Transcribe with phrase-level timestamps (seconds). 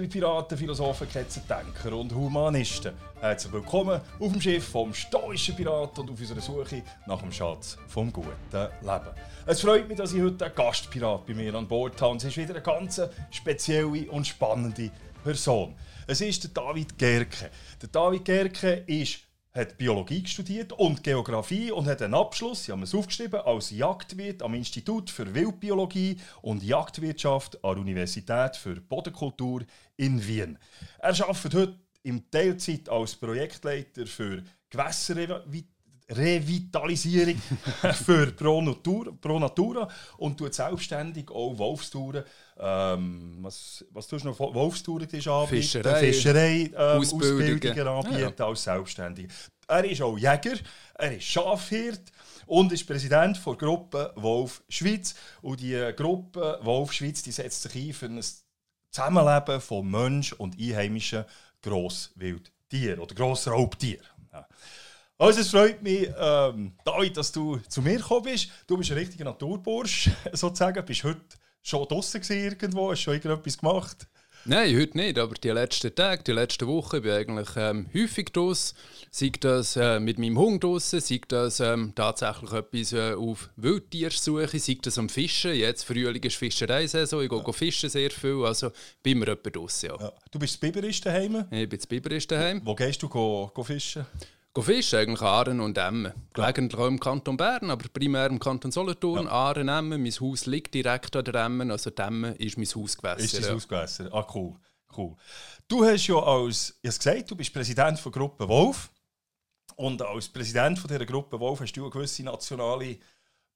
[0.00, 6.12] Liebe Piraten, Philosophen, Ketzendenker und Humanisten, herzlich willkommen auf dem Schiff vom stoischen Piraten und
[6.12, 8.30] auf unserer Suche nach dem Schatz vom guten
[8.80, 9.10] Leben.
[9.44, 12.16] Es freut mich, dass ich heute einen Gastpirat bei mir an Bord habe.
[12.16, 12.98] Es ist wieder eine ganz
[13.30, 14.90] spezielle und spannende
[15.22, 15.74] Person.
[16.06, 17.50] Es ist der David Gerke.
[17.82, 19.18] Der David Gerke ist
[19.52, 24.42] hat Biologie studiert und Geografie und hat einen Abschluss, ich habe es aufgeschrieben, als Jagdwirt
[24.42, 29.62] am Institut für Wildbiologie und Jagdwirtschaft an der Universität für Bodenkultur
[29.96, 30.58] in Wien.
[30.98, 35.79] Er arbeitet heute im Teilzeit als Projektleiter für Gewässerrevitalisierung
[38.04, 39.88] für Pro Natura, Pro Natura
[40.18, 42.24] und tut selbstständig auch Wolfstouren
[42.62, 44.38] ähm, was, was tust du noch?
[44.38, 48.46] Wolfstouren anbieten, Fischerei, Fischerei ähm, Ausbildungen, Ausbildungen anbieten ja.
[48.46, 49.32] als Selbstständiger.
[49.66, 50.58] Er ist auch Jäger,
[50.94, 52.12] er ist Schafhirt
[52.46, 55.14] und ist Präsident der Gruppe Wolf Schweiz.
[55.40, 58.20] Und die Gruppe Wolf Schweiz die setzt sich ein für ein
[58.90, 61.24] Zusammenleben von Mensch und einheimischen
[61.62, 64.04] Grosswildtieren oder Grossraubtieren.
[64.32, 64.46] Ja.
[65.20, 68.48] Also es freut mich, ähm, David, dass du zu mir gekommen bist.
[68.66, 70.82] Du bist ein richtiger Naturbursch, sozusagen.
[70.86, 71.20] Bist heute
[71.62, 72.90] schon draußen irgendwo?
[72.90, 74.06] Hast du schon irgendetwas gemacht?
[74.46, 78.32] Nein, heute nicht, aber die letzten Tage, die letzten Wochen bin ich eigentlich ähm, häufig
[78.32, 78.74] draußen.
[79.10, 84.58] Sei das äh, mit meinem Hund draußen, sei das ähm, tatsächlich etwas äh, auf Wildtiersuche,
[84.58, 85.52] sei das am Fischen.
[85.52, 87.38] Jetzt Frühling ist Fischereisaison, ich ja.
[87.42, 89.90] gehe fischen sehr viel, also bin immer etwa draußen.
[89.90, 90.00] Ja.
[90.00, 90.12] ja.
[90.30, 91.44] Du bist Biberist daheim?
[91.50, 92.62] Ich bin Biberist daheim.
[92.64, 94.06] Wo gehst du go, go fischen?
[94.58, 96.12] Fischen, eigentlich Aaren und Emmen.
[96.32, 99.26] Gelegentlich auch im Kanton Bern, aber primär im Kanton Solothurn.
[99.26, 99.30] Ja.
[99.30, 100.02] Aaren, Emmen.
[100.02, 103.24] Mein Haus liegt direkt an der Emmen, also die Emmen ist mein Hausgewässer.
[103.24, 103.54] Ist dein ja.
[103.54, 104.12] Hausgewässer?
[104.12, 104.56] Ah, cool.
[104.96, 105.14] cool.
[105.68, 108.90] Du hast ja als, ich gesagt, du bist Präsident der Gruppe Wolf.
[109.76, 112.98] Und als Präsident von dieser Gruppe Wolf hast du eine gewisse nationale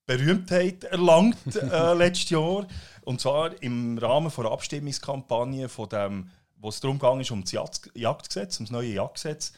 [0.07, 2.69] Berühmtheit erlangt äh, letztes Jahr.
[3.03, 7.53] Und zwar im Rahmen der Abstimmungskampagne, von dem, wo es darum ging, um das
[7.95, 9.55] Jagdgesetz, um das neue Jagdgesetz.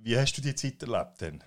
[0.00, 1.42] Wie hast du die Zeit erlebt denn?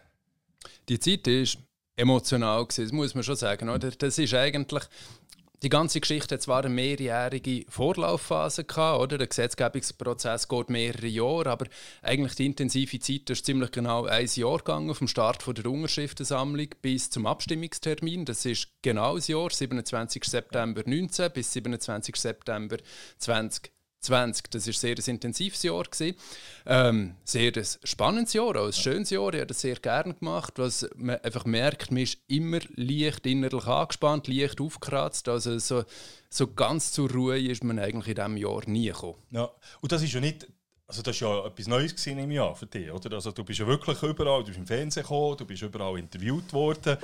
[0.90, 1.58] Die Zeit ist
[1.96, 3.70] emotional gewesen, das muss man schon sagen.
[3.70, 3.92] Oder?
[3.92, 4.84] Das ist eigentlich
[5.64, 9.20] die ganze Geschichte hat zwar eine mehrjährige Vorlaufphase gehabt, oder?
[9.20, 11.68] Der Gesetzgebungsprozess geht mehrere Jahre, aber
[12.02, 17.12] eigentlich die intensive Zeit ist ziemlich genau ein Jahr gegangen, vom Start der Unterschriftensammlung bis
[17.12, 18.26] zum Abstimmungstermin.
[18.26, 20.24] Das ist genau ein Jahr, 27.
[20.24, 22.16] September 19 bis 27.
[22.16, 22.78] September
[23.20, 23.72] 20.
[24.02, 24.50] 20.
[24.52, 25.84] Das war sehr ein intensives Jahr.
[26.66, 29.34] Ähm, sehr ein spannendes Jahr, auch ein schönes Jahr.
[29.34, 33.66] Ich habe das sehr gerne gemacht, was man einfach merkt, man ist immer leicht innerlich
[33.66, 35.30] angespannt, leicht aufgekratzt.
[35.30, 35.84] Also so,
[36.30, 39.20] so ganz zur Ruhe ist man eigentlich in diesem Jahr nie gekommen.
[39.30, 39.50] Ja,
[39.82, 40.48] und das ist ja nicht
[40.88, 43.14] also das war ja etwas Neues im Jahr für dich, oder?
[43.14, 46.52] Also du bist ja wirklich überall, du bist im Fernsehen gekommen, du bist überall interviewt
[46.52, 46.98] worden.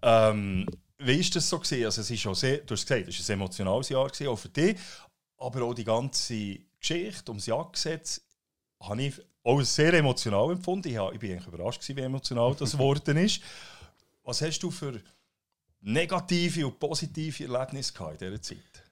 [0.00, 0.66] Ähm,
[0.98, 1.84] wie war das so gewesen?
[1.84, 4.38] Also es ist schon sehr, du hast gesagt, es war ein emotionales Jahr gewesen, auch
[4.38, 4.76] für dich,
[5.38, 8.20] aber auch die ganze Geschichte ums Jagdgesetz
[8.80, 10.88] habe ich auch sehr emotional empfunden.
[10.88, 13.40] Ich, bin eigentlich überrascht, wie emotional das geworden ist.
[14.24, 15.00] Was hast du für
[15.80, 18.82] negative und positive Erlebnisse in dieser Zeit?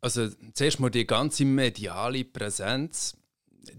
[0.00, 3.16] Also zuerst mal die ganze mediale Präsenz,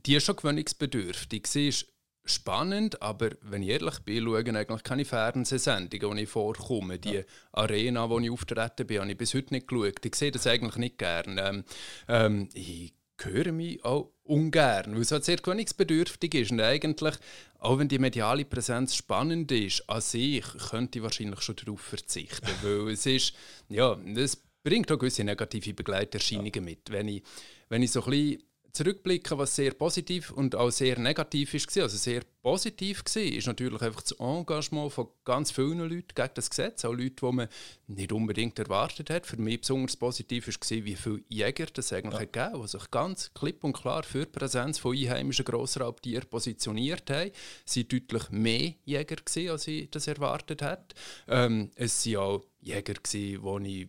[0.05, 1.47] die ist schon gewöhnungsbedürftig.
[1.47, 1.87] Sie ist
[2.31, 6.99] spannend, aber wenn ich ehrlich bin, schaue ich eigentlich keine Fernsehsendungen, die ich vorkomme.
[6.99, 7.21] Die ja.
[7.51, 10.05] Arena, wo ich auftreten bin, habe ich bis heute nicht geschaut.
[10.05, 11.41] Ich sehe das eigentlich nicht gerne.
[11.41, 11.63] Ähm,
[12.07, 16.51] ähm, ich höre mich auch ungern, weil es halt sehr gewöhnungsbedürftig ist.
[16.51, 17.15] Und eigentlich,
[17.59, 22.47] auch wenn die mediale Präsenz spannend ist, an sich könnte ich wahrscheinlich schon darauf verzichten.
[22.61, 23.33] weil es ist,
[23.69, 26.61] ja, das bringt auch gewisse negative Begleiterscheinungen ja.
[26.61, 26.91] mit.
[26.91, 27.23] Wenn ich,
[27.69, 31.83] wenn ich so ein bisschen zurückblicken, was sehr positiv und auch sehr negativ war.
[31.83, 36.49] Also sehr positiv war, ist natürlich einfach das Engagement von ganz vielen Leuten gegen das
[36.49, 37.47] Gesetz, auch Leute, die man
[37.87, 39.25] nicht unbedingt erwartet hat.
[39.25, 42.25] Für mich besonders positiv war, wie viele Jäger das eigentlich ja.
[42.25, 47.31] gegeben die sich ganz klipp und klar für die Präsenz von einheimischen Grossraubtieren positioniert haben.
[47.65, 50.95] Es waren deutlich mehr Jäger, gewesen, als ich das erwartet hätte.
[51.27, 53.87] Ähm, es waren auch Jäger, die ich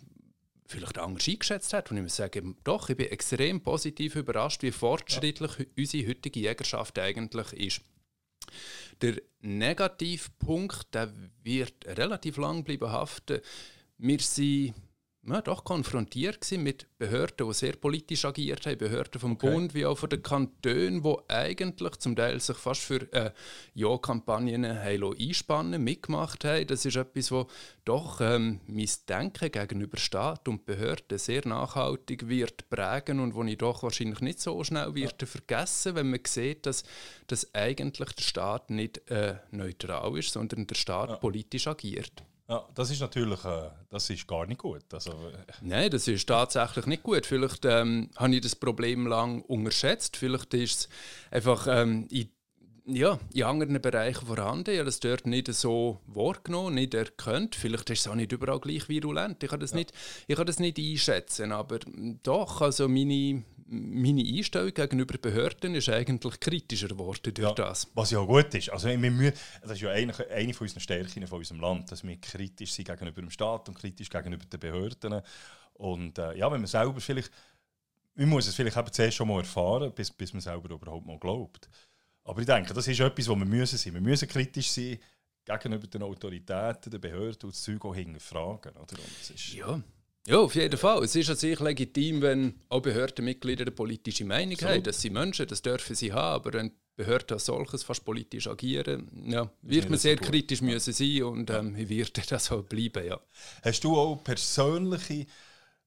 [0.71, 1.91] vielleicht anders eingeschätzt hat.
[1.91, 5.65] Und ich muss sagen, doch, ich bin extrem positiv überrascht, wie fortschrittlich ja.
[5.77, 7.81] unsere heutige Jägerschaft eigentlich ist.
[9.03, 11.13] Der Negativpunkt der
[11.43, 13.41] wird relativ lang bleiben haften.
[13.99, 14.75] Wir sind
[15.27, 19.51] ja, doch konfrontiert mit Behörden, die sehr politisch agiert haben, Behörden vom okay.
[19.51, 23.31] Bund wie auch von den Kantonen, die eigentlich zum Teil sich fast für äh,
[23.75, 26.67] Ja-Kampagnen einspannen, mitgemacht haben.
[26.67, 27.49] Das ist etwas, wo
[27.85, 33.59] doch ähm, mein Denken gegenüber Staat und Behörden sehr nachhaltig wird prägen und wo ich
[33.59, 35.27] doch wahrscheinlich nicht so schnell wird ja.
[35.27, 36.83] vergessen, wenn man sieht, dass,
[37.27, 41.17] dass eigentlich der Staat nicht äh, neutral ist, sondern der Staat ja.
[41.17, 42.25] politisch agiert.
[42.51, 44.83] Ja, das ist natürlich äh, das ist gar nicht gut.
[44.93, 45.53] Also, äh.
[45.61, 47.25] Nein, das ist tatsächlich nicht gut.
[47.25, 50.17] Vielleicht ähm, habe ich das Problem lang unterschätzt.
[50.17, 50.89] Vielleicht ist es
[51.31, 52.29] einfach ähm, in,
[52.87, 54.75] ja, in anderen Bereichen vorhanden.
[54.75, 57.55] Habe das dort nicht so wahrgenommen, nicht erkannt.
[57.55, 59.41] Vielleicht ist es auch nicht überall gleich virulent.
[59.45, 59.77] Ich kann das, ja.
[59.77, 59.93] nicht,
[60.27, 61.53] ich kann das nicht einschätzen.
[61.53, 61.79] Aber
[62.25, 67.89] doch, also meine, meine Einstellung gegenüber Behörden ist eigentlich kritischer geworden durch ja, das.
[67.95, 68.69] Was ja gut ist.
[68.71, 69.33] Also, wir müssen,
[69.63, 72.89] das ist ja eine, eine von unseren Stärken von unserem Land, dass wir kritisch sind
[72.89, 75.23] gegenüber dem Staat und kritisch gegenüber den Behörden.
[75.75, 77.31] Und äh, ja, wenn man selber vielleicht,
[78.17, 81.19] man muss es vielleicht eben zuerst schon mal erfahren, bis, bis man selber überhaupt mal
[81.19, 81.69] glaubt.
[82.25, 83.95] Aber ich denke, das ist etwas, wo wir müssen sein.
[83.95, 84.99] Wir müssen kritisch sein
[85.45, 88.77] gegenüber den Autoritäten, den Behörden und das Zeug auch hinterfragen.
[88.77, 88.99] Oder?
[89.55, 89.81] Ja.
[90.27, 91.03] Ja, auf jeden Fall.
[91.03, 94.69] Es ist an sich legitim, wenn auch Behördenmitglieder eine politische Meinung so.
[94.69, 94.83] haben.
[94.83, 96.35] Das sind Menschen, das dürfen sie haben.
[96.35, 100.93] Aber wenn Behörden als solches fast politisch agieren, ja, wird man sehr so kritisch müssen
[100.93, 103.07] sein und ähm, wird das auch bleiben.
[103.07, 103.19] Ja.
[103.63, 105.27] Hast du auch persönliche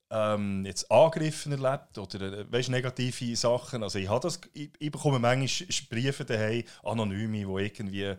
[0.09, 3.83] ähm, jetzt Angriffe erlebt oder äh, weißt, negative Sachen?
[3.83, 8.15] Also ich, habe das, ich, ich bekomme manchmal Briefe daheim, anonyme, die irgendwie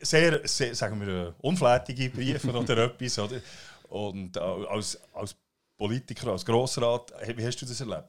[0.00, 3.18] sehr, sehr sagen wir, unflätige Briefe oder etwas.
[3.18, 3.40] Oder?
[3.94, 5.36] Und als, als
[5.76, 8.08] Politiker, als Grossrat, wie hast du das erlebt?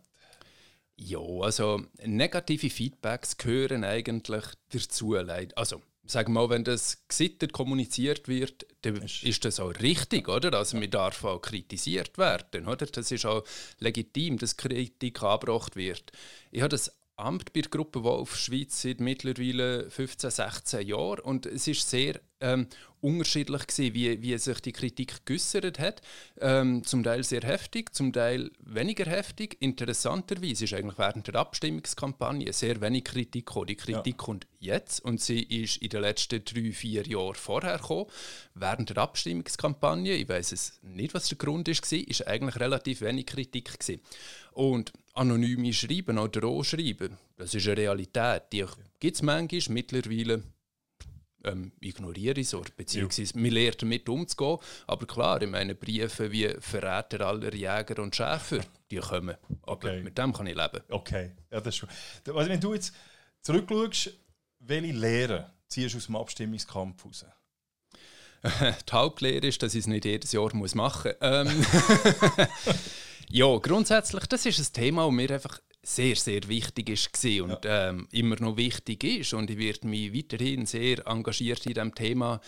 [0.95, 5.13] Ja, also negative Feedbacks gehören eigentlich dazu.
[5.13, 10.53] Also, sag mal, wenn das gesittet kommuniziert wird, dann ist das auch richtig, oder?
[10.57, 12.87] Also, man darf auch kritisiert werden, oder?
[12.87, 13.43] Das ist auch
[13.77, 16.11] legitim, dass Kritik angebracht wird.
[16.49, 21.45] Ich habe das Amt bei der Gruppe Wolf Schweiz seit mittlerweile 15, 16 Jahren und
[21.45, 22.67] es ist sehr ähm,
[23.01, 26.01] unterschiedlich gewesen, wie, wie sich die Kritik geäußert hat.
[26.41, 29.57] Ähm, zum Teil sehr heftig, zum Teil weniger heftig.
[29.59, 33.67] Interessanterweise ist eigentlich während der Abstimmungskampagne sehr wenig Kritik gekommen.
[33.67, 34.25] Die Kritik ja.
[34.25, 38.07] kommt jetzt und sie ist in den letzten drei, vier Jahren vorher gekommen.
[38.55, 43.01] Während der Abstimmungskampagne, ich weiß es nicht, was der Grund ist, war, ist eigentlich relativ
[43.01, 44.01] wenig Kritik gewesen.
[44.53, 48.43] Und anonyme Schreiben oder Rohschreiben, das ist eine Realität.
[48.51, 48.65] Die
[48.99, 50.43] gibt es manchmal, mittlerweile
[51.45, 53.41] ähm, ignoriere ich so, beziehungsweise ja.
[53.41, 54.57] man lernt damit umzugehen.
[54.87, 58.59] Aber klar, in meinen Briefen wie Verräter aller Jäger und Schäfer,
[58.91, 59.35] die kommen.
[59.63, 60.01] Aber okay.
[60.01, 60.81] mit dem kann ich leben.
[60.89, 61.89] Okay, ja, das ist schon.
[62.35, 62.93] Also wenn du jetzt
[63.41, 64.11] zurückschaust,
[64.59, 67.25] welche Lehren ziehst du aus dem Abstimmungskampf raus?
[68.89, 71.47] die Hauptlehre ist, dass ich es nicht jedes Jahr muss machen muss.
[71.47, 71.47] Ähm
[73.29, 77.89] ja, grundsätzlich, das ist ein Thema, das mir einfach sehr, sehr wichtig ist und ja.
[77.89, 79.33] ähm, immer noch wichtig ist.
[79.33, 82.41] Und ich werde mich weiterhin sehr engagiert in diesem Thema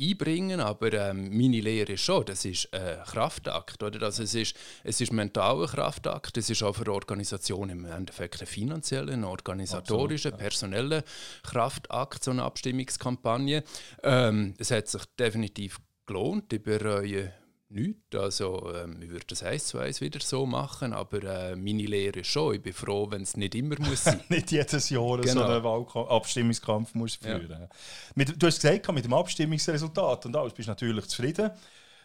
[0.00, 3.82] einbringen, aber ähm, meine Lehre ist schon, das ist ein Kraftakt.
[3.82, 4.02] Oder?
[4.02, 8.40] Also es, ist, es ist mental ein Kraftakt, es ist auch für Organisationen im Endeffekt
[8.40, 10.36] ein finanzieller, organisatorischer, ja.
[10.36, 11.04] personeller
[11.42, 13.62] Kraftakt, so eine Abstimmungskampagne.
[14.02, 16.52] Ähm, es hat sich definitiv gelohnt.
[16.52, 17.32] Ich bereue
[17.68, 18.14] nichts.
[18.14, 22.24] Also, ähm, ich würde das eins zu eins wieder so machen, aber äh, meine Lehre
[22.24, 22.54] schon.
[22.54, 24.20] Ich bin froh, wenn es nicht immer muss sein.
[24.28, 25.32] nicht jedes Jahr genau.
[25.32, 27.50] so einen Wahlkampf, Abstimmungskampf muss führen.
[27.50, 27.68] Ja.
[28.14, 31.50] Mit, du hast gesagt, mit dem Abstimmungsresultat und alles bist du natürlich zufrieden.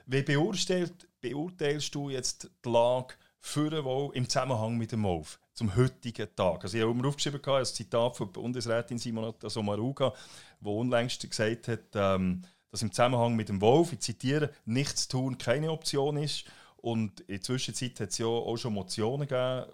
[0.06, 5.40] Wie beurteilst, beurteilst du jetzt die Lage für den Wolf im Zusammenhang mit dem Wolf
[5.54, 6.64] zum heutigen Tag?
[6.64, 10.14] Also ich habe mir aufgeschrieben, ein Zitat von Bundesrätin Simonetta Sommaruga,
[10.62, 15.38] die unlängst gesagt hat, ähm, dass im Zusammenhang mit dem Wolf, ich zitiere, nichts tun
[15.38, 16.46] keine Option ist.
[16.78, 19.66] Und in der Zwischenzeit hat es ja auch schon Motionen gegeben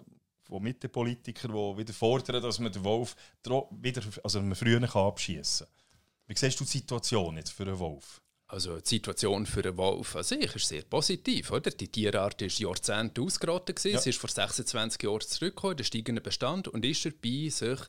[0.42, 3.16] von Mittepolitikern, die wieder fordern, dass man den Wolf
[3.70, 5.74] wieder, also man früher abschießen kann.
[6.28, 8.20] Wie siehst du die Situation jetzt für den Wolf?
[8.48, 11.50] Also die Situation für den Wolf an sich ist sehr positiv.
[11.50, 11.70] Oder?
[11.70, 13.82] Die Tierart ist Jahrzehnte ausgerottet.
[13.84, 13.98] Ja.
[13.98, 17.80] Sie ist vor 26 Jahren zurückgekommen, der steigende Bestand, und ist dabei, sich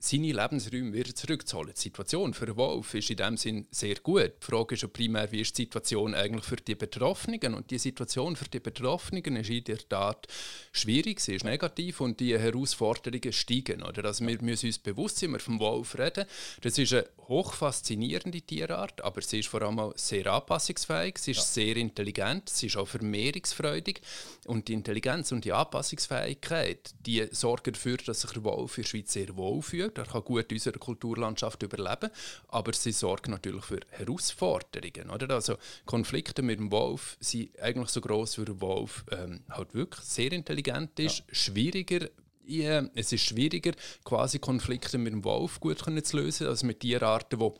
[0.00, 1.74] seine Lebensräume wieder zurückzuholen.
[1.76, 4.32] Die Situation für den Wolf ist in dem Sinn sehr gut.
[4.40, 7.54] Die Frage ist ja primär, wie ist die Situation eigentlich für die Betroffenen?
[7.54, 10.26] Und die Situation für die Betroffenen ist in der Tat
[10.72, 13.82] schwierig, sie ist negativ und die Herausforderungen steigen.
[13.82, 14.06] Oder?
[14.06, 16.24] Also wir müssen uns bewusst sein, wenn wir vom Wolf reden.
[16.62, 21.38] Das ist eine hochfaszinierende Tierart, aber sie ist vor allem auch sehr anpassungsfähig, sie ist
[21.38, 21.64] ja.
[21.64, 24.00] sehr intelligent, sie ist auch vermehrungsfreudig.
[24.46, 28.88] Und die Intelligenz und die Anpassungsfähigkeit, die sorgen dafür, dass sich der Wolf in der
[28.88, 32.10] Schweiz sehr wohl fühlt er kann gut in unserer Kulturlandschaft überleben,
[32.48, 35.10] aber sie sorgen natürlich für Herausforderungen.
[35.10, 35.34] Oder?
[35.34, 35.56] Also
[35.86, 40.32] Konflikte mit dem Wolf sind eigentlich so groß, wie der Wolf ähm, halt wirklich sehr
[40.32, 41.34] intelligent ist, ja.
[41.34, 42.08] schwieriger
[42.46, 47.38] ja, es ist schwieriger, quasi Konflikte mit dem Wolf gut zu lösen, als mit Tierarten,
[47.38, 47.50] die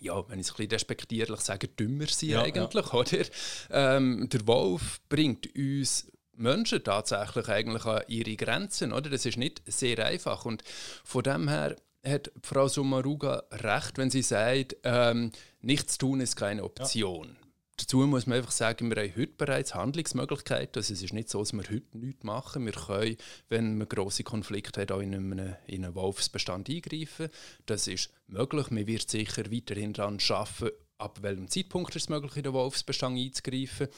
[0.00, 2.92] ja, wenn ich es ein bisschen respektierlich sage, dümmer sind ja, eigentlich, ja.
[2.92, 3.24] oder?
[3.70, 8.92] Ähm, der Wolf bringt uns Menschen tatsächlich eigentlich an ihre Grenzen.
[8.92, 9.10] Oder?
[9.10, 10.44] Das ist nicht sehr einfach.
[10.44, 10.62] Und
[11.04, 16.64] von dem her hat Frau Sommaruga recht, wenn sie sagt, ähm, nichts tun ist keine
[16.64, 17.28] Option.
[17.28, 17.42] Ja.
[17.78, 20.76] Dazu muss man einfach sagen, wir haben heute bereits Handlungsmöglichkeiten.
[20.76, 22.66] Also es ist nicht so, dass wir heute nichts machen.
[22.66, 23.16] Wir können,
[23.48, 27.28] wenn wir grosse Konflikte haben, auch in einen, in einen Wolfsbestand eingreifen.
[27.66, 28.70] Das ist möglich.
[28.70, 33.18] Man wird sicher weiterhin daran arbeiten, ab welchem Zeitpunkt ist es möglich, in den Wolfsbestand
[33.18, 33.88] einzugreifen.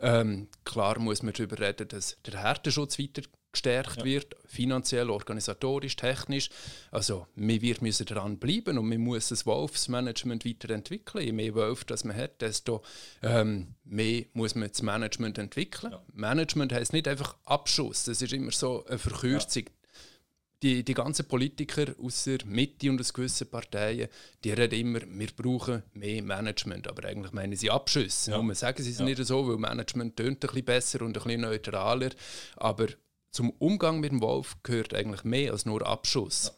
[0.00, 4.04] Ähm, klar muss man darüber reden, dass der Härteschutz weiter gestärkt ja.
[4.04, 6.48] wird, finanziell, organisatorisch, technisch.
[6.90, 11.24] Also wir müssen daran bleiben und man muss das Wolfsmanagement weiterentwickeln.
[11.24, 12.82] Je mehr Wölfe das man hat, desto
[13.22, 15.92] ähm, mehr muss man das Management entwickeln.
[15.92, 16.02] Ja.
[16.14, 19.64] Management heißt nicht einfach Abschuss, das ist immer so eine Verkürzung.
[19.66, 19.81] Ja.
[20.62, 24.08] Die, die ganzen Politiker aus der Mitte und aus gewissen Parteien,
[24.44, 26.86] die reden immer, wir brauchen mehr Management.
[26.86, 28.30] Aber eigentlich meinen sie Abschüsse.
[28.30, 28.36] Ja.
[28.36, 31.40] Und sagen sie es nicht so, weil Management tönt ein bisschen besser und ein bisschen
[31.40, 32.10] neutraler.
[32.56, 32.86] Aber
[33.30, 36.46] zum Umgang mit dem Wolf gehört eigentlich mehr als nur Abschuss.
[36.46, 36.52] Ja.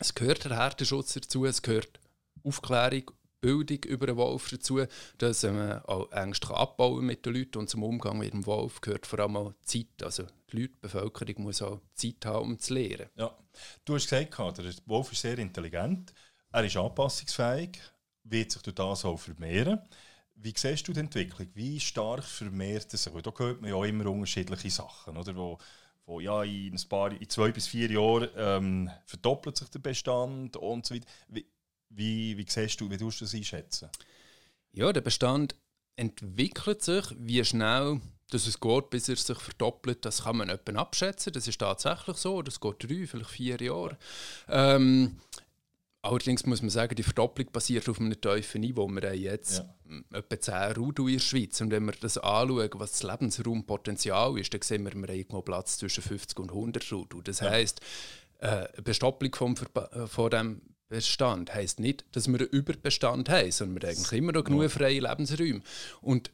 [0.00, 2.00] Es gehört der Härteschutz dazu, es gehört
[2.44, 3.10] Aufklärung,
[3.46, 4.84] Bildung über den Wolf dazu,
[5.18, 9.06] dass man auch Ängste abbauen mit den Leuten und zum Umgang mit dem Wolf gehört
[9.06, 10.02] vor allem auch Zeit.
[10.02, 13.08] Also die Leute, die Bevölkerung muss auch Zeit haben, um zu lernen.
[13.14, 13.30] Ja.
[13.84, 16.12] Du hast gesagt, der Wolf ist sehr intelligent,
[16.50, 17.78] er ist anpassungsfähig,
[18.24, 19.80] wird sich durch das auch vermehren.
[20.34, 21.46] Wie siehst du die Entwicklung?
[21.54, 23.12] Wie stark vermehrt er sich?
[23.12, 25.36] Da hört man ja immer unterschiedliche Sachen, oder?
[25.36, 25.56] Wo
[26.06, 30.56] wo ja, in, ein paar, in zwei bis vier Jahren ähm, verdoppelt sich der Bestand
[30.56, 31.06] und so weiter.
[31.28, 31.44] Wie,
[31.88, 33.88] wie, wie siehst du, wie tust du das einschätzen?
[34.72, 35.54] Ja, der Bestand
[35.96, 38.00] entwickelt sich, wie schnell
[38.30, 41.32] dass es geht, bis er sich verdoppelt, das kann man etwa abschätzen.
[41.32, 42.42] Das ist tatsächlich so.
[42.42, 43.96] Das geht drei, vielleicht vier Jahre.
[44.48, 45.20] Ähm,
[46.06, 48.86] Allerdings muss man sagen, die Verdopplung basiert auf einem tiefen Niveau.
[48.86, 50.18] Wir haben jetzt ja.
[50.18, 51.60] etwa 10 Rudu in der Schweiz.
[51.60, 55.78] Und wenn wir das anschauen, was das Lebensraumpotenzial ist, dann sehen wir, wir haben Platz
[55.78, 57.22] zwischen 50 und 100 Rudu.
[57.22, 57.50] Das ja.
[57.50, 57.80] heisst,
[58.38, 63.50] äh, eine Bestopplung vom äh, von dem Bestand heisst nicht, dass wir einen Überbestand haben,
[63.50, 65.62] sondern wir haben eigentlich immer noch genug freie Lebensräume.
[66.00, 66.30] Und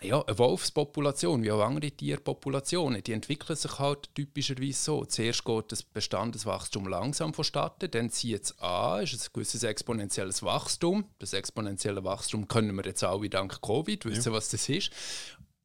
[0.00, 5.04] ja, eine Wolfspopulation, wie auch andere Tierpopulationen, die entwickeln sich halt typischerweise so.
[5.04, 11.04] Zuerst geht das Bestandeswachstum langsam vonstatten, dann zieht es an, ist ein gewisses exponentielles Wachstum.
[11.18, 14.36] Das exponentielle Wachstum können wir jetzt alle dank Covid wissen, ja.
[14.36, 14.90] was das ist.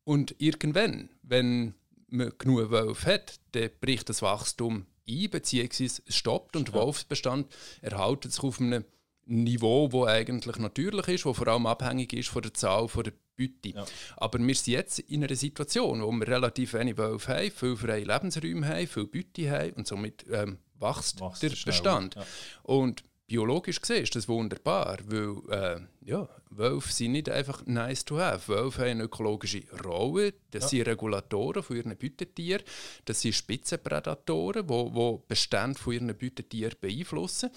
[0.03, 1.73] Und irgendwann, wenn
[2.09, 7.47] man genug Wölfe hat, dann bricht das Wachstum ein, beziehungsweise es stoppt und der Wolfsbestand
[7.81, 8.85] erhält sich auf einem
[9.25, 13.69] Niveau, wo eigentlich natürlich ist, wo vor allem abhängig ist von der Zahl der Beute.
[13.75, 13.85] Ja.
[14.15, 18.03] Aber wir sind jetzt in einer Situation, wo wir relativ wenig Wölfe haben, viele freie
[18.03, 22.15] Lebensräume haben, viel Beute haben und somit ähm, wächst, wächst der Bestand.
[22.15, 22.25] Ja.
[22.63, 28.17] Und biologisch gesehen ist das wunderbar, weil äh, ja, Wölfe sind nicht einfach nice to
[28.17, 28.47] have.
[28.47, 30.69] Wölfe haben eine ökologische Rolle, das ja.
[30.69, 32.63] sind Regulatoren von ihren Beutetieren,
[33.05, 37.49] das sind Spitzenprädatoren, die, die Bestände von ihren Beutetieren beeinflussen.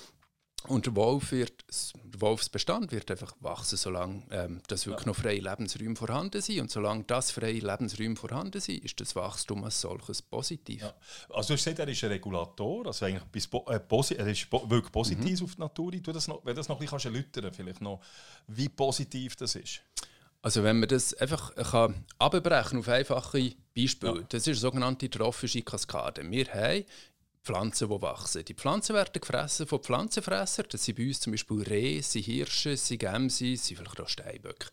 [0.69, 1.65] Und der, Wolf wird,
[1.95, 5.11] der Wolfsbestand wird einfach wachsen, solange ähm, das wirklich ja.
[5.11, 6.61] noch freie Lebensräume vorhanden sind.
[6.61, 10.83] Und solange das freie Lebensräume vorhanden sind, ist das Wachstum als solches positiv.
[10.83, 10.95] Ja.
[11.31, 14.93] Also du hast gesagt, er ist ein Regulator, also eigentlich bis, äh, er ist wirklich
[14.93, 15.45] positiv mhm.
[15.45, 15.93] auf die Natur.
[15.93, 18.01] Du das noch, wenn du das noch ein bisschen erläutern vielleicht noch,
[18.47, 19.81] wie positiv das ist.
[20.43, 24.27] Also wenn man das einfach kann abbrechen auf einfache Beispiele, ja.
[24.29, 26.29] das ist eine sogenannte trophische Kaskade.
[26.31, 26.85] Wir haben
[27.51, 28.45] Pflanzen, die wachsen.
[28.45, 30.67] Die Pflanzen werden gefressen von Pflanzenfressern.
[30.71, 34.69] Das sind bei uns zum Beispiel Rehe, sind Hirsche, sind Gämse, sind vielleicht auch Steinböcke.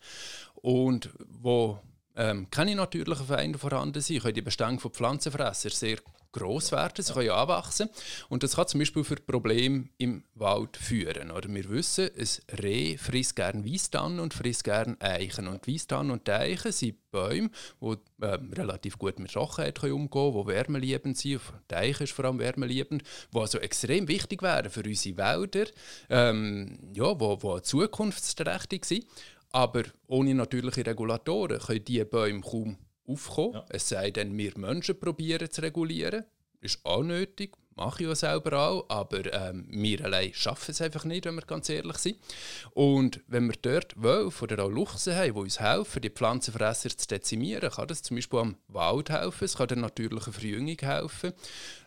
[0.54, 1.80] Und wo
[2.18, 5.98] ähm, keine natürlichen Feinde vorhanden sind, können die Bestände von Pflanzenfressern sehr
[6.32, 7.88] gross werden, sie können anwachsen.
[8.28, 11.30] Und das kann zum Beispiel für Probleme im Wald führen.
[11.30, 15.46] Oder wir wissen, ein Reh frisst gerne Weißtannen und frisst gerne Eichen.
[15.46, 20.46] Und Weißtannen und Eichen sind Bäume, die äh, relativ gut mit Trockenheit umgehen können, die
[20.46, 21.40] wärmeliebend sind.
[21.70, 25.70] Die Eiche ist vor allem wärmeliebend, die also extrem wichtig wären für unsere Wälder,
[26.10, 29.06] ähm, ja, die, die zukunftsträchtig sind.
[29.50, 32.76] Aber ohne natürliche Regulatoren können diese Bäume kaum
[33.06, 33.54] aufkommen.
[33.54, 33.66] Ja.
[33.70, 36.24] Es sei denn, wir Menschen probieren zu regulieren.
[36.60, 41.04] Ist auch nötig, mache ich ja selber auch, aber ähm, wir allein schaffen es einfach
[41.04, 42.18] nicht, wenn wir ganz ehrlich sind.
[42.74, 47.06] Und wenn wir dort Wölfe oder auch Luchse haben, die uns helfen, die Pflanzenfresser zu
[47.06, 51.32] dezimieren, kann das zum Beispiel am Wald helfen, es kann der natürlichen Verjüngung helfen.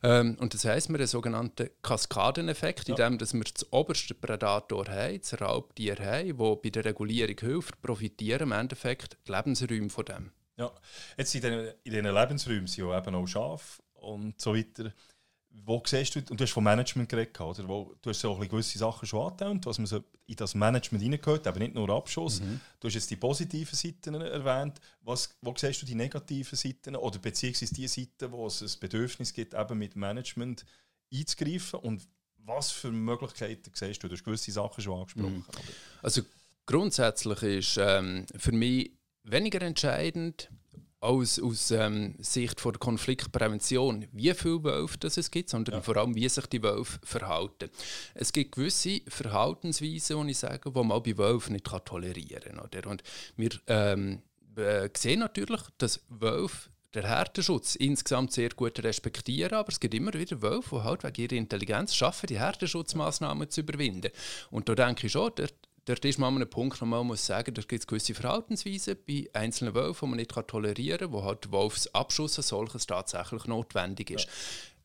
[0.02, 2.96] Ähm, und das heisst, wir einen sogenannten Kaskadeneffekt, ja.
[2.96, 7.82] indem dass wir das oberste Prädator haben, das Raubtier haben, das bei der Regulierung hilft,
[7.82, 10.32] profitieren im Endeffekt die Lebensräume von dem.
[10.58, 10.72] Ja,
[11.18, 11.42] jetzt in
[11.84, 14.94] diesen Lebensräumen sind ja eben auch Schafe und so weiter.
[15.54, 17.68] Wo siehst du, und du hast vom Management geredet, oder?
[17.68, 21.04] Wo, du hast ja auch gewisse Sachen schon angetönt, was man so in das Management
[21.04, 22.40] hineingehört, aber nicht nur Abschuss.
[22.40, 22.62] Mhm.
[22.80, 24.80] Du hast jetzt die positiven Seiten erwähnt.
[25.02, 29.34] Was, wo siehst du die negativen Seiten oder beziehungsweise die Seiten, wo es ein Bedürfnis
[29.34, 30.66] gibt, eben mit Management
[31.14, 34.08] einzugreifen und was für Möglichkeiten siehst du?
[34.08, 35.36] Du hast gewisse Sachen schon angesprochen.
[35.36, 35.46] Mhm.
[36.02, 36.22] Also
[36.66, 38.92] grundsätzlich ist ähm, für mich
[39.24, 40.50] weniger entscheidend
[41.02, 45.82] aus, aus ähm, Sicht von der Konfliktprävention, wie viele Wölfe das es gibt, sondern ja.
[45.82, 47.70] vor allem, wie sich die Wölfe verhalten.
[48.14, 52.86] Es gibt gewisse Verhaltensweisen, die ich sage, die man bei Wölfen nicht tolerieren kann.
[52.86, 53.04] Und
[53.36, 54.22] wir ähm,
[54.56, 60.14] äh, sehen natürlich, dass Wölfe der Härteschutz insgesamt sehr gut respektieren, aber es gibt immer
[60.14, 64.12] wieder Wölfe, die halt wegen ihrer Intelligenz schaffen, die Härteschutzmaßnahmen zu überwinden.
[64.52, 67.26] Und da denke ich schon, dort, dort ist man an einem Punkt, wo man muss
[67.26, 71.24] sagen, da gibt es gewisse Verhaltensweisen bei einzelnen Wölfen, die man nicht tolerieren kann, wo
[71.24, 74.26] halt Wolfsabschuss als solches tatsächlich notwendig ist.
[74.26, 74.32] Ja.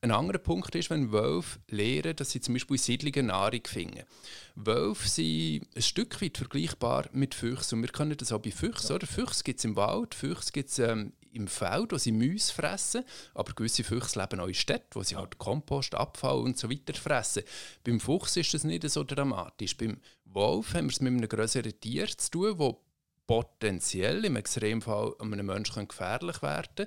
[0.02, 4.04] Ein anderer Punkt ist, wenn Wölfe lernen, dass sie zum Beispiel in Siedlungen Nahrung finden.
[4.54, 7.76] Wölfe sind ein Stück weit vergleichbar mit Füchsen.
[7.76, 8.90] Und wir können das auch bei Füchsen.
[8.90, 8.94] Ja.
[8.96, 9.06] Oder?
[9.06, 13.04] Füchse gibt es im Wald, Füchse gibt es ähm, im Feld, wo sie Mäuse fressen.
[13.34, 16.94] Aber gewisse Füchse leben auch in Städten, wo sie halt Kompost, Abfall und so weiter
[16.94, 17.44] fressen.
[17.84, 19.76] Beim Fuchs ist das nicht so dramatisch.
[19.76, 22.74] Beim Wolf haben wir es mit einem größeren Tier zu tun, das
[23.26, 26.86] potenziell im Extremfall einem Menschen gefährlich werden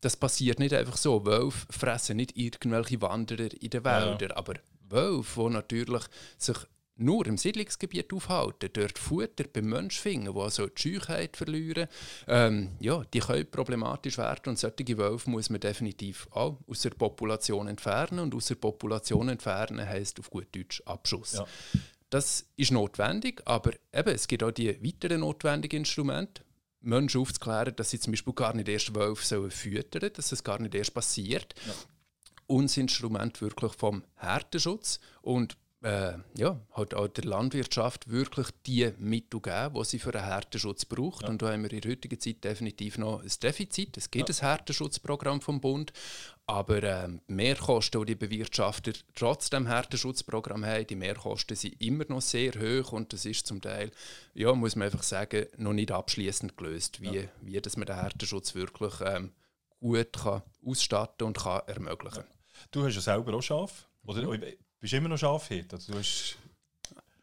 [0.00, 1.26] das passiert nicht einfach so.
[1.26, 4.36] Wölfe fressen nicht irgendwelche Wanderer in den Wäldern, ja.
[4.36, 4.54] aber
[4.88, 6.02] Wölfe, die natürlich
[6.38, 6.56] sich
[7.00, 11.88] nur im Siedlungsgebiet aufhalten, dort Futter beim Menschen finden, die also die Scheuchheit verlieren,
[12.28, 16.90] ähm, ja, die können problematisch werden und solche Wölfe muss man definitiv auch aus der
[16.90, 21.32] Population entfernen und aus der Population entfernen heisst auf gut Deutsch Abschuss.
[21.32, 21.46] Ja.
[22.10, 26.42] Das ist notwendig, aber eben, es gibt auch die weiteren notwendigen Instrumente,
[26.80, 30.60] Menschen aufzuklären, dass sie zum Beispiel gar nicht erst Wölfe sollen füttern dass es gar
[30.60, 31.54] nicht erst passiert.
[31.66, 31.74] Ja.
[32.46, 38.92] Und das Instrument wirklich vom Härteschutz und äh, ja, halt auch der Landwirtschaft wirklich die
[38.98, 41.22] Mittel geben, die sie für einen Härteschutz braucht.
[41.22, 41.28] Ja.
[41.28, 43.96] Und da haben wir in der heutigen Zeit definitiv noch ein Defizit.
[43.96, 44.34] Es gibt ja.
[44.34, 45.92] ein Härteschutzprogramm vom Bund,
[46.46, 52.04] aber äh, die Mehrkosten, die die Bewirtschafter trotz dem Härteschutzprogramm haben, die Mehrkosten sind immer
[52.08, 53.90] noch sehr hoch und das ist zum Teil,
[54.34, 57.22] ja, muss man einfach sagen, noch nicht abschließend gelöst, wie, ja.
[57.40, 59.32] wie dass man den Härteschutz wirklich ähm,
[59.80, 62.24] gut kann ausstatten und kann ermöglichen.
[62.70, 64.22] Du hast ja selber auch Schaf, oder?
[64.80, 65.72] Bist du immer noch Schafhirt?
[65.74, 66.36] Also du hast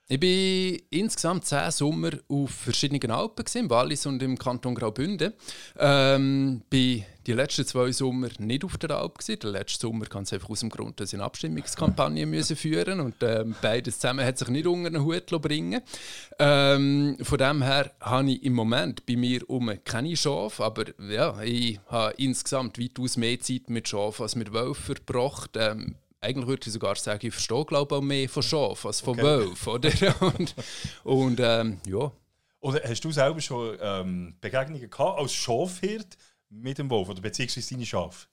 [0.10, 5.34] ich war insgesamt zehn Sommer auf verschiedenen Alpen, im Wallis und im Kanton Graubünden.
[5.78, 9.18] Ähm, bin die letzten zwei Sommer nicht auf der Alp.
[9.18, 9.40] Gewesen.
[9.42, 13.16] Der letzte Sommer ganz einfach aus dem Grund, dass ich eine Abstimmungskampagne müssen führen und
[13.22, 15.82] ähm, beides zusammen hat sich nicht unter den Hut bringen
[16.40, 21.42] ähm, Von dem her habe ich im Moment bei mir um keine Schafe, aber ja,
[21.42, 25.52] ich habe insgesamt weitaus mehr Zeit mit Schafen als mit Wölfen verbracht.
[25.58, 29.02] Ähm, eigentlich würde ich sogar sagen, ich verstehe glaube ich auch mehr von Schaf als
[29.02, 29.24] von okay.
[29.24, 30.22] Wolf, oder?
[30.22, 30.56] und,
[31.04, 32.12] und ähm, ja.
[32.60, 36.18] Oder hast du selber schon ähm, Begegnungen gehabt als Schafhirt
[36.50, 38.28] mit dem Wolf oder beziehungsweise deine Schafe?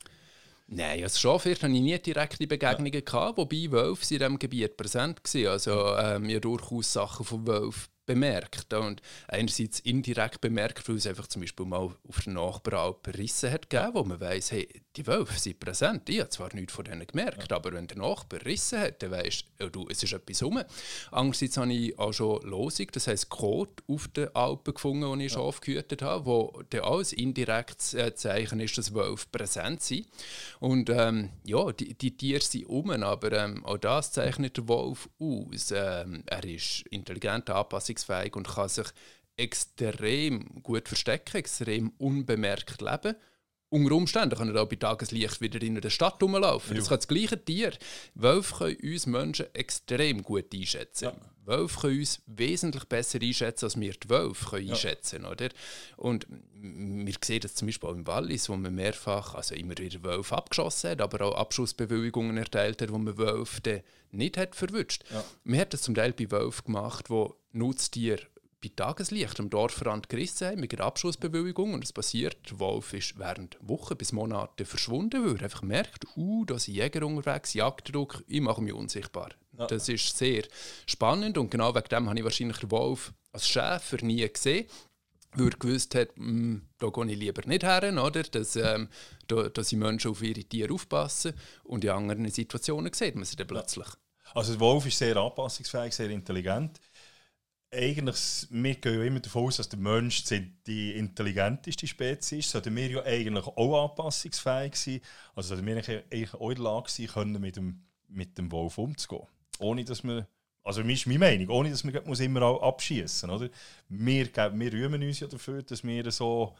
[0.67, 3.01] Nein, als Schafhirt hatte ich nie direkte Begegnungen, ja.
[3.01, 5.47] gehabt, wobei Wölfe in diesem Gebiet präsent waren.
[5.47, 8.73] Also ähm, ja durchaus Sachen von Wölfen bemerkt.
[8.75, 13.71] Und einerseits indirekt bemerkt, weil es einfach zum Beispiel mal auf der Nachbaralp Risse hat
[13.71, 16.09] gegeben, wo man weiss, hey, die Wölfe sind präsent.
[16.09, 17.57] Ich habe zwar nichts von denen gemerkt, ja.
[17.57, 20.63] aber wenn der Nachbar Risse hat, dann weisst ja, du, es ist etwas rum.
[21.11, 25.33] Andererseits habe ich auch schon Losung, das heisst Code auf den Alpen gefunden, die ich
[25.33, 25.39] ja.
[25.39, 30.07] schon aufgehütet habe, wo dann alles indirektes äh, Zeichen ist, dass Wölfe präsent sind.
[30.61, 35.09] Und ähm, ja, die, die Tiere sind um, aber ähm, auch das zeichnet der Wolf
[35.19, 35.73] aus.
[35.75, 38.87] Ähm, er ist intelligent, anpassungsfähig, anpassungsfähig und kann sich
[39.37, 43.17] extrem gut verstecken, extrem unbemerkt leben.
[43.69, 46.75] Unter Umständen kann er auch bei Tageslicht wieder in der Stadt rumlaufen.
[46.75, 46.81] Ja.
[46.81, 47.73] Das kann das gleiche Tier.
[48.15, 51.07] Wölfe können uns Menschen extrem gut einschätzen.
[51.07, 51.15] Ja.
[51.47, 54.75] Wölfe können uns wesentlich besser einschätzen, als wir die Wölfe können ja.
[54.75, 55.51] einschätzen können.
[55.97, 60.03] Und wir sehen das zum Beispiel auch im Wallis, wo man mehrfach, also immer wieder
[60.03, 65.05] Wölfe abgeschossen hat, aber auch Abschussbewilligungen erteilt hat, wo man Wölfe nicht hat verwünscht.
[65.11, 65.25] Ja.
[65.45, 68.27] Man hat das zum Teil bei Wölfen gemacht, wo Nutztiere
[68.65, 73.19] bei Tageslicht am Dorfrand gerissen haben mit einer Abschussbewilligung und es passiert, der Wolf ist
[73.19, 78.25] während Wochen bis Monaten verschwunden, weil er einfach merkt, uh, da sind Jäger unterwegs, Jagddruck,
[78.27, 79.31] ich mache mich unsichtbar.
[79.59, 79.67] Ja.
[79.67, 80.45] Das ist sehr
[80.87, 84.67] spannend und genau wegen dem habe ich wahrscheinlich den Wolf als Schäfer nie gesehen,
[85.33, 88.23] weil er gewusst hat, hm, da gehe ich lieber nicht her, oder?
[88.23, 88.89] Dass, ähm,
[89.27, 93.37] da, dass die Menschen auf ihre Tiere aufpassen und in anderen Situationen sieht man sie
[93.37, 93.89] dann plötzlich.
[94.33, 96.81] Also der Wolf ist sehr anpassungsfähig, sehr intelligent
[97.75, 100.25] eigentlich, wir gehen ja immer davon aus, dass der Mensch
[100.67, 102.51] die intelligenteste Spezies ist.
[102.51, 105.01] Sollten wir ja eigentlich auch anpassungsfähig sein.
[105.35, 108.79] Also sollten wir eigentlich auch in der Lage sein, können mit dem, mit dem Wolf
[108.79, 109.27] umzugehen.
[109.59, 110.27] Ohne dass wir,
[110.63, 113.51] also das ist meine Meinung, ohne dass man muss immer auch abschießen muss.
[113.89, 116.55] Wir, wir rühmen uns ja dafür, dass wir so,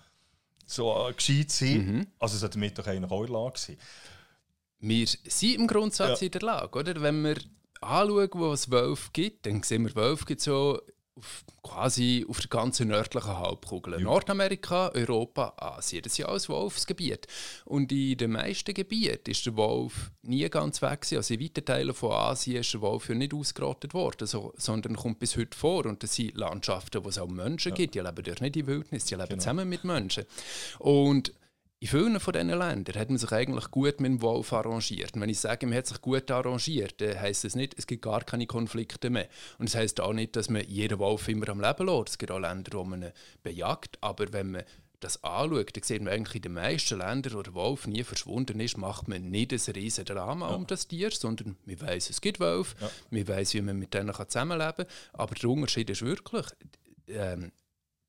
[0.67, 1.87] so gescheit sind.
[1.87, 2.07] Mhm.
[2.19, 3.77] Also sollten wir doch eigentlich auch in der Lage sein.
[4.81, 6.27] Wir sind im Grundsatz ja.
[6.27, 7.01] in der Lage, oder?
[7.01, 7.37] Wenn wir
[7.81, 10.81] anschauen, wo es Wölfe gibt, dann sehen wir, Wölfe gibt so
[11.17, 13.95] auf, quasi auf der ganzen nördlichen Halbkugel.
[13.95, 14.01] Ja.
[14.01, 16.03] Nordamerika, Europa, Asien.
[16.03, 17.29] Das sind alles Wolfsgebiete.
[17.65, 21.03] Und in den meisten Gebieten ist der Wolf nie ganz weg.
[21.03, 21.17] Gewesen.
[21.17, 24.97] Also in weiten Teilen von Asien ist der Wolf ja nicht ausgerottet worden, so, sondern
[24.97, 25.87] kommt bis heute vor.
[25.87, 27.77] Und das sind Landschaften, wo es auch Menschen ja.
[27.77, 27.95] gibt.
[27.95, 29.41] Die leben dort nicht in Wildnis, die leben genau.
[29.41, 30.25] zusammen mit Menschen.
[30.79, 31.33] Und
[31.85, 35.15] in vielen von diesen Ländern hat man sich eigentlich gut mit dem Wolf arrangiert.
[35.15, 38.01] Und wenn ich sage, man hat sich gut arrangiert, dann heisst das nicht, es gibt
[38.01, 39.29] gar keine Konflikte mehr.
[39.59, 42.09] Und es das heisst auch nicht, dass man jeden Wolf immer am Leben lässt.
[42.09, 43.99] Es gibt auch Länder, wo man ihn bejagt.
[44.01, 44.63] Aber wenn man
[45.01, 48.61] das anschaut, dann sieht man eigentlich in den meisten Ländern, wo der Wolf nie verschwunden
[48.61, 50.57] ist, macht man nicht ein riesiges Drama ja.
[50.57, 52.91] um das Tier, sondern man weiß, es gibt Wölfe, ja.
[53.11, 54.87] man weiß, wie man mit denen zusammenleben kann.
[55.13, 56.47] Aber der Unterschied ist wirklich,
[57.09, 57.53] ähm,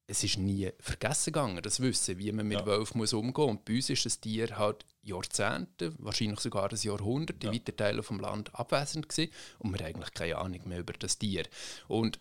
[0.08, 2.66] es ist nie vergessen gegangen, das Wissen, wie man mit ja.
[2.66, 3.50] Wölfen muss umgehen muss.
[3.50, 7.56] Und bei uns ist das Tier halt Jahrzehnte, wahrscheinlich sogar ein Jahrhundert, in ja.
[7.56, 11.18] weiten Teilen des Landes abwesend gewesen und wir haben eigentlich keine Ahnung mehr über das
[11.18, 11.44] Tier.
[11.88, 12.20] Und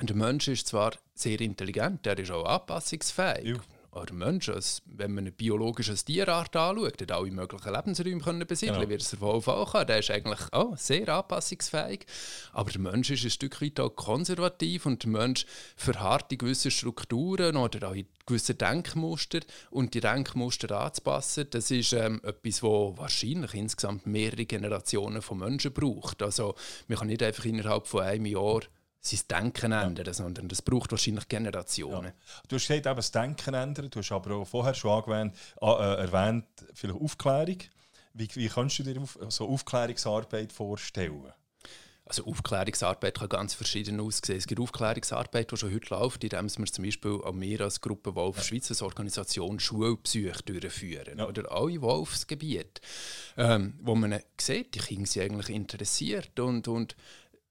[0.00, 3.56] der Mensch ist zwar sehr intelligent, er ist auch anpassungsfähig.
[3.56, 3.60] Ja
[3.90, 4.54] oder Menschen,
[4.86, 8.90] wenn man ein biologisches Tierart anschaut, hat alle möglichen Lebensräume können besiedeln, genau.
[8.90, 9.86] wie es der Wolf auch kann.
[9.86, 12.06] Der ist eigentlich auch sehr anpassungsfähig.
[12.52, 15.46] Aber der Mensch ist ein Stück weit auch konservativ und der Mensch
[15.76, 21.94] verharrt in gewissen Strukturen oder auch in gewissen Denkmuster und die Denkmuster anzupassen, das ist
[21.94, 26.22] ähm, etwas, wo wahrscheinlich insgesamt mehrere Generationen von Menschen braucht.
[26.22, 26.54] Also
[26.88, 28.60] man kann nicht einfach innerhalb von einem Jahr
[29.00, 30.12] sein Denken ändern, ja.
[30.12, 32.06] sondern das braucht wahrscheinlich Generationen.
[32.06, 32.42] Ja.
[32.48, 35.66] Du hast gesagt, eben das Denken ändern, du hast aber auch vorher schon angewähnt, äh,
[35.66, 37.58] erwähnt, vielleicht Aufklärung.
[38.14, 41.32] Wie, wie kannst du dir auf, so Aufklärungsarbeit vorstellen?
[42.08, 44.38] Also Aufklärungsarbeit kann ganz verschieden aussehen.
[44.38, 48.14] Es gibt Aufklärungsarbeit, die schon heute läuft, indem wir zum Beispiel auch wir als Gruppe
[48.14, 48.42] Wolf ja.
[48.42, 51.18] Schweiz als Organisation Schulpsych durchführen.
[51.18, 51.28] Ja.
[51.28, 52.80] Oder alle Wolfsgebiete,
[53.36, 56.96] ähm, wo man sieht, die Kinder sind eigentlich interessiert und, und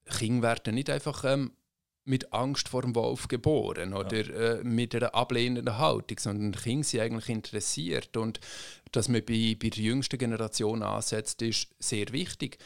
[0.08, 1.52] Kinder werden nicht einfach ähm,
[2.08, 4.60] mit Angst vor dem Wolf geboren oder ja.
[4.60, 8.16] äh, mit einer ablehnenden Haltung, sondern Kinder sind eigentlich interessiert.
[8.16, 8.40] Und
[8.92, 12.58] dass man bei, bei der jüngsten Generation ansetzt, ist sehr wichtig.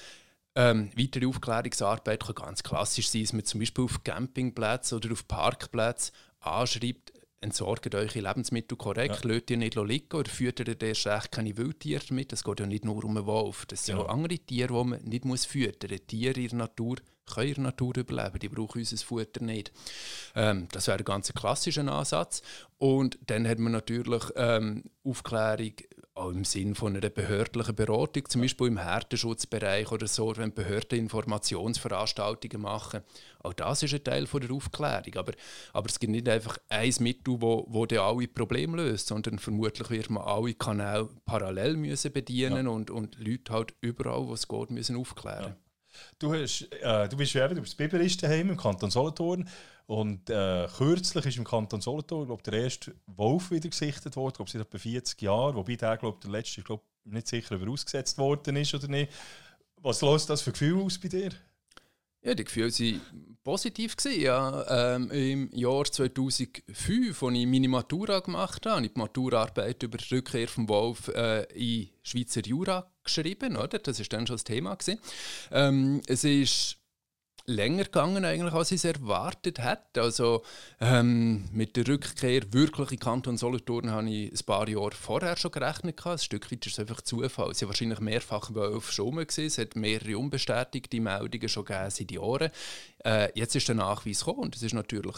[0.54, 5.28] Ähm, weitere Aufklärungsarbeit kann ganz klassisch sein, dass man zum Beispiel auf Campingplätzen oder auf
[5.28, 9.32] Parkplätzen anschreibt, entsorgt eure Lebensmittel korrekt, ja.
[9.32, 12.32] lasst ihr nicht liegen oder führt ihr erst recht keine Wildtiere mit.
[12.34, 14.04] Es geht ja nicht nur um einen Wolf, das sind ja.
[14.04, 16.06] auch andere Tiere, die man nicht muss füttern muss.
[16.06, 19.72] Tiere in der Natur können in der Natur überleben, die brauchen unser Futter nicht.
[20.36, 22.42] Ähm, das wäre ein ganz klassischer Ansatz.
[22.78, 25.74] Und dann hat man natürlich ähm, Aufklärung
[26.14, 31.00] auch im Sinne von einer behördlichen Beratung, zum Beispiel im Härtenschutzbereich oder so, wenn Behörden
[31.00, 33.02] Informationsveranstaltungen machen.
[33.40, 35.16] Auch das ist ein Teil von der Aufklärung.
[35.16, 35.32] Aber,
[35.72, 40.10] aber es gibt nicht einfach ein Mittel, wo, wo alle Probleme löst, sondern vermutlich wird
[40.10, 42.72] man alle Kanäle parallel müssen bedienen ja.
[42.72, 45.56] und, und Leute halt überall, wo es geht, müssen aufklären.
[45.56, 45.71] Ja.
[46.20, 49.48] Du, hast, äh, du bist ja eben, du bist Biberist daheim im Kanton Solothurn
[49.88, 54.50] und äh, kürzlich ist im Kanton Solothurn glaub, der erste Wolf wieder gesichtet worden, glaub,
[54.50, 58.18] seit etwa 40 Jahren, wobei der, glaub, der letzte glaub, nicht sicher, ob er ausgesetzt
[58.18, 59.12] worden ist oder nicht.
[59.78, 61.32] Was löst das für Gefühl aus bei dir?
[62.24, 63.96] Ja, die Gefühle waren positiv.
[64.06, 64.96] Ja.
[64.96, 69.98] Ähm, Im Jahr 2005, als ich meine Matura gemacht habe, habe ich die Maturaarbeit über
[69.98, 73.58] die Rückkehr vom Wolf äh, in Schweizer Jura geschrieben.
[73.58, 73.80] Oder?
[73.80, 74.76] Das war dann schon das Thema.
[74.76, 75.00] Gewesen.
[75.52, 76.78] Ähm, es ist
[77.46, 80.02] länger gegangen, eigentlich, als ich es erwartet hätte.
[80.02, 80.44] Also
[80.80, 85.52] ähm, mit der Rückkehr wirklich in Kanton Solothurn habe ich ein paar Jahre vorher schon
[85.52, 86.06] gerechnet.
[86.06, 87.52] Ein Stück weit ist es einfach Zufall.
[87.52, 88.52] Es waren wahrscheinlich mehrfach
[88.90, 89.46] schon gewesen.
[89.46, 92.52] Es hat mehrere unbestätigte Meldungen schon gegeben seit Jahren.
[93.04, 95.16] Äh, jetzt ist der Nachweis gekommen und das ist natürlich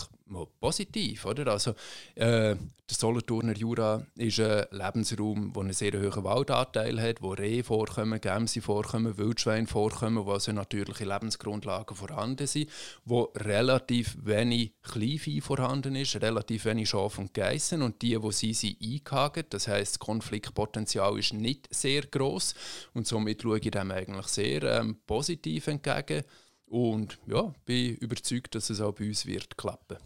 [0.59, 1.25] positiv.
[1.25, 1.51] Oder?
[1.51, 1.71] Also,
[2.15, 2.55] äh,
[2.89, 8.19] der Solothurner Jura ist ein Lebensraum, der einen sehr hohen Waldanteil hat, wo Rehe vorkommen,
[8.19, 12.69] Gämse vorkommen, Wildschweine vorkommen, wo also natürliche Lebensgrundlagen vorhanden sind,
[13.05, 18.53] wo relativ wenig Kleinvieh vorhanden ist, relativ wenig Schafe und Geissen und die, wo sie
[18.53, 19.45] sind, eingehagen.
[19.49, 22.53] Das heißt, das Konfliktpotenzial ist nicht sehr groß
[22.93, 26.23] und somit schaue ich dem eigentlich sehr ähm, positiv entgegen.
[26.65, 29.97] Und ja, bin überzeugt, dass es auch bei uns wird klappen.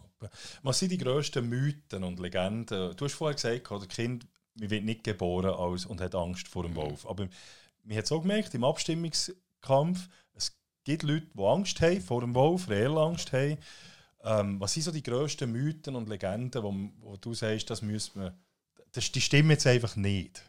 [0.64, 2.96] Was sind die grössten Mythen und Legenden?
[2.96, 6.72] Du hast vorher gesagt, das Kind wird nicht geboren als, und hat Angst vor dem
[6.72, 6.78] mhm.
[6.78, 7.06] Wolf.
[7.06, 7.28] Aber
[7.84, 12.34] man hat es auch gemerkt, im Abstimmungskampf, es gibt Leute, die Angst haben vor dem
[12.34, 13.58] Wolf, reell Angst haben.
[14.24, 18.22] Ähm, was sind so die grössten Mythen und Legenden, wo, wo du sagst, das müssen
[18.22, 18.38] wir,
[18.92, 20.44] das, die stimmen jetzt einfach nicht?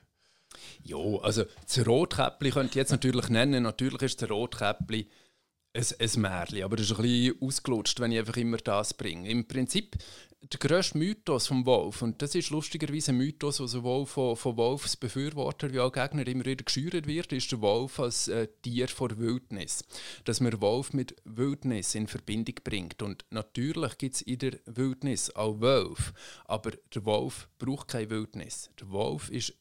[0.82, 3.62] Ja, also das Rotkäppli könnte ich jetzt natürlich nennen.
[3.62, 5.08] Natürlich ist das Rotkäppli
[5.74, 9.28] ein, ein Märchen, aber das ist ein bisschen ausgelutscht, wenn ich einfach immer das bringe.
[9.28, 9.96] Im Prinzip
[10.40, 14.56] der grösste Mythos vom Wolf, und das ist lustigerweise ein Mythos, der sowohl von, von
[14.56, 19.18] Wolfsbefürwortern wie auch Gegner immer wieder geschürt wird, ist der Wolf als äh, Tier vor
[19.18, 19.84] Wildnis.
[20.24, 23.02] Dass man Wolf mit Wildnis in Verbindung bringt.
[23.02, 26.12] Und natürlich gibt es in der Wildnis auch Wolf,
[26.44, 28.70] aber der Wolf braucht keine Wildnis.
[28.80, 29.54] Der Wolf ist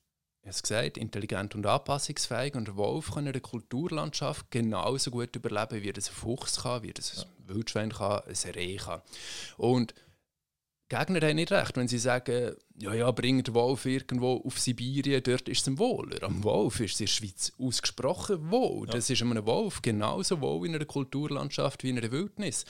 [0.48, 5.36] ich habe gesagt, intelligent und anpassungsfähig und der Wolf kann in der Kulturlandschaft genauso gut
[5.36, 7.54] überleben, wie das ein Fuchs kann, wie das ein ja.
[7.54, 9.02] Wildschwein kann, ein Reh kann.
[9.58, 9.94] Und
[10.88, 15.50] Gegner haben nicht recht, wenn sie sagen, ja, ja, bringt Wolf irgendwo auf Sibirien, dort
[15.50, 16.24] ist es ein Wohler.
[16.24, 18.88] Am Wolf ist es in der Schweiz ausgesprochen wohl.
[18.88, 18.94] Ja.
[18.94, 22.64] Das ist einem Wolf genauso wohl in einer Kulturlandschaft wie in einer Wildnis.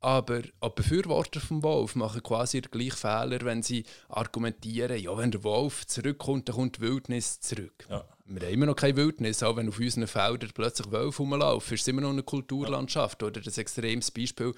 [0.00, 5.30] Aber auch Befürworter vom Wolf machen quasi den gleichen Fehler, wenn sie argumentieren, ja, wenn
[5.30, 7.86] der Wolf zurückkommt, dann kommt die Wildnis zurück.
[7.88, 8.06] Ja.
[8.26, 11.82] Wir haben immer noch keine Wildnis, auch wenn auf unseren Feldern plötzlich Wölfe rumlaufen, ist
[11.82, 13.22] es immer noch eine Kulturlandschaft.
[13.22, 13.28] Ja.
[13.28, 14.52] Oder das extremes Beispiel,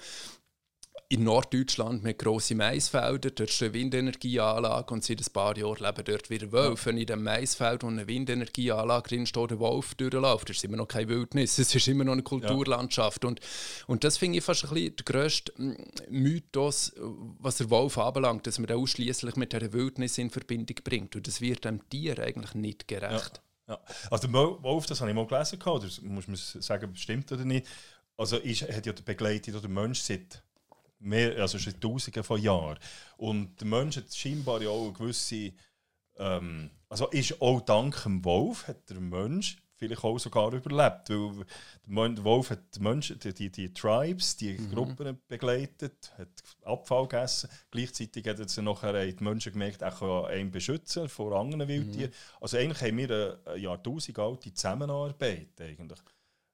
[1.07, 6.03] in Norddeutschland mit grossen Maisfeldern, dort ist eine Windenergieanlage und seit ein paar Jahren leben
[6.05, 6.87] dort wieder Wölfe.
[6.87, 10.87] Wenn in dem Maisfeld, wo eine Windenergieanlage drin steht, der Wolf durchläuft, ist immer noch
[10.87, 13.23] keine Wildnis, es ist immer noch eine Kulturlandschaft.
[13.23, 13.29] Ja.
[13.29, 13.39] Und,
[13.87, 15.75] und das finde ich fast ein bisschen der grösste mm,
[16.09, 16.93] Mythos,
[17.39, 21.15] was der Wolf anbelangt, dass man den ausschließlich mit dieser Wildnis in Verbindung bringt.
[21.15, 23.37] Und das wird dem Tier eigentlich nicht gerecht.
[23.37, 23.49] Ja.
[23.69, 23.79] Ja.
[24.09, 27.67] Also der Wolf, das habe ich mal gelesen, oder muss man sagen, stimmt oder nicht.
[28.17, 30.43] Also ist, hat ja begleitet oder der Mensch seit
[30.99, 32.79] mehr, also schon Tausende von Jahren.
[33.17, 35.53] Und der Mensch hat scheinbar ja auch eine gewisse,
[36.17, 42.13] ähm, also ist auch dank dem Wolf hat der Mensch vielleicht auch sogar überlebt, weil
[42.15, 44.71] der Wolf hat die Menschen, die, die, die Tribes, die mhm.
[44.71, 46.27] Gruppen begleitet, hat
[46.63, 47.49] Abfall gegessen.
[47.71, 52.11] Gleichzeitig hat er nachher die Menschen gemerkt, er kann einen beschützen vor anderen Wildtieren.
[52.11, 52.41] Mhm.
[52.41, 55.99] Also eigentlich haben wir eine Jahrtausend alte Zusammenarbeit eigentlich.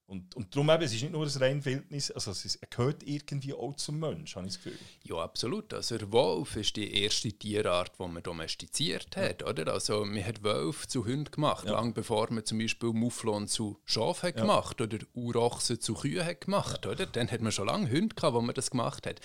[0.07, 3.01] Und, und darum eben, es ist nicht nur ein rein Wildnis, also es, ist, gehört
[3.03, 4.79] irgendwie auch zum Mensch, habe ich das Gefühl.
[5.03, 5.73] Ja, absolut.
[5.73, 9.47] Also der Wolf ist die erste Tierart, die man domestiziert hat, ja.
[9.47, 9.73] oder?
[9.73, 11.71] Also man hat Wölfe zu Hunden gemacht, ja.
[11.71, 14.41] lang bevor man zum Beispiel Mufflon zu Schafen hat ja.
[14.41, 17.07] gemacht oder Urochsen zu Kühen hat gemacht, oder?
[17.07, 19.19] Dann hat man schon lange Hunde gehabt, wo man das gemacht hat.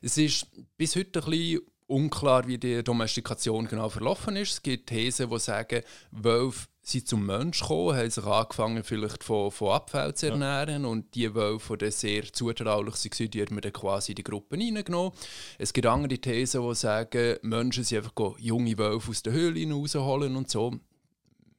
[0.00, 0.46] Es ist
[0.76, 4.52] bis heute ein bisschen unklar, wie die Domestikation genau verlaufen ist.
[4.52, 9.50] Es gibt Thesen, die sagen, Wölfe sind zum Mensch gekommen, haben sich angefangen vielleicht von,
[9.50, 10.88] von Abfall zu ernähren ja.
[10.88, 14.56] und die Wölfe, die sehr zutraulich waren, die haben wir dann quasi in die Gruppe
[14.56, 15.12] reingenommen.
[15.58, 20.36] Es gibt andere Thesen, die sagen, Menschen sind einfach junge Wölfe aus der Höhle rausholen
[20.36, 20.78] und so.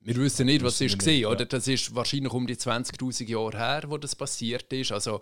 [0.05, 1.29] Wir wissen nicht, was es war, ja.
[1.29, 1.45] oder?
[1.45, 4.91] Das ist wahrscheinlich um die 20'000 Jahre her, wo das passiert ist.
[4.91, 5.19] Also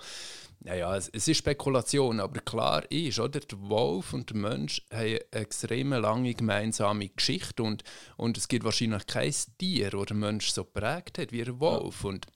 [0.64, 5.00] naja, es, es ist Spekulation, aber klar ist, oder, der Wolf und der Mensch haben
[5.00, 7.84] eine extrem lange gemeinsame Geschichte und,
[8.16, 12.04] und es gibt wahrscheinlich kein Tier, das der Mensch so prägt hat wie der Wolf.
[12.04, 12.10] Ja.
[12.10, 12.28] Und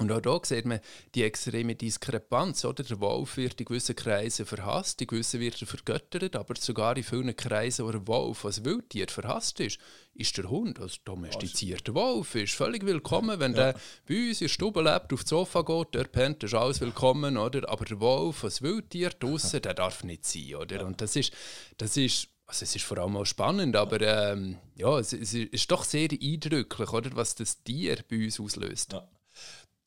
[0.00, 0.80] und auch hier sieht man
[1.14, 2.64] die extreme Diskrepanz.
[2.64, 2.82] Oder?
[2.82, 7.04] Der Wolf wird in gewissen Kreisen verhasst, in gewissen wird er vergöttert, aber sogar in
[7.04, 9.78] vielen Kreisen, wo der Wolf als Wildtier verhasst ist,
[10.14, 13.38] ist der Hund, als domestizierter Wolf, ist völlig willkommen.
[13.40, 13.72] Wenn ja.
[13.72, 16.80] der bei uns in der Stube lebt, auf das Sofa geht, der pennt, ist alles
[16.80, 17.36] willkommen.
[17.36, 17.68] Oder?
[17.68, 20.54] Aber der Wolf als Wildtier draußen, der darf nicht sein.
[20.54, 20.76] Oder?
[20.76, 20.84] Ja.
[20.86, 21.32] Und das ist,
[21.76, 25.70] das ist also es ist vor allem auch spannend, aber ähm, ja, es, es, ist
[25.70, 28.92] doch sehr eindrücklich, oder, was das Tier bei uns auslöst.
[28.92, 29.08] Ja.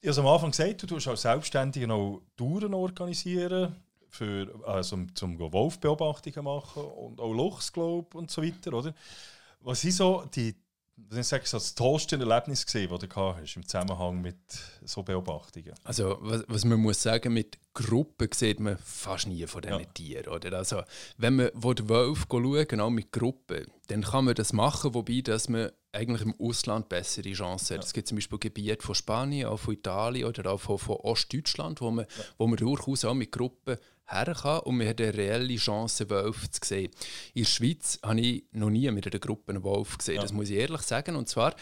[0.05, 3.73] Ich habe am Anfang gesagt, du tust als Selbstständiger noch Touren organisieren,
[4.09, 8.93] für, also zum Wolfbeobachtungen machen und auch Luchs, glaube und so weiter, oder?
[9.61, 10.55] Was sind so die,
[10.95, 14.38] was ich so das tollste Erlebnis gesehen, das du gehabt hast im Zusammenhang mit
[14.84, 15.73] so Beobachtungen?
[15.84, 19.86] Also was, was man muss sagen, mit Gruppen sieht man fast nie von diesen ja.
[19.86, 20.34] Tieren.
[20.34, 20.58] Oder?
[20.58, 20.84] Also,
[21.17, 25.49] wenn man den Wolf schaut, genau mit Gruppen, dann kann man das machen, wobei dass
[25.49, 27.84] man eigentlich im Ausland bessere Chancen hat.
[27.84, 27.88] Ja.
[27.88, 31.82] Es gibt zum Beispiel Gebiete von Spanien, auch von Italien oder auch von, von Ostdeutschland,
[31.82, 32.23] wo man, ja.
[32.38, 36.49] wo man durchaus auch mit Gruppen her kann und man hat eine reelle Chance, Wölfe
[36.49, 36.91] zu sehen.
[37.33, 40.21] In der Schweiz habe ich noch nie mit einer Gruppe einen Wolf gesehen, ja.
[40.21, 41.15] das muss ich ehrlich sagen.
[41.15, 41.55] Und zwar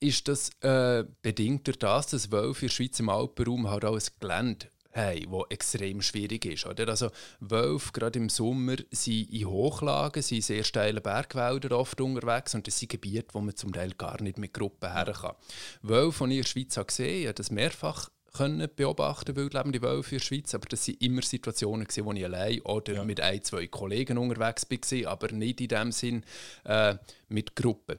[0.00, 3.94] ist das äh, bedingt durch das, dass Wölfe in der Schweiz im Alpenraum halt auch
[3.94, 6.66] ein Gelände haben, wo extrem schwierig ist.
[6.66, 6.88] Oder?
[6.88, 12.66] Also Wölfe, gerade im Sommer, sind in Hochlagen, sind sehr steile Bergwälder oft unterwegs und
[12.66, 15.34] das sind Gebiete, wo man zum Teil gar nicht mit Gruppen her kann.
[15.82, 20.16] Wölfe, die ich in der Schweiz habe gesehen habe, das mehrfach können beobachten, wildlebende Wölfe
[20.16, 23.04] in der Schweiz, aber das sind immer Situationen, wo ich allein oder ja.
[23.04, 26.24] mit ein, zwei Kollegen unterwegs war, aber nicht in dem Sinn
[26.64, 26.96] äh,
[27.28, 27.98] mit Gruppen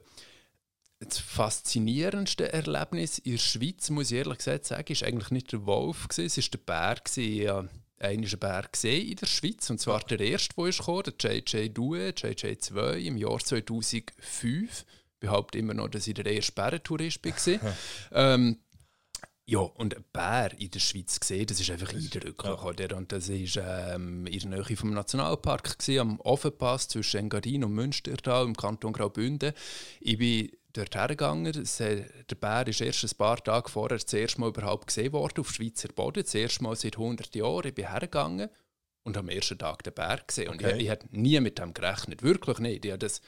[1.00, 5.64] das faszinierendste Erlebnis in der Schweiz, muss ich ehrlich gesagt sagen, ist eigentlich nicht der
[5.64, 6.96] Wolf, es war der Bär.
[7.16, 7.68] Ich habe
[8.00, 11.68] einen Bär gesehen in der Schweiz, und zwar der erste, der ist gekommen, der JJ
[11.68, 14.84] Due, JJ2 im Jahr 2005.
[15.20, 17.76] Ich behaupte immer noch, dass ich der erste Bärentourist war.
[18.12, 18.58] ähm,
[19.50, 22.62] Ja, und ein Bär in der Schweiz gesehen, das ist einfach eindrücklich.
[22.62, 22.94] Oder?
[22.94, 27.72] Und das war ähm, in der Nähe vom Nationalpark, gewesen, am Offenpass zwischen Engadin und
[27.72, 29.54] Münstertal im Kanton Graubünden.
[30.00, 31.66] Ich bin dort hergegangen.
[31.78, 35.50] Der Bär ist erst ein paar Tage vorher das erste Mal überhaupt gesehen worden auf
[35.50, 36.24] Schweizer Boden.
[36.24, 37.68] Das erste Mal seit 100 Jahren.
[37.68, 38.50] Ich bin hergegangen
[39.02, 40.50] und am ersten Tag den Bär gesehen.
[40.50, 40.72] Okay.
[40.72, 42.22] Und ich, ich hätte nie mit dem gerechnet.
[42.22, 42.84] Wirklich nicht.
[42.84, 43.22] Ich das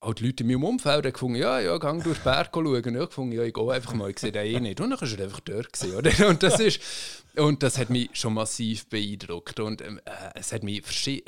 [0.00, 2.74] auch die Leute in meinem Umfeld haben gefunden, ja, ja, geh durch den Berg schauen.
[2.74, 4.80] Ich habe gefunden, ja, ich gehe einfach mal, ich sehe den eh nicht.
[4.80, 5.72] Und dann war er einfach dort.
[5.72, 6.28] Gewesen, oder?
[6.28, 6.80] Und, das ist,
[7.36, 9.60] und das hat mich schon massiv beeindruckt.
[9.60, 10.82] Und ähm, äh, es hat mich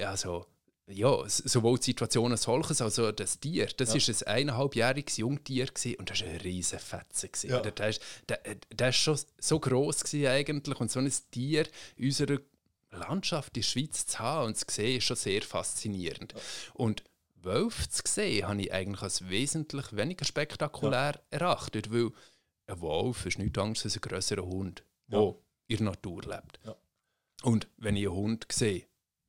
[0.05, 0.47] also
[0.89, 4.15] ja, sowohl die Situation als solches, also das Tier, das ja.
[4.27, 7.31] ein eineinhalbjähriges Jungtier gewesen, und das war ein riesen Fetzen.
[7.49, 7.61] Ja.
[7.61, 7.95] Der, der,
[8.29, 8.41] der,
[8.73, 12.39] der ist schon so gross eigentlich und so ein Tier in unserer
[12.91, 16.33] Landschaft in der Schweiz zu haben und zu sehen, ist schon sehr faszinierend.
[16.33, 16.41] Ja.
[16.75, 17.03] Und
[17.45, 21.21] Wölfe zu sehen, habe ich eigentlich als wesentlich weniger spektakulär ja.
[21.31, 22.11] erachtet, weil
[22.67, 25.35] ein Wolf ist nichts anderes als ein grösserer Hund, der ja.
[25.69, 26.61] in der Natur lebt.
[26.65, 26.77] Ja.
[27.43, 28.87] Und wenn ich einen Hund sehe,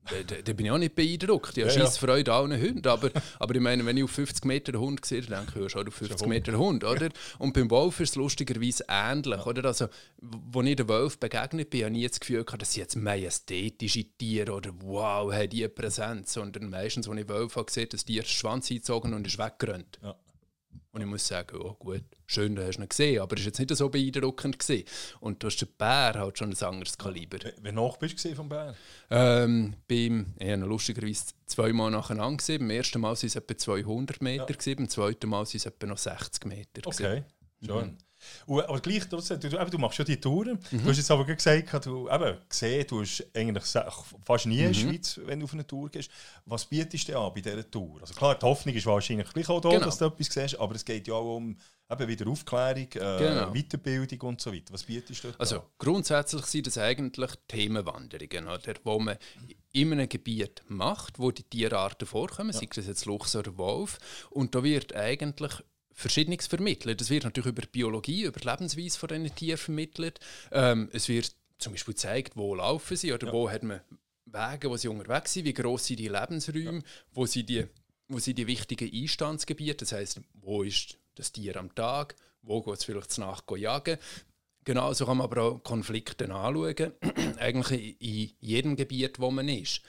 [0.10, 1.58] da, da, bin ich auch nicht beeindruckt.
[1.58, 2.40] Ich habe ja, Freude ja.
[2.40, 2.88] an allen Hunden.
[2.88, 5.70] Aber, aber ich meine, wenn ich auf 50 Meter Hund sehe, dann denke ich, ja,
[5.70, 6.84] schon auf 50 Meter Hund.
[6.84, 7.10] Oder?
[7.40, 9.40] Und beim Wolf ist es lustigerweise ähnlich.
[9.40, 9.46] Ja.
[9.46, 9.66] Oder?
[9.66, 12.82] Also, als ich dem Wolf begegnet bin, habe ich nie das Gefühl gehabt, das sind
[12.82, 16.34] jetzt majestätische Tiere oder wow, haben die Präsenz.
[16.34, 20.00] Sondern meistens, als ich Wolf habe gesehen, das Tier ist Schwanz eingezogen und ist weggerannt.
[20.02, 20.16] Ja.
[20.94, 23.60] Und ich muss sagen, oh gut, schön, du hast ihn gesehen, aber es war jetzt
[23.60, 24.60] nicht so beeindruckend.
[24.60, 24.86] Gewesen.
[25.22, 27.40] Und du hast den Bär halt schon ein anderes Kaliber.
[27.64, 28.76] Wie noch bist du vom Bär?
[29.10, 32.60] Ähm, beim, ich habe lustigerweise zweimal nacheinander gesehen.
[32.60, 34.56] Beim ersten Mal waren es etwa 200 Meter, ja.
[34.56, 36.82] gewesen, beim zweiten Mal waren es etwa noch 60 Meter.
[36.86, 37.24] Okay,
[37.66, 37.88] schön.
[37.88, 37.98] Mhm.
[38.48, 40.60] Aber gleich, du, du, du machst ja die Touren.
[40.72, 40.84] Mhm.
[40.84, 43.64] Du hast jetzt aber gesagt, du eben, gesehen, du hast eigentlich
[44.24, 44.90] fast nie in der mhm.
[44.90, 46.10] Schweiz, wenn du auf eine Tour gehst.
[46.46, 48.00] Was bietest du dir an bei dieser Tour?
[48.02, 49.86] Also klar, die Hoffnung ist wahrscheinlich gleich auch da, genau.
[49.86, 51.58] dass du etwas siehst, aber es geht ja auch um
[51.90, 53.54] eben wieder Aufklärung, äh, genau.
[53.54, 54.74] Weiterbildung und so weiter.
[54.74, 59.18] Was bietest du dort Also grundsätzlich sind das eigentlich Themenwanderungen, oder, wo man
[59.72, 62.60] in einem Gebiet macht, wo die Tierarten vorkommen, ja.
[62.60, 63.98] sei es jetzt Luchs oder Wolf,
[64.30, 65.52] und da wird eigentlich
[65.94, 67.02] Verschiedenes vermittelt.
[67.02, 70.20] Es wird natürlich über Biologie, über die Lebensweise von diesen Tieren vermittelt.
[70.52, 73.34] Ähm, es wird zum Beispiel gezeigt, wo laufen sie oder ja.
[73.34, 73.82] wo hat man
[74.26, 76.84] Wege, wo sie unterwegs sind, wie groß sind die Lebensräume, ja.
[77.12, 77.66] wo sind die,
[78.08, 82.76] wo sind die wichtigen Einstandsgebiete, das heißt, wo ist das Tier am Tag, wo geht
[82.76, 83.98] es vielleicht nach jagen.
[84.66, 86.94] Genau so kann man aber auch Konflikte anschauen.
[87.38, 89.82] Eigentlich in jedem Gebiet, wo man ist,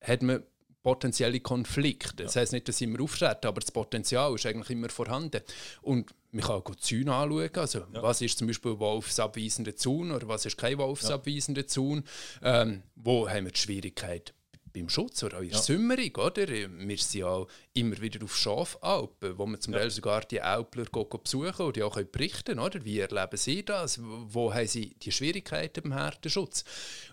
[0.00, 0.42] hat man
[0.82, 2.24] potenzielle Konflikte.
[2.24, 5.42] Das heisst nicht, dass sie immer auftreten, aber das Potenzial ist eigentlich immer vorhanden.
[5.80, 7.50] Und man kann auch Zäune anschauen.
[7.54, 8.02] Also, ja.
[8.02, 12.04] Was ist zum Beispiel wolfsabweisender Zaun oder was ist kein wolfsabweisender Zaun?
[12.42, 14.34] Ähm, wo haben wir die Schwierigkeit?
[14.72, 15.62] Beim Schutz oder auch in der ja.
[15.62, 16.48] Sommerung, oder?
[16.48, 19.80] Wir sind ja immer wieder auf Schafalpen, wo man zum ja.
[19.80, 24.00] Teil sogar die Alpler besuchen und die auch berichten können, Wie erleben sie das?
[24.02, 26.64] Wo haben sie die Schwierigkeiten beim Härtenschutz?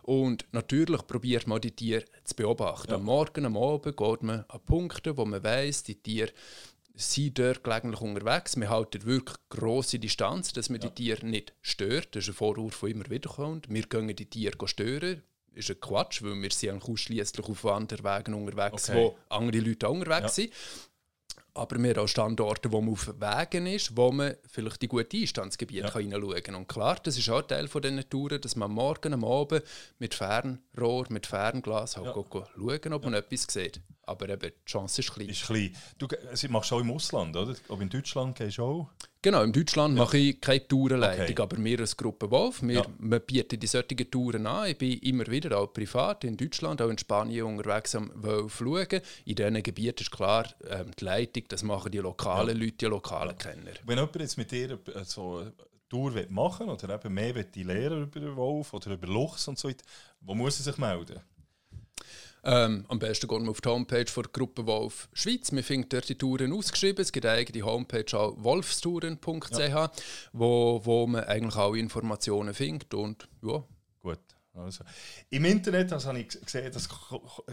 [0.03, 2.91] Und natürlich probiert man die Tiere zu beobachten.
[2.91, 2.97] Ja.
[2.97, 6.31] Am Morgen, am Abend geht man an Punkte, wo man weiß, die Tiere
[6.95, 8.57] sind dort gelegentlich unterwegs.
[8.57, 10.89] Wir halten wirklich grosse Distanz, dass man ja.
[10.89, 12.15] die Tiere nicht stört.
[12.15, 13.69] Das ist ein Vorwurf, der immer wieder kommt.
[13.69, 15.23] Wir können die Tiere stören
[15.59, 18.97] ist ein Quatsch, weil wir sind ausschließlich auf Wanderwegen unterwegs, okay.
[18.97, 20.43] wo andere Leute auch unterwegs ja.
[20.43, 20.53] sind.
[21.53, 25.17] Aber wir haben auch Standorte, wo man auf Wegen ist, wo man vielleicht die guten
[25.17, 25.93] Einstandsgebiete ja.
[25.93, 26.55] hineinschauen kann.
[26.55, 29.63] Und klar, das ist auch Teil von diesen Touren, dass man morgen, am Abend
[29.97, 32.13] mit Fernrohr, mit Fernglas halt ja.
[32.13, 33.81] schauen, ob man etwas sieht.
[34.03, 35.29] Aber eben, die Chance ist klein.
[35.29, 35.75] Ist klein.
[35.97, 36.07] Du
[36.49, 37.55] machst auch im Ausland, oder?
[37.67, 38.89] Aber in Deutschland gehst du auch?
[39.21, 40.03] Genau, in Deutschland ja.
[40.03, 41.41] mache ich keine Tourenleitung, okay.
[41.41, 42.85] aber wir als Gruppe Wolf, wir, ja.
[42.99, 44.69] wir bieten die solchen Touren an.
[44.69, 49.01] Ich bin immer wieder auch privat in Deutschland, auch in Spanien unterwegs am Wolf schauen.
[49.25, 52.63] In diesen Gebieten ist klar, ähm, die Leitung, das machen die lokalen ja.
[52.63, 53.71] Leute, die lokalen Kenner.
[53.85, 55.53] Wenn jemand jetzt mit dir so eine
[55.89, 59.67] Tour machen oder eben mehr die lernen über den Wolf oder über Luchs und so
[59.67, 59.83] weiter,
[60.21, 61.19] wo muss er sich melden?
[62.43, 65.51] Ähm, am besten gehen wir auf die Homepage der Gruppe Wolf Schweiz.
[65.51, 67.01] Wir finden dort die Touren ausgeschrieben.
[67.01, 69.91] Es gibt eine eigene Homepage auch wolfstouren.ch, ja.
[70.33, 72.93] wo, wo man eigentlich alle Informationen findet.
[72.93, 73.63] Und, ja.
[74.01, 74.19] Gut.
[74.53, 74.83] Also,
[75.29, 76.89] Im Internet also, habe ich gesehen, dass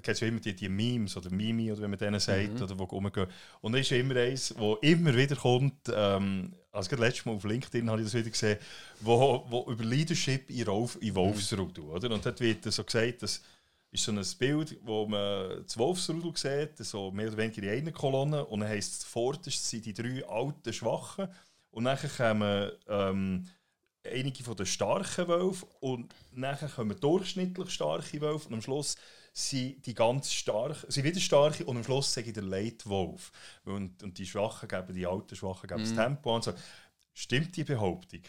[0.03, 2.63] es immer die, die Memes oder Mimi oder wie man denen sagt, mhm.
[2.63, 3.29] oder wo rumgehen.
[3.61, 7.45] Und da ist immer eins, wo immer wieder kommt, ähm, also gerade letztes Mal auf
[7.45, 8.59] LinkedIn habe ich das wieder gesehen,
[9.01, 11.91] wo, wo über Leadership in, Wolf, in Wolfsrud, mhm.
[11.91, 12.11] oder?
[12.11, 13.43] Und dort wird so gesagt, dass
[13.97, 17.93] ist so ein Bild, wo man das Wolfsrudel sieht, so mehr oder weniger in einer
[17.93, 18.45] Kolonne.
[18.45, 21.29] Und dann heisst es, vorderst sind die drei alten Schwachen.
[21.71, 23.47] Und dann kommen ähm,
[24.05, 28.49] einige von den starken Wölfen und dann kommen durchschnittlich starke Wölfe.
[28.49, 28.97] Und am Schluss
[29.33, 33.33] sind die ganz stark, sind wieder starke und am Schluss sage ich der Leitwolf.
[33.65, 35.85] Und, und die Schwachen geben, die alten Schwachen geben mm.
[35.85, 35.95] das.
[35.95, 36.35] Tempo.
[36.35, 36.55] Und so
[37.19, 38.21] Stimmt die Behauptung?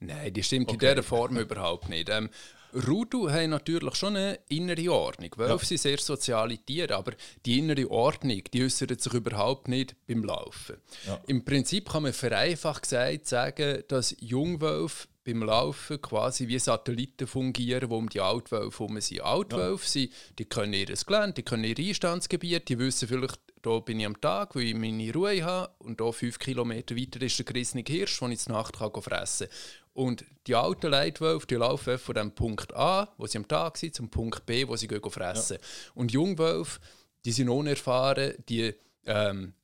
[0.00, 0.74] Nein, die stimmt okay.
[0.74, 2.10] in dieser Form überhaupt nicht.
[2.10, 2.28] Ähm,
[2.74, 5.30] Rudu haben natürlich schon eine innere Ordnung.
[5.36, 5.68] Wölfe ja.
[5.68, 7.12] sind sehr soziale Tiere, aber
[7.46, 10.76] die innere Ordnung die äußert sich überhaupt nicht beim Laufen.
[11.06, 11.20] Ja.
[11.26, 17.88] Im Prinzip kann man vereinfacht gesagt sagen, dass Jungwölfe beim Laufen quasi wie Satelliten fungieren,
[17.88, 19.22] die um die Altwölfe herum sind.
[19.22, 19.90] Altwölfe, ja.
[19.90, 24.06] sind, die können ihr Gelände, die können ihr Einstandsgebiet, die wissen vielleicht, da bin ich
[24.06, 27.84] am Tag, weil ich meine Ruhe habe und da fünf Kilometer weiter ist der gerissene
[27.86, 29.56] Hirsch, den ich zur Nacht kann fressen kann.
[29.94, 33.94] Und die alten Leitwölfe die laufen von dem Punkt A, wo sie am Tag sind,
[33.94, 35.58] zum Punkt B, wo sie gehen fressen.
[35.60, 35.66] Ja.
[35.94, 36.80] Und Jungwölfe,
[37.24, 38.74] die sind unerfahren, die
[39.06, 39.54] ähm,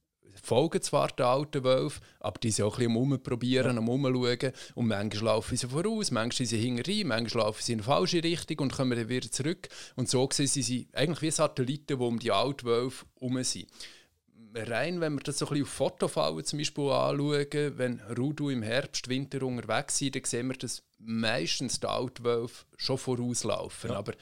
[0.41, 3.79] folgen zwar den alten Wölfen, aber die sind auch ein bisschen am Umprobieren, ja.
[3.79, 4.53] am Umschauen.
[4.77, 8.23] Und manchmal laufen sie voraus, manchmal sind sie hinterher, manchmal laufen sie in eine falsche
[8.23, 9.69] Richtung und kommen dann wieder zurück.
[9.97, 13.67] Und so sehen sie eigentlich wie Satelliten, die um die alten Wölfe herum sind
[14.55, 18.63] rein, wenn wir das so ein bisschen auf Fotofallen zum Beispiel anschauen, wenn Rudu im
[18.63, 23.91] Herbst, Winter unterwegs sind, dann sehen wir, dass meistens die Altwölfe schon vorauslaufen.
[23.91, 23.97] Ja.
[23.97, 24.13] Aber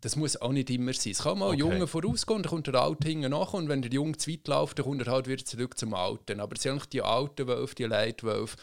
[0.00, 1.12] das muss auch nicht immer sein.
[1.12, 1.54] Es kann mal okay.
[1.54, 4.46] ein Junge vorausgehen, dann kommt der Alte hinten nach und wenn der Junge zu weit
[4.46, 6.40] läuft, dann kommt er halt wieder zurück zum Alten.
[6.40, 8.56] Aber es sind eigentlich die alten Wölfe, die Leitwölfe,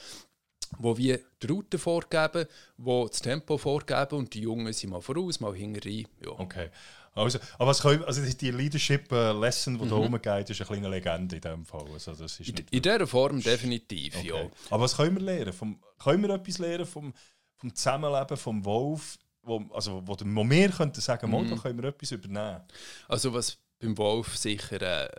[0.77, 2.45] wo wir die Route vorgeben,
[2.77, 6.05] wo das Tempo vorgeben und die Jungen sind mal voraus, mal hinterher.
[6.23, 6.31] Ja.
[6.31, 6.69] Okay.
[7.15, 9.89] Also, aber können, also die Leadership-Lesson, die mhm.
[9.89, 11.85] da rumgeht, ist eine kleine Legende in diesem Fall.
[11.93, 14.27] Also das ist in, in dieser Form definitiv, okay.
[14.27, 14.49] ja.
[14.69, 15.53] Aber was können wir lernen?
[15.53, 17.13] Vom, können wir etwas lernen vom,
[17.55, 19.17] vom Zusammenleben vom Wolf?
[19.43, 21.49] Wo, also, wo, wo wir könnten sagen, mhm.
[21.49, 22.61] da können wir etwas übernehmen.
[23.07, 25.09] Also was beim Wolf sicher äh,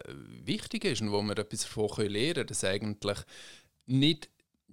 [0.44, 3.18] wichtig ist und wo wir etwas davon lernen können, dass eigentlich
[3.86, 4.30] nicht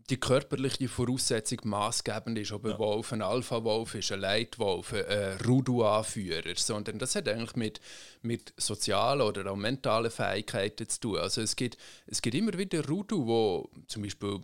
[0.10, 2.80] die körperliche Voraussetzung maßgebend ist, ob ein ja.
[2.80, 7.80] Wolf ein Alpha-Wolf ist, ein Leitwolf, ein Rudu-Anführer, sondern das hat eigentlich mit,
[8.22, 11.18] mit sozialen oder auch mentalen Fähigkeiten zu tun.
[11.18, 11.78] Also es gibt,
[12.08, 14.40] es gibt immer wieder Rudu, wo zum Beispiel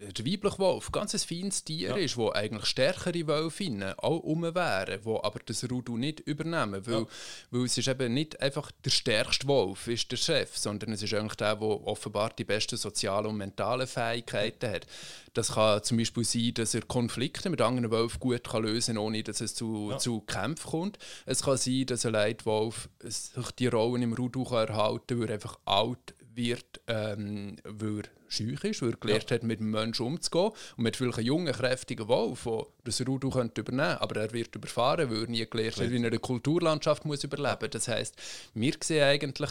[0.00, 1.96] der weibliche Wolf ganz ein feines Tier ja.
[1.96, 7.00] ist, wo eigentlich stärkere Wölfinnen auch um wären, wo aber das Rudu nicht übernehmen, weil,
[7.00, 7.06] ja.
[7.50, 11.14] weil es ist eben nicht einfach der stärkste Wolf ist der Chef, sondern es ist
[11.14, 14.86] eigentlich der, der offenbar die besten sozialen und mentalen Fähigkeiten hat.
[15.34, 19.04] Das kann zum Beispiel sein, dass er Konflikte mit anderen Wölfen gut kann lösen kann,
[19.04, 19.98] ohne dass es zu, ja.
[19.98, 20.98] zu Kämpfen kommt.
[21.26, 25.28] Es kann sein, dass ein Leitwolf sich die Rollen im Rudu kann erhalten kann, weil
[25.28, 29.34] er einfach alt wird, ähm, weil er schüch ist, weil er gelernt ja.
[29.36, 30.52] hat, mit dem Menschen umzugehen.
[30.76, 34.02] Und mit vielleicht einen jungen, kräftigen Wolf, der das Rudu könnte übernehmen könnte.
[34.02, 37.58] Aber er wird überfahren, weil er nie gelernt hat, wie er eine Kulturlandschaft muss überleben
[37.60, 37.70] muss.
[37.70, 38.16] Das heisst,
[38.54, 39.50] wir sehen eigentlich,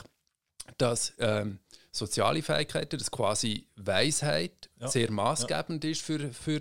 [0.77, 1.59] dass ähm,
[1.91, 4.87] soziale Fähigkeiten, dass quasi Weisheit ja.
[4.87, 5.89] sehr maßgebend ja.
[5.89, 6.59] ist für, für,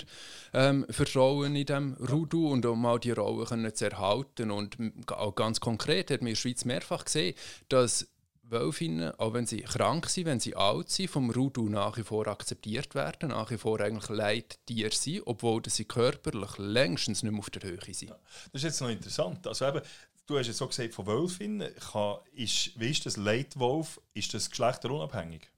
[0.53, 1.07] ähm, für
[1.45, 4.51] in diesem Rudu und um auch die Rollen zu erhalten.
[4.51, 4.77] Und
[5.13, 7.35] auch ganz konkret hat man in der Schweiz mehrfach gesehen,
[7.69, 8.09] dass
[8.49, 12.27] Wölfinnen, auch wenn sie krank sind, wenn sie alt sind, vom Rudu nach wie vor
[12.29, 17.51] akzeptiert werden, nach wie vor eigentlich Leittier sind, obwohl sie körperlich längstens nicht mehr auf
[17.51, 18.11] der Höhe sind.
[18.11, 18.19] Ja,
[18.53, 19.47] das ist jetzt noch interessant.
[19.47, 19.81] Also eben,
[20.27, 24.51] du hast jetzt so gesagt, von Wölfinnen, kann, ist, wie ist das Leitwolf, ist das
[24.51, 25.49] geschlechterunabhängig?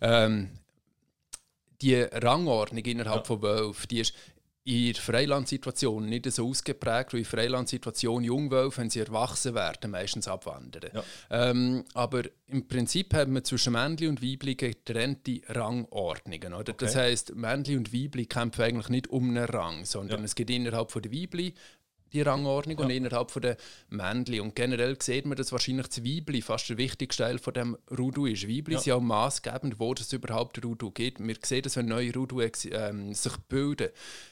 [0.00, 0.50] Ähm,
[1.80, 3.24] die Rangordnung innerhalb ja.
[3.24, 4.14] von Wölfen, die ist
[4.64, 10.28] in der Freilandsituation nicht so ausgeprägt, wie in Freilandsituation Jungwölfe, wenn sie erwachsen werden, meistens
[10.28, 10.90] abwandern.
[10.94, 11.04] Ja.
[11.30, 16.54] Ähm, aber im Prinzip haben wir zwischen Männli und Weibli getrennte Rangordnungen.
[16.54, 16.72] Oder?
[16.72, 16.84] Okay.
[16.84, 20.24] Das heißt, Männli und Weibli kämpfen eigentlich nicht um einen Rang, sondern ja.
[20.24, 21.54] es geht innerhalb von der Weibli
[22.12, 22.84] die Rangordnung ja.
[22.84, 23.56] und innerhalb von der
[23.88, 24.40] Männli.
[24.40, 28.26] Und generell sieht man, dass wahrscheinlich das Weibli fast der wichtigste Teil von dem Rudu
[28.26, 28.48] ist.
[28.48, 28.80] Weibli ja.
[28.80, 31.18] sind auch maßgebend, wo es überhaupt Rudu geht.
[31.18, 33.88] Wir sehen das, wenn neue Rudu ähm, sich bilden.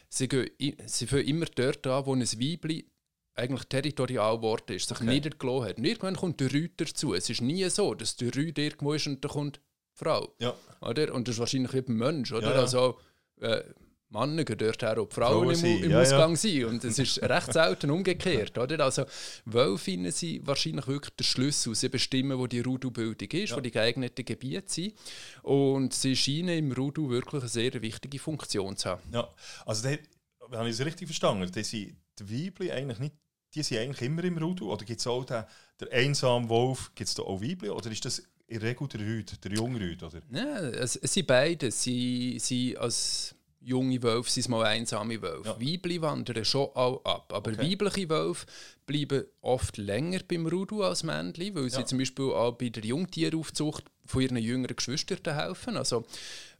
[0.08, 0.50] Sie, gehen,
[0.86, 2.86] sie fangen immer dort an, wo ein Weibli
[3.34, 5.08] eigentlich territorial geworden ist, sich okay.
[5.08, 5.78] niedergelassen hat.
[5.78, 7.14] Und irgendwann kommt der Rüter dazu.
[7.14, 10.34] Es ist nie so, dass der Rüter irgendwo ist und dann kommt die Frau.
[10.38, 10.54] Ja.
[10.80, 11.14] Oder?
[11.14, 12.32] Und das ist wahrscheinlich wie ein Mensch.
[12.32, 12.54] Oder?
[12.54, 12.98] Ja, also,
[13.40, 13.62] äh,
[14.10, 16.36] Männer gehen dort her, ob Frauen, im, im ja, Ausgang ja.
[16.36, 16.64] sind.
[16.64, 18.58] Und es ist recht selten umgekehrt.
[18.58, 18.84] Oder?
[18.84, 19.04] Also
[19.44, 21.74] Wölfinnen sind wahrscheinlich wirklich der Schlüssel.
[21.76, 23.56] Sie bestimmen, wo die Rudu-Bildung ist, ja.
[23.56, 24.94] wo die geeigneten Gebiete sind.
[25.42, 29.02] Und sie scheinen im Rudu wirklich eine sehr wichtige Funktion zu haben.
[29.12, 29.28] Ja,
[29.64, 31.50] also da habe ich es richtig verstanden.
[31.50, 33.14] Die, sind, die Weibli eigentlich nicht,
[33.54, 34.72] die sind eigentlich immer im Rudu?
[34.72, 35.44] Oder gibt es auch den,
[35.78, 37.70] der einsame Wolf, gibt es da auch Weibli?
[37.70, 40.02] Oder ist das in der Regel der Rüd, der junge Rüd?
[40.02, 40.20] Oder?
[40.32, 41.70] Ja, es, es sind beide.
[41.70, 45.48] Sie, sie als junge Wölfe sind mal einsame Wölfe.
[45.48, 45.60] Ja.
[45.60, 47.32] Weibli wandern schon auch ab.
[47.32, 47.70] Aber okay.
[47.70, 48.46] weibliche Wölfe
[48.86, 53.84] bleiben oft länger beim Rudu als Männchen, weil sie zum Beispiel auch bei der Jungtieraufzucht
[54.06, 55.76] von ihren jüngeren Geschwistern helfen.
[55.76, 56.04] Also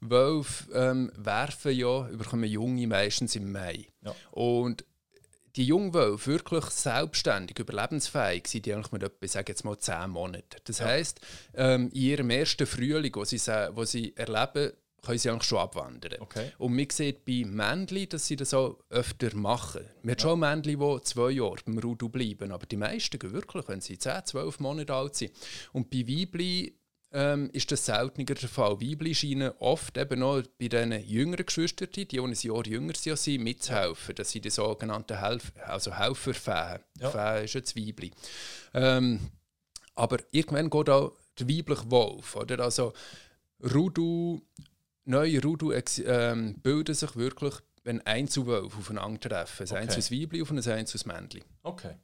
[0.00, 3.86] Wölfe ähm, werfen ja, überkommen Junge meistens im Mai.
[4.02, 4.14] Ja.
[4.30, 4.84] Und
[5.56, 10.60] die Jungwölfe wirklich selbstständig, überlebensfähig sind die eigentlich mit etwa, sage jetzt mal, zehn Monaten.
[10.64, 10.86] Das ja.
[10.86, 11.20] heisst,
[11.54, 13.38] ähm, in ihrem ersten Frühling, wo sie,
[13.74, 14.72] wo sie erleben,
[15.02, 16.20] können sie eigentlich schon abwandern.
[16.20, 16.52] Okay.
[16.58, 19.82] Und man sieht bei Männchen, dass sie das auch öfter machen.
[20.02, 23.68] Wir haben schon Männchen, die zwei Jahre beim Rudu bleiben, aber die meisten gehen wirklich,
[23.68, 25.32] wenn sie 10, 12 Monate alt sind.
[25.72, 26.74] Und bei Weibli
[27.12, 28.80] ähm, ist das seltener der Fall.
[28.80, 34.14] Weibli scheinen oft eben noch bei den jüngeren Geschwistern, die, ein Jahr jünger sind, mitzuhelfen.
[34.14, 36.80] Das sind die sogenannten Helf also Helferfähe.
[36.98, 37.10] Ja.
[37.10, 38.12] Fähe ist jetzt Weibli.
[38.74, 39.30] Ähm,
[39.94, 42.36] aber irgendwann geht auch der weibliche Wolf.
[42.36, 42.60] Oder?
[42.60, 42.92] Also
[43.62, 44.40] Rudu,
[45.10, 47.54] neue Rudu ähm, bilden sich wirklich,
[47.84, 49.66] wenn Einzelwölfe aufeinandertreffen.
[49.66, 49.82] Ein Okay.
[49.82, 51.42] einzelnes Weibli auf ein einzelnes Männchen.
[51.62, 51.94] Okay.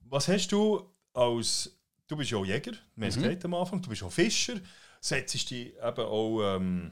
[0.00, 1.76] Was hast du als.
[2.08, 3.38] Du bist ja auch Jäger, wir haben Mhm.
[3.44, 4.54] am Anfang, du bist auch Fischer,
[5.00, 6.90] setzt dich eben auch ähm,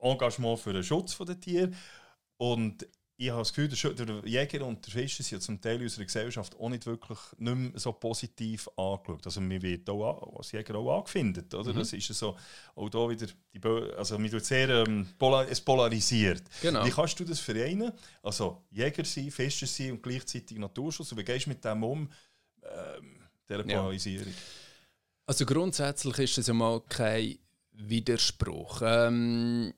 [0.00, 1.70] Engagement für den Schutz der Tiere.
[2.36, 2.84] Und
[3.18, 6.04] ich habe das Gefühl, der, Jäger und der Fischer sind ja zum Teil in unserer
[6.04, 9.24] Gesellschaft auch nicht wirklich nicht mehr so positiv angeschaut.
[9.24, 11.72] Also man wird auch als Jäger auch angefindet, oder?
[11.72, 11.78] Mhm.
[11.78, 12.36] Das ist ja so,
[12.74, 16.42] auch da wieder, die Bö also man tut sehr, ähm, polar es polarisiert.
[16.60, 16.84] Genau.
[16.84, 17.90] Wie kannst du das vereinen?
[18.22, 21.10] Also Jäger sein, Fischer sein und gleichzeitig Naturschutz.
[21.12, 22.10] Und wie gehst du mit dem um,
[22.62, 23.16] ähm,
[23.48, 23.80] dieser Ja.
[23.80, 24.34] Polarisierung?
[25.24, 27.38] Also grundsätzlich ist es einmal kein
[27.72, 28.82] Widerspruch.
[28.84, 29.72] Ähm,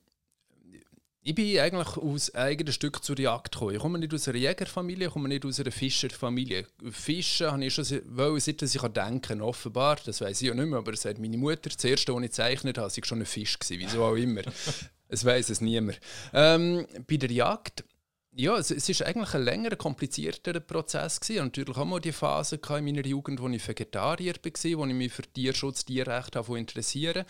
[1.21, 3.75] ich bin eigentlich aus eigenem Stück zur Jagd gekommen.
[3.75, 6.65] Ich komme nicht aus einer Jägerfamilie, ich komme nicht aus einer Fischerfamilie.
[6.91, 9.97] Fischen habe ich schon wollen, seit ich kann denken offenbar.
[10.05, 11.69] Das weiß ich ja nicht mehr, aber sagt meine Mutter.
[11.69, 13.59] Das erste, was ich gezeichnet habe, war schon ein Fisch.
[13.59, 14.43] Gewesen, wieso auch immer.
[15.09, 15.99] es weiß es niemand.
[16.33, 17.83] Ähm, bei der Jagd
[18.39, 21.41] ja, es, es ist eigentlich ein länger, komplizierterer Prozess gewesen.
[21.41, 24.93] Und natürlich auch mal die Phase in meiner Jugend, wo ich Vegetarier war, wo ich
[24.93, 27.25] mich für Tierschutz, Tierrecht habe interessieren.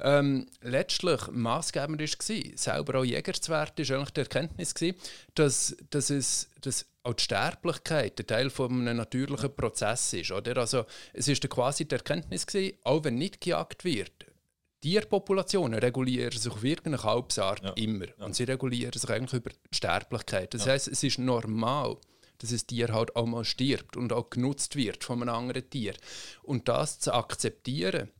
[0.00, 4.96] Ähm, letztlich maßgebend war, selber auch Jäger zu werden, ist eigentlich die Erkenntnis gewesen,
[5.34, 10.30] dass, dass es dass auch die Sterblichkeit ein Teil von einem natürlichen Prozess ist.
[10.30, 10.56] Oder?
[10.58, 14.26] Also, es ist dann quasi die Erkenntnis gewesen, auch wenn nicht gejagt wird,
[14.82, 17.70] Tierpopulationen regulieren sich auf irgendeine Halbsart Ja.
[17.70, 18.06] immer.
[18.18, 20.52] Und sie regulieren sich eigentlich über die Sterblichkeit.
[20.52, 21.96] Das heisst, es ist normal,
[22.38, 25.94] dass ein Tier halt auch mal stirbt und auch genutzt wird von einem anderen Tier.
[26.42, 28.10] Und das zu akzeptieren,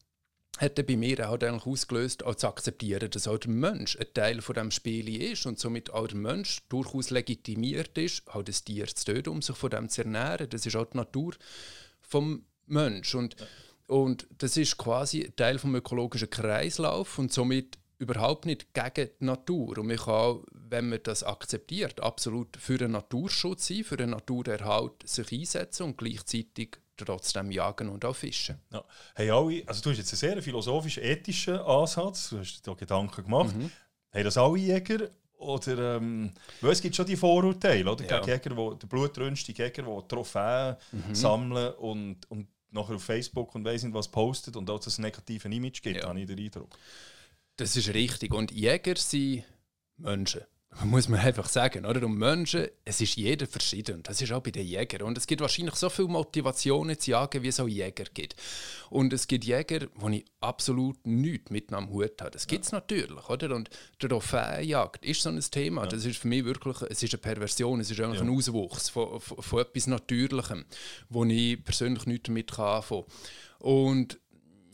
[0.59, 4.07] hat dann bei mir halt eigentlich ausgelöst, auch zu akzeptieren, dass auch der Mensch ein
[4.15, 8.65] Teil von dem Spiel ist und somit auch der Mensch durchaus legitimiert ist, halt ein
[8.65, 10.49] Tier zu töten, um sich von dem zu ernähren.
[10.49, 11.35] Das ist auch die Natur
[12.03, 13.15] vom Mensch.
[13.15, 13.35] Und,
[13.87, 19.79] und das ist quasi Teil vom ökologischen Kreislauf und somit überhaupt nicht gegen die Natur.
[19.79, 24.11] Und man kann, auch, wenn man das akzeptiert, absolut für den Naturschutz sein, für den
[24.11, 28.59] Naturerhalt sich einsetzen und gleichzeitig trotzdem jagen und auch fischen.
[28.73, 28.85] Ja.
[29.15, 32.75] Hey, alle, also du hast jetzt einen sehr philosophischen, ethischen Ansatz, du hast dir da
[32.75, 33.55] Gedanken gemacht.
[33.55, 33.71] Mhm.
[34.13, 35.09] Haben das alle Jäger?
[35.39, 36.31] Oder, ähm,
[36.61, 38.05] es gibt schon die Vorurteile, oder?
[38.05, 38.21] Ja.
[38.21, 41.15] Gegen Jäger, wo, der blutrünstige Jäger, die Trophäen Mhm.
[41.15, 45.49] sammeln und, und nachher auf Facebook und weiss nicht was postet und auch das negative
[45.49, 46.09] Image gibt, Ja.
[46.09, 46.77] habe ich den Eindruck.
[47.57, 48.33] Das ist richtig.
[48.35, 49.45] Und Jäger sind
[49.99, 50.43] Menschen.
[50.85, 52.05] Muss man einfach sagen, oder?
[52.07, 54.03] Und Menschen, es ist jeder verschieden.
[54.03, 55.03] Das ist auch bei den Jägern.
[55.03, 58.37] Und es gibt wahrscheinlich so viele Motivationen zu jagen, wie es auch Jäger gibt.
[58.89, 62.31] Und es gibt Jäger, wo ich absolut nichts mit am Hut habe.
[62.31, 63.55] Das gibt es natürlich, oder?
[63.55, 63.69] Und
[64.01, 65.87] die Trophäenjagd ist so ein Thema.
[65.87, 68.23] Das ist für mich wirklich, es ist eine Perversion, es ist einfach Ja.
[68.23, 70.65] ein Auswuchs von, von, von etwas Natürlichem,
[71.11, 73.69] wo ich persönlich nichts damit anfangen kann.
[73.69, 74.19] Und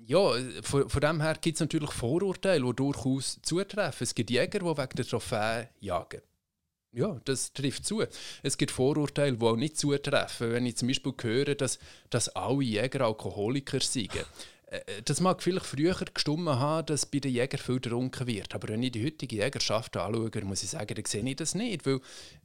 [0.08, 0.32] ja,
[0.62, 4.04] von, von dem her gibt es natürlich Vorurteile, die durchaus zutreffen.
[4.04, 6.22] Es gibt Jäger, die wegen der Trophäe jagen.
[6.92, 8.02] Ja, das trifft zu.
[8.42, 10.52] Es gibt Vorurteile, die auch nicht zutreffen.
[10.52, 11.78] Wenn ich zum Beispiel höre, dass,
[12.08, 14.10] dass alle Jäger Alkoholiker sind.
[14.70, 18.54] Äh, Das mag vielleicht früher gestummen haben, dass bei den Jägern viel getrunken wird.
[18.54, 21.86] Aber wenn ich die heutige Jägerschaft anschaue, muss ich sagen, dann sehe ich das nicht.
[21.86, 22.00] Weil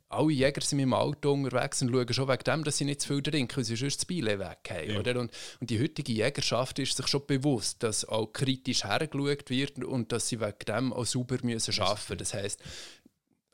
[0.09, 3.01] alle Jäger sind mit dem Auto unterwegs und schauen schon wegen dem, dass sie nicht
[3.01, 4.91] zu viel trinken, weil sie sonst das Beile weghaben.
[4.91, 4.99] Ja.
[4.99, 5.19] Oder?
[5.19, 10.11] Und, und die heutige Jägerschaft ist sich schon bewusst, dass auch kritisch hergeschaut wird und
[10.11, 12.17] dass sie wegen dem auch sauber müssen arbeiten müssen.
[12.17, 12.61] Das heisst,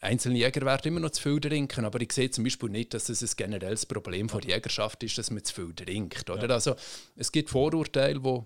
[0.01, 3.09] Einzelne Jäger werden immer noch zu viel trinken, aber ich sehe zum Beispiel nicht, dass
[3.09, 6.29] es ein generelles Problem von der Jägerschaft ist, dass man zu viel trinkt.
[6.29, 6.49] Oder?
[6.51, 6.75] Also,
[7.17, 8.41] es gibt Vorurteile, die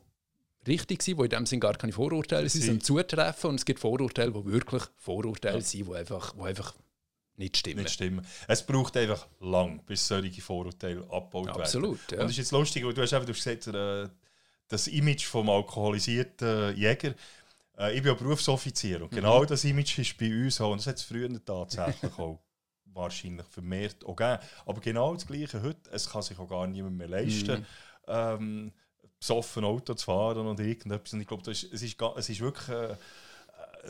[0.68, 3.50] richtig sind, die in dem Sinne gar keine Vorurteile sind, sondern zutreffen.
[3.52, 6.74] Und es gibt Vorurteile, die wirklich Vorurteile sind, die einfach, die einfach
[7.36, 7.84] nicht stimmen.
[7.84, 8.26] Nicht stimmen.
[8.48, 11.62] Es braucht einfach lang, bis solche Vorurteile abgebaut werden.
[11.62, 12.18] Absolut, ja.
[12.20, 14.08] Und das ist jetzt lustig, weil du hast, du hast gesagt, äh,
[14.68, 17.14] das Image vom alkoholisierten Jäger.
[17.78, 19.16] Äh, ich bin ja Berufsoffizier und Mhm.
[19.16, 20.72] genau das Image ist bei uns auch.
[20.72, 22.40] Und das hat es früher tatsächlich auch
[22.86, 24.40] wahrscheinlich vermehrt auch gegeben.
[24.66, 25.90] Aber genau das Gleiche heute.
[25.92, 27.66] Es kann sich auch gar niemand mehr leisten, Mhm.
[28.08, 28.72] ähm,
[29.24, 31.14] besoffen Auto zu fahren und irgendetwas.
[31.14, 32.96] Und ich glaube, ist, es, ist, es ist wirklich äh, äh,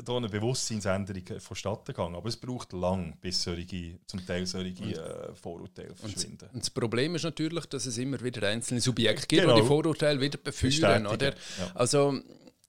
[0.06, 2.14] da eine Bewusstseinsänderung vonstatten gegangen.
[2.16, 6.50] Aber es braucht lang, bis solche, zum Teil solche äh, Vorurteile verschwinden.
[6.54, 9.56] Und das Problem ist natürlich, dass es immer wieder einzelne Subjekte gibt, Genau.
[9.56, 11.08] die die Vorurteile wieder beführen.
[11.08, 11.30] Oder?
[11.30, 11.36] ja.
[11.74, 12.20] Also,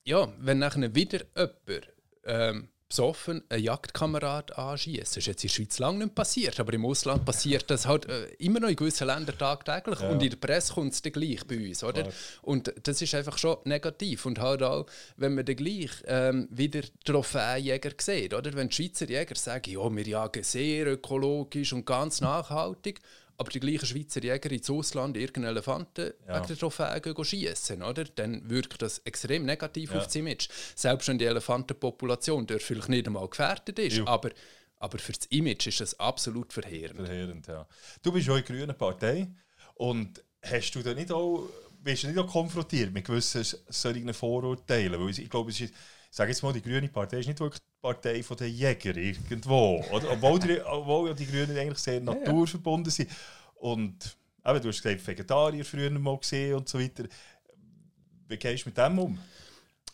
[0.03, 1.91] ja, wenn nachher wieder jemand
[2.25, 5.03] ähm, besoffen einen Jagdkamerad anschießen.
[5.03, 8.07] Das ist jetzt in der Schweiz lange nicht passiert, aber im Ausland passiert das halt
[8.07, 9.99] äh, immer noch in gewissen Ländern tagtäglich.
[9.99, 10.09] Ja.
[10.09, 12.07] Und in der Presse kommt es dann gleich bei uns, oder?
[12.41, 14.25] Und das ist einfach schon negativ.
[14.25, 14.85] Und halt auch,
[15.17, 18.53] wenn man dann gleich ähm, wieder Trophäenjäger sieht, oder?
[18.53, 23.01] Wenn die Schweizer Jäger sagen, ja, wir jagen sehr ökologisch und ganz nachhaltig,
[23.37, 26.35] aber die gleichen Schweizer Jäger ins Ausland irgendeinen Elefanten ja.
[26.35, 28.03] wegen der Trophäen schießen, oder?
[28.03, 29.97] Dann wirkt das extrem negativ ja.
[29.97, 30.47] auf das Image.
[30.75, 34.31] Selbst wenn die Elefantenpopulation dort vielleicht nicht einmal gefährdet ist, aber,
[34.77, 37.05] aber für das Image ist das absolut verheerend.
[37.05, 37.67] Verheerend, ja.
[38.01, 39.27] Du bist ja in der Grünen Partei
[39.75, 41.49] und hast du da nicht auch,
[41.81, 44.99] bist du nicht auch konfrontiert mit gewissen solchen Vorurteilen?
[44.99, 45.73] Weil ich glaube, es ist
[46.15, 49.83] sage jetzt mal, die Grüne Partei ist nicht wirklich die Partei der Jäger irgendwo.
[49.91, 50.11] Oder?
[50.11, 53.09] Obwohl, die, obwohl die Grünen eigentlich sehr naturverbunden sind.
[53.55, 57.03] Und eben, du hast gesagt, Vegetarier früher mal gesehen und so weiter.
[58.29, 59.19] Wie gehst du mit dem um?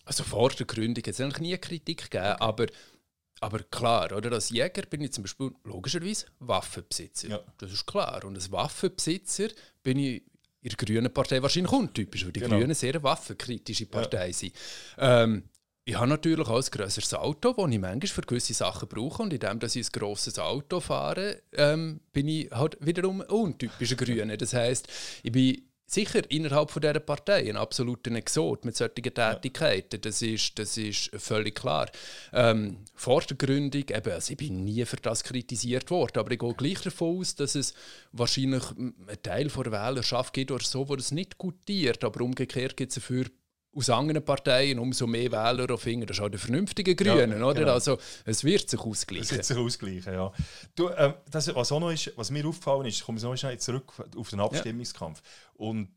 [0.05, 2.43] Also vor der Gründung hat es eigentlich nie Kritik gegeben, okay.
[2.43, 2.67] aber,
[3.39, 4.31] aber klar, oder?
[4.31, 7.29] als Jäger bin ich zum Beispiel logischerweise Waffenbesitzer.
[7.29, 7.39] Ja.
[7.57, 8.23] Das ist klar.
[8.25, 9.49] Und als Waffenbesitzer
[9.81, 10.23] bin ich
[10.61, 12.59] in der Grünen Partei wahrscheinlich untypisch, weil die genau.
[12.59, 14.33] Grünen sehr eine waffenkritische Partei ja.
[14.33, 14.53] sind.
[14.99, 15.43] Ähm,
[15.91, 19.23] ich habe natürlich auch ein grösseres Auto, das ich manchmal für gewisse Sachen brauche.
[19.23, 24.37] Und indem dass ich ein grosses Auto fahre, ähm, bin ich halt wiederum untypischer Grüne.
[24.37, 24.87] Das heisst,
[25.21, 29.99] ich bin sicher innerhalb von dieser Partei ein absoluter Exot mit solchen Tätigkeiten.
[29.99, 31.89] Das ist, das ist völlig klar.
[32.31, 36.39] Ähm, vor der Gründung, eben, also ich bin nie für das kritisiert worden, aber ich
[36.39, 37.73] gehe gleich davon aus, dass es
[38.13, 42.91] wahrscheinlich einen Teil der Wählerschaft gibt oder so, wo das nicht gutiert, aber umgekehrt gibt
[42.91, 43.25] es dafür
[43.73, 46.05] aus anderen Parteien umso mehr Wähler auf finden.
[46.05, 47.61] Das ist auch der vernünftige Grünen, ja, oder?
[47.61, 47.73] Genau.
[47.73, 49.23] Also es wird sich ausgleichen.
[49.23, 50.33] Es wird sich ausgleichen, ja.
[50.75, 53.57] Du, ähm, das, was, auch noch ist, was mir aufgefallen ist, komme ich noch schnell
[53.59, 55.21] zurück auf den Abstimmungskampf.
[55.23, 55.65] Ja.
[55.65, 55.89] Und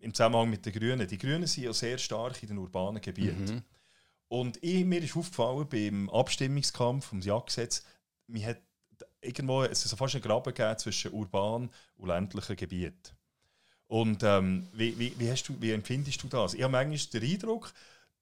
[0.00, 1.06] im Zusammenhang mit den Grünen.
[1.06, 3.44] Die Grünen sind ja sehr stark in den urbanen Gebieten.
[3.44, 3.62] Mhm.
[4.28, 7.84] Und ich, mir ist aufgefallen beim Abstimmungskampf ums Jagdgesetz,
[8.26, 8.62] mir hat
[9.20, 13.16] irgendwo es ist fast einen Graben gegeben zwischen urban und ländlichen Gebieten.
[13.90, 16.54] Und ähm, wie, wie, wie, hast du, wie empfindest du das?
[16.54, 17.72] Ich habe manchmal den Eindruck,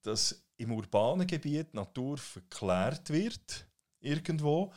[0.01, 3.67] dass im urbanen Gebiet Natur verklärt wird,
[3.99, 4.73] irgendwo.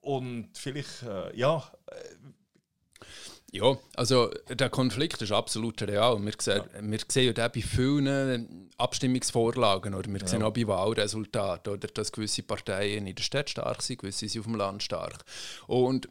[0.00, 1.70] Und vielleicht, äh, ja.
[1.88, 3.04] Äh,
[3.52, 6.18] ja, also der Konflikt ist absolut real.
[6.24, 6.90] Wir sehen, ja.
[6.90, 10.26] wir sehen ja bei vielen Abstimmungsvorlagen oder wir ja.
[10.26, 14.40] sehen auch bei Wahlresultaten, oder, dass gewisse Parteien in der Stadt stark sind, gewisse sind
[14.40, 15.22] auf dem Land stark.
[15.66, 16.08] Und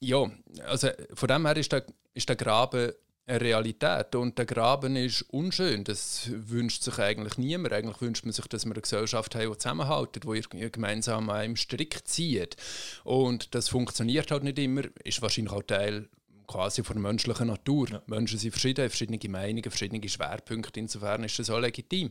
[0.00, 0.28] ja,
[0.66, 2.92] also von dem her ist der, ist der Graben
[3.26, 5.84] eine Realität und der Graben ist unschön.
[5.84, 7.72] Das wünscht sich eigentlich niemand.
[7.72, 11.56] Eigentlich wünscht man sich, dass wir eine Gesellschaft haben, die zusammenhaltet, die gemeinsam an einem
[11.56, 12.56] Strick zieht.
[13.02, 16.08] Und das funktioniert halt nicht immer, ist wahrscheinlich auch Teil
[16.46, 17.88] quasi von der menschlichen Natur.
[17.90, 18.02] Ja.
[18.06, 20.78] Menschen sind verschieden, verschiedene Meinungen, verschiedene Schwerpunkte.
[20.80, 22.10] Insofern ist das auch legitim.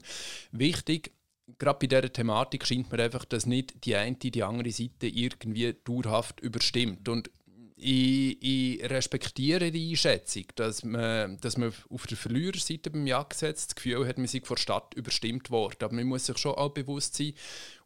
[0.52, 1.12] Wichtig
[1.60, 5.76] gerade bei dieser Thematik scheint mir einfach, dass nicht die eine die andere Seite irgendwie
[5.84, 7.08] dauerhaft überstimmt.
[7.10, 7.30] Und
[7.84, 13.76] ich, ich, respektiere die Einschätzung, dass man, dass man auf der Verliererseite beim Jagdgesetz das
[13.76, 15.78] Gefühl hat, man sei vor der Stadt überstimmt worden.
[15.82, 17.34] Aber man muss sich schon auch bewusst sein,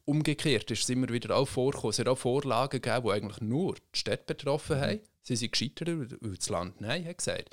[0.06, 1.92] umgekehrt ist es immer wieder auch vorgekommen.
[1.92, 5.00] Es hat auch Vorlagen gegeben, die eigentlich nur die Städte betroffen haben.
[5.22, 5.90] Sie sind gescheitert,
[6.22, 7.50] weil das Land Nein hat gesagt.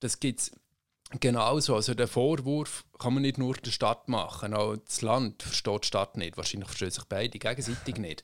[0.00, 0.52] Das gibt
[1.20, 1.74] genauso.
[1.74, 4.54] Also den Vorwurf kann man nicht nur der Stadt machen.
[4.54, 6.36] Auch das Land versteht die Stadt nicht.
[6.36, 8.22] Wahrscheinlich verstehen sich beide gegenseitig nicht.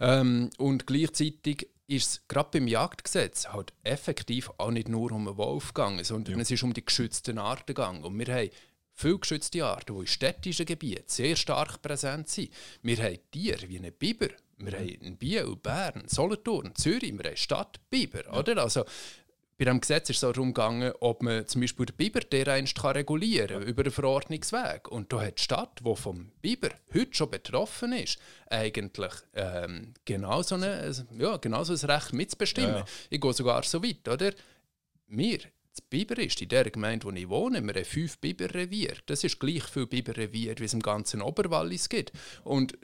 [0.00, 5.36] Ähm, und gleichzeitig ist es gerade beim Jagdgesetz halt effektiv auch nicht nur um einen
[5.36, 6.40] Wolf gegangen, sondern ja.
[6.40, 8.04] es ist um die geschützten Arten gegangen.
[8.04, 8.50] Und wir haben
[8.94, 12.50] viele geschützte Arten, die in städtischen Gebieten sehr stark präsent sind.
[12.82, 14.28] Wir haben Tiere wie einen Biber,
[14.58, 18.24] wir haben einen Biel, Bern, Solothurn, Zürich, wir haben Stadtbiber.
[18.24, 18.38] Ja.
[18.38, 18.58] Oder?
[18.58, 18.84] Also,
[19.62, 22.82] bei diesem Gesetz ist es auch darum gegangen, ob man zum Beispiel den Biber dereinst
[22.82, 24.88] regulieren kann über einen Verordnungsweg.
[24.88, 28.18] Und da hat die Stadt, die vom Biber heute schon betroffen ist,
[28.50, 32.72] eigentlich ähm, genau, so eine, ja, genau so ein Recht mitzubestimmen.
[32.72, 32.84] Ja, ja.
[33.08, 34.32] Ich gehe sogar so weit, oder?
[35.06, 38.96] Wir, das Biber ist in der Gemeinde, wo ich wohne, wir haben fünf Biberrevier.
[39.06, 42.10] Das ist gleich viel Biberrevier, wie es im ganzen Oberwallis gibt.
[42.42, 42.76] Und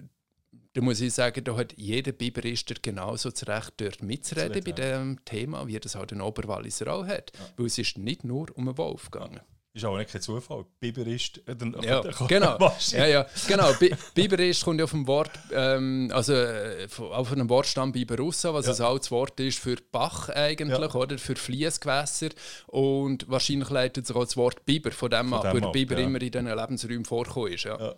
[0.79, 5.25] da muss ich sagen, da hat jeder Biberister genauso das Recht, dort mitzureden bei dem
[5.25, 7.33] Thema, wie das auch der Oberwalliser auch hat.
[7.35, 7.47] Ja.
[7.57, 9.41] Weil es ist nicht nur um einen Wolf gegangen.
[9.75, 10.67] Ist auch nicht kein Zufall.
[10.79, 11.43] Biberist.
[11.49, 12.59] Äh, ja, genau.
[12.93, 13.73] ja, ja, genau.
[14.15, 18.75] Biberist kommt ja vom Wort, ähm, also äh, auf einem Wortstamm Biberussa, was ja.
[18.75, 20.95] ein altes Wort ist für Bach eigentlich, ja.
[20.95, 22.29] oder für Fließgewässer.
[22.69, 26.07] Und wahrscheinlich leitet sich auch das Wort Biber von dem von ab, weil Biber ja.
[26.07, 27.51] immer in diesen Lebensräumen vorkommt.
[27.51, 27.97] Ist, ja.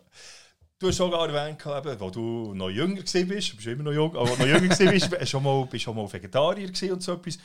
[0.81, 4.31] Du hast sogar erwähnt, eben, als du noch jünger warst, bist immer noch jung, aber
[4.31, 7.39] noch jünger warst, bist schon mal, bist schon mal Vegetarier und so etwas.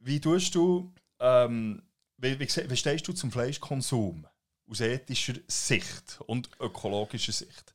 [0.00, 1.82] Wie tust du, ähm,
[2.18, 4.26] wie, wie, wie stehst du zum Fleischkonsum
[4.70, 7.74] aus ethischer Sicht und ökologischer Sicht?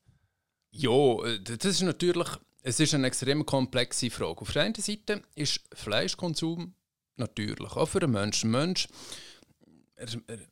[0.69, 2.29] Ja, äh, das ist natürlich
[2.65, 4.41] es ist eine extrem komplexe Frage.
[4.41, 6.73] Auf der einen Seite ist Fleischkonsum
[7.17, 8.51] natürlich auch für einen Menschen.
[8.51, 8.87] Mensch,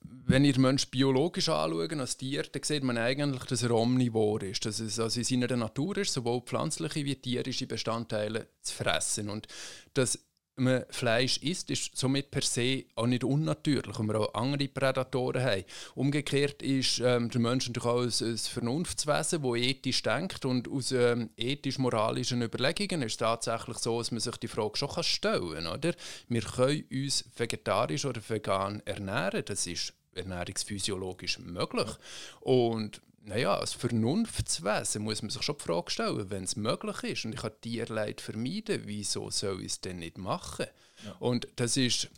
[0.03, 4.41] wenn ihr den Menschen biologisch anschaut, als Tier, dann sieht man eigentlich, dass er omnivor
[4.43, 4.65] ist.
[4.65, 9.29] Dass es also in seiner Natur ist, sowohl pflanzliche wie tierische Bestandteile zu fressen.
[9.29, 9.47] Und
[9.93, 10.19] dass
[10.61, 15.43] man Fleisch isst, ist somit per se auch nicht unnatürlich und wir auch andere Prädatoren
[15.43, 15.63] haben.
[15.95, 20.91] Umgekehrt ist ähm, der Mensch natürlich auch ein, ein Vernunftswesen, das ethisch denkt und aus
[20.91, 25.67] ähm, ethisch-moralischen Überlegungen ist es tatsächlich so, dass man sich die Frage schon stellen kann.
[25.67, 25.93] Oder?
[26.29, 31.89] Wir können uns vegetarisch oder vegan ernähren, das ist ernährungsphysiologisch möglich.
[32.41, 37.25] Und naja, als Vernunftswesen muss man sich schon die Frage stellen, wenn es möglich ist
[37.25, 40.65] und ich kann Tierleid vermeiden, wieso soll ich es denn nicht machen?
[41.05, 41.15] Ja.
[41.19, 42.09] Und das ist,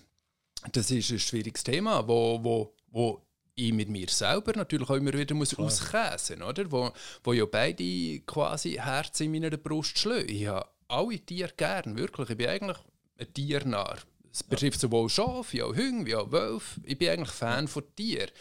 [0.72, 3.22] das ist ein schwieriges Thema, wo, wo, wo
[3.56, 6.91] ich mit mir selber natürlich auch immer wieder muss auskäsen muss, Wo,
[7.24, 10.30] wo ja beide quasi Herz in meiner Brust schlagen.
[10.30, 12.30] Ich habe alle Tiere gern, wirklich.
[12.30, 12.78] Ich bin eigentlich
[13.18, 13.97] ein Tiernah.
[14.32, 14.82] Es betrifft ja.
[14.82, 16.82] sowohl Schafe, wie auch Hunde, wie auch Wölfe.
[16.84, 18.32] Ich bin eigentlich Fan von Tieren.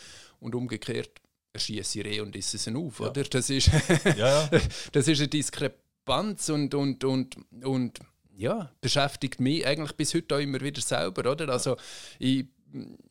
[0.41, 1.22] Und umgekehrt
[1.57, 3.11] schieße ich Reh und esse es auf, ja.
[3.11, 3.24] oder?
[3.24, 3.70] Das ist,
[4.05, 4.50] ja, ja.
[4.92, 7.98] das ist eine Diskrepanz und, und, und, und
[8.36, 11.48] ja, beschäftigt mich eigentlich bis heute auch immer wieder selber, oder?
[11.48, 11.76] Also
[12.18, 12.46] ich,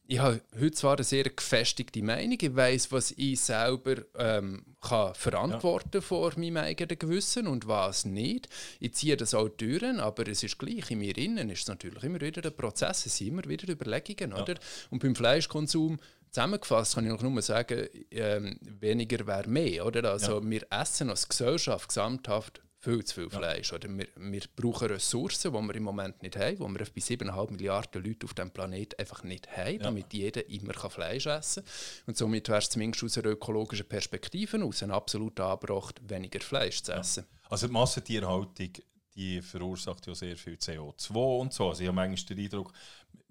[0.07, 5.13] ich habe heute zwar eine sehr gefestigte Meinung, ich weiß, was ich selber ähm, kann
[5.13, 6.01] verantworten ja.
[6.01, 8.49] vor meinem eigenen Gewissen und was nicht.
[8.79, 12.03] Ich ziehe das auch durch, aber es ist gleich, in mir innen ist es natürlich
[12.03, 14.41] immer wieder ein Prozess, es sind immer wieder Überlegungen, ja.
[14.41, 14.55] oder?
[14.89, 15.99] Und beim Fleischkonsum
[16.31, 19.85] Zusammengefasst kann ich nur sagen, ähm, weniger wäre mehr.
[19.85, 20.09] Oder?
[20.09, 20.49] Also ja.
[20.49, 23.73] Wir essen als Gesellschaft gesamthaft viel zu viel Fleisch.
[23.73, 23.89] Oder?
[23.89, 28.03] Wir, wir brauchen Ressourcen, die wir im Moment nicht haben, die wir bei 7,5 Milliarden
[28.03, 29.83] Leuten auf diesem Planeten einfach nicht haben, ja.
[29.83, 31.73] damit jeder immer Fleisch essen kann.
[32.07, 36.81] Und somit wäre es zumindest aus einer ökologischen Perspektive aus ein absoluter Anbruch, weniger Fleisch
[36.81, 37.25] zu essen.
[37.29, 37.49] Ja.
[37.49, 38.71] Also die Massentierhaltung
[39.15, 41.69] die verursacht ja sehr viel CO2 und so.
[41.69, 42.71] Also ich habe manchmal den Eindruck,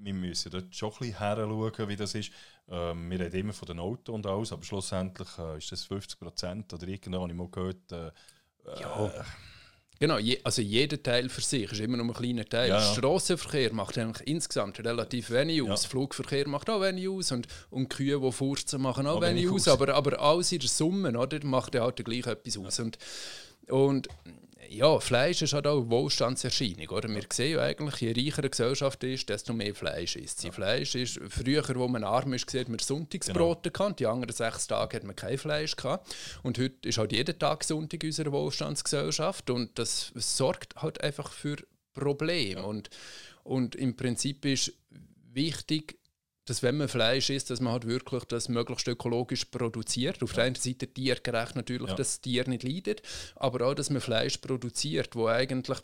[0.03, 2.33] wir müssen dort schon ein bisschen heranschauen, wie das ist.
[2.69, 6.19] Ähm, wir reden immer von den Autos und alles, aber schlussendlich äh, ist das 50
[6.19, 7.93] Prozent oder irgendwann habe ich mal gehört.
[7.93, 8.11] Äh,
[8.81, 9.07] ja.
[9.07, 9.25] Äh,
[10.01, 12.71] Genau, je, also jeder Teil für sich ist immer nur ein kleiner Teil.
[12.71, 12.95] Ja, ja.
[12.95, 15.83] Strassenverkehr macht eigentlich insgesamt relativ wenig aus.
[15.83, 15.91] Ja.
[15.91, 19.69] Flugverkehr macht auch wenig aus und, und Kühe, die furzen, machen auch, auch wenig aus.
[19.69, 22.81] Aber, aber alles in der Summe oder, macht ja halt gleich etwas aus.
[22.81, 22.97] Und,
[23.69, 24.09] und
[24.73, 26.89] ja, Fleisch ist halt auch eine Wohlstandserscheinung.
[26.91, 27.09] Oder?
[27.09, 30.47] Wir sehen ja eigentlich, je reicher eine Gesellschaft ist, desto mehr Fleisch ist sie.
[30.47, 30.53] Ja.
[30.53, 33.91] Fleisch ist, früher, wo man arm ist, hat man Sonntagsbrote genau.
[33.91, 36.15] Die anderen sechs Tage hat man kein Fleisch gehabt.
[36.45, 39.51] Und heute ist halt jeden Tag Sonntag in unserer Wohlstandsgesellschaft.
[39.51, 41.57] Und das sorgt halt einfach für
[41.93, 42.61] Probleme.
[42.61, 42.67] Ja.
[42.67, 42.91] Und,
[43.43, 44.73] und im Prinzip ist
[45.33, 45.99] wichtig,
[46.51, 50.21] dass wenn man Fleisch isst, dass man halt wirklich das möglichst ökologisch produziert.
[50.21, 50.37] Auf ja.
[50.37, 51.95] der einen Seite tiergerecht natürlich, ja.
[51.95, 53.03] dass das Tier nicht leidet,
[53.37, 55.79] aber auch, dass man Fleisch produziert, wo eigentlich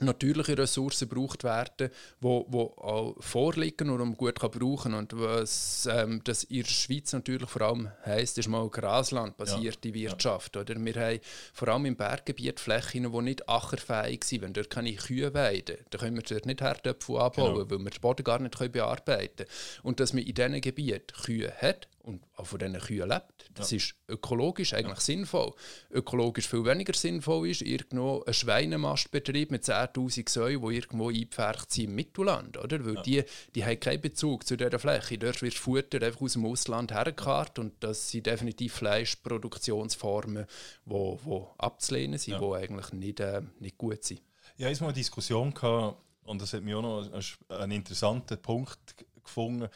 [0.00, 1.90] natürliche Ressourcen gebraucht werden,
[2.20, 6.68] wo, wo auch vorliegen und man gut kann brauchen und was ähm, das in der
[6.68, 9.94] Schweiz natürlich vor allem heisst, ist mal graslandbasierte ja.
[9.94, 10.56] Wirtschaft.
[10.56, 10.74] Oder?
[10.76, 11.20] Wir haben
[11.52, 14.42] vor allem im Berggebiet Flächen, die nicht ackerfähig sind.
[14.42, 17.70] Wenn dort keine Kühe weiden, dann können wir dort nicht Herdöpfel anbauen, genau.
[17.70, 19.48] weil wir den Boden gar nicht bearbeiten können.
[19.82, 23.50] Und dass man in diesen Gebieten Kühe hat und auch von diesen Kühen lebt.
[23.54, 23.78] Das ja.
[23.78, 25.00] ist ökologisch eigentlich ja.
[25.00, 25.54] sinnvoll.
[25.90, 31.84] Ökologisch viel weniger sinnvoll ist irgendwo ein Schweinemastbetrieb mit 10'000 Säuen, die irgendwo eingepfercht sind
[31.84, 32.58] im Mittelland.
[32.58, 32.84] Oder?
[32.84, 33.02] Weil ja.
[33.02, 35.18] die, die haben keinen Bezug zu dieser Fläche.
[35.18, 40.46] Dort wird Futter einfach aus dem Ausland hergekarrt und das sind definitiv Fleischproduktionsformen,
[40.84, 44.20] die wo, wo abzulehnen sind, die eigentlich nicht, äh, nicht gut sind.
[44.56, 48.40] Ja, ich hatte mal eine Diskussion gehabt, und das hat mir auch noch einen interessanten
[48.40, 49.68] Punkt gefunden.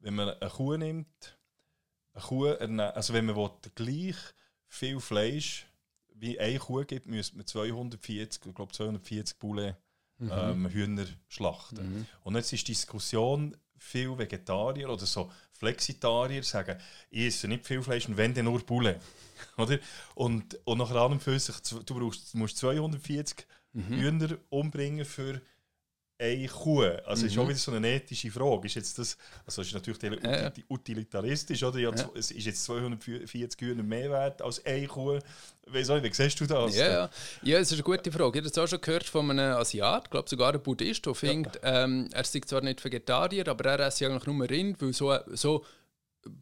[0.00, 1.35] Wenn man eine Kuh nimmt,
[2.16, 2.46] eine Kuh
[2.94, 4.16] also wenn man will, gleich
[4.68, 5.66] viel Fleisch
[6.14, 9.76] wie eine Kuh gibt, müsste man 240, ich glaube 240 Bulle
[10.18, 10.30] mhm.
[10.32, 11.76] ähm, Hühner schlachten.
[11.76, 12.06] Mhm.
[12.24, 16.78] Und jetzt ist die Diskussion, viele Vegetarier oder so Flexitarier sagen,
[17.10, 19.00] ich esse nicht viel Fleisch und wenn dann nur Bulle.
[19.56, 19.78] oder?
[20.14, 23.82] Und, und nach allem für sich, du brauchst, musst 240 mhm.
[23.88, 25.40] Hühner umbringen für
[26.18, 26.82] eine Kuh.
[27.04, 27.28] Also mhm.
[27.28, 28.66] ist auch wieder so eine ethische Frage.
[28.66, 30.52] Ist jetzt das, also ist natürlich ja.
[30.68, 31.78] utilitaristisch, oder?
[31.78, 32.10] Ja, ja.
[32.14, 35.18] Es ist jetzt 240 Kühe mehr wert als eine Kuh.
[35.66, 36.76] Weiss auch, wie siehst du das?
[36.76, 37.10] Ja, ja.
[37.42, 38.38] ja, es ist eine gute Frage.
[38.38, 41.14] Ich habe das auch schon gehört von einem Asiat, ich glaube sogar ein Buddhist, der
[41.14, 41.84] findet, ja.
[41.84, 45.64] ähm, er ist zwar nicht Vegetarier, aber er isst eigentlich nur Rind, weil so, so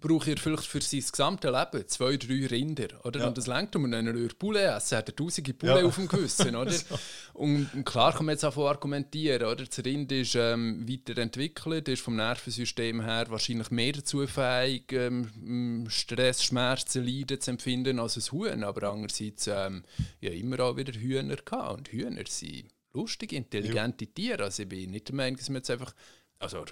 [0.01, 2.89] braucht er vielleicht für sein gesamtes Leben zwei, drei Rinder.
[3.05, 3.21] Oder?
[3.21, 3.29] Ja.
[3.29, 5.85] Und das lenkt um einen Röhr Poulet essen, hat er tausende Poulet ja.
[5.85, 6.57] auf dem Gewissen.
[6.57, 6.73] Oder?
[6.73, 6.99] so.
[7.33, 9.65] und, klar kann man jetzt auch argumentieren, oder?
[9.65, 16.45] das Rind ist ähm, weiterentwickelt, ist vom Nervensystem her wahrscheinlich mehr dazu fähig, ähm, Stress,
[16.45, 18.65] Schmerzen, Leiden zu empfinden als ein Huhn.
[18.65, 19.83] Aber andererseits ähm,
[20.21, 21.79] ja immer auch wieder Hühner gehabt.
[21.79, 24.11] Und Hühner sind lustige, intelligente ja.
[24.15, 24.45] Tiere.
[24.45, 25.95] Also ich bin nicht der Meinung, dass man jetzt einfach
[26.39, 26.65] also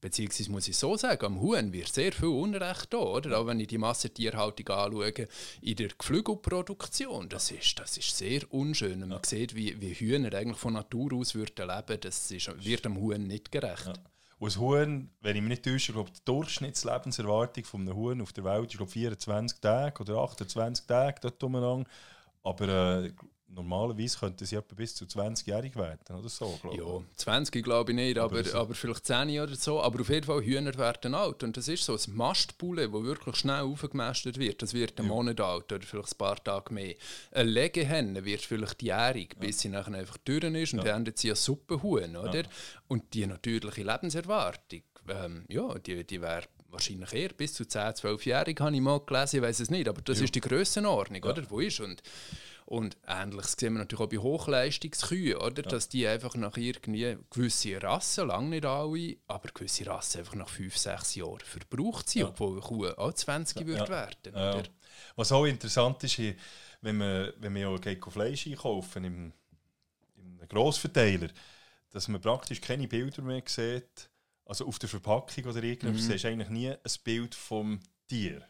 [0.00, 3.38] beziehungsweise muss ich so sagen, am Huhn wird sehr viel Unrecht da, oder?
[3.38, 5.28] Auch wenn ich die Massentierhaltung anschaue,
[5.62, 9.02] in der Geflügelproduktion, das ist, das ist sehr unschön.
[9.02, 9.26] Und man ja.
[9.28, 13.26] sieht, wie, wie Hühner eigentlich von Natur aus würden leben, das ist, wird dem Huhn
[13.26, 13.86] nicht gerecht.
[13.86, 13.94] Ja.
[14.38, 18.44] Und Huhn, wenn ich mich nicht täusche, glaube die Durchschnittslebenserwartung von einem Huhn auf der
[18.44, 21.88] Welt ist glaube 24 Tage oder 28 Tage dort umeinander.
[22.42, 23.12] Aber äh,
[23.54, 27.96] normalerweise könnte sie etwa bis zu 20-jährig werden oder so, glaube Ja, 20 glaube ich
[27.96, 29.80] nicht, aber, aber, aber vielleicht 10 oder so.
[29.80, 31.42] Aber auf jeden Fall, Hühner werden alt.
[31.42, 34.62] Und das ist so ein Mastbulle, das wirklich schnell aufgemästet wird.
[34.62, 35.12] Das wird ein ja.
[35.12, 36.94] Monat alt oder vielleicht ein paar Tage mehr.
[37.32, 39.40] Eine Legehenne wird vielleicht jährig, ja.
[39.40, 40.84] bis sie nachher einfach durch ist und ja.
[40.84, 42.42] dann endet sie ein Suppenhuhn, oder?
[42.42, 42.48] Ja.
[42.88, 46.44] Und die natürliche Lebenserwartung, ähm, ja, die, die wäre
[46.74, 50.02] wahrscheinlich eher bis zu 10, 12-jährig, habe ich mal gelesen, ich weiß es nicht, aber
[50.02, 50.24] das ja.
[50.24, 51.48] ist die Grössenordnung, oder?
[51.48, 52.02] Wo ist und
[52.66, 55.62] und ähnliches sehen wir natürlich auch bei Hochleistungskühen, oder?
[55.62, 55.68] Ja.
[55.68, 60.48] dass die einfach nach irgendwie gewisse Rassen, lange nicht alle, aber gewisse Rassen einfach nach
[60.48, 62.28] 5, 6 Jahren verbraucht sind, ja.
[62.28, 63.66] obwohl eine Kuh auch 20 ja.
[63.66, 64.32] wird werden.
[64.32, 64.62] Oder?
[65.16, 66.18] Was auch interessant ist,
[66.80, 69.32] wenn man, wenn man ja Fleisch einkaufen im,
[70.16, 71.28] im Grossverteiler,
[71.90, 74.08] dass man praktisch keine Bilder mehr sieht,
[74.46, 76.12] also auf der Verpackung oder irgendwas, mhm.
[76.12, 78.42] siehst eigentlich nie ein Bild vom Tier.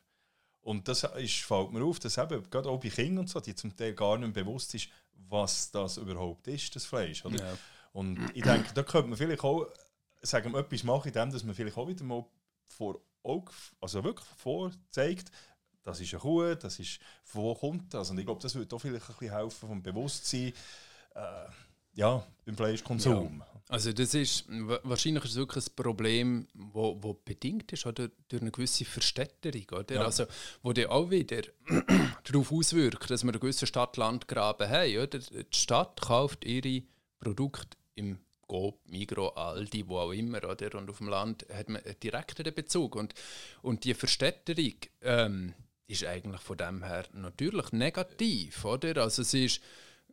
[0.64, 3.54] Und das ist, fällt mir auf, dass eben, gerade auch bei Kindern und so, die
[3.54, 4.88] zum Teil gar nicht bewusst ist,
[5.28, 7.24] was das überhaupt ist, das Fleisch.
[7.24, 7.38] Oder?
[7.38, 7.58] Ja.
[7.92, 9.68] Und ich denke, da könnte man vielleicht auch
[10.22, 12.24] sagen, etwas machen, indem dass man vielleicht auch wieder mal
[12.66, 15.30] vor Augen, also wirklich vorzeigt,
[15.82, 18.10] das ist eine Kuh, das ist, von wo kommt das?
[18.10, 20.54] Und ich glaube, das würde auch vielleicht ein bisschen helfen vom Bewusstsein,
[21.14, 21.46] äh,
[21.92, 23.38] ja, beim Fleischkonsum.
[23.38, 23.53] Ja.
[23.74, 24.44] Also das ist
[24.84, 29.64] wahrscheinlich ist es wirklich ein Problem, wo, wo bedingt ist oder durch eine gewisse Verstädterung,
[29.72, 29.96] oder?
[29.96, 30.04] Ja.
[30.04, 30.26] Also
[30.62, 31.42] wo der auch wieder
[32.22, 35.18] darauf auswirkt, dass wir einen gewissen Stadt-Land-Graben haben, oder?
[35.18, 36.84] Die Stadt kauft ihre
[37.18, 40.78] Produkte im Coop, Migro, Aldi, wo auch immer, oder?
[40.78, 43.12] Und auf dem Land hat man einen direkteren Bezug und
[43.62, 45.52] und die Verstädterung ähm,
[45.88, 49.02] ist eigentlich von dem her natürlich negativ, oder?
[49.02, 49.60] Also es ist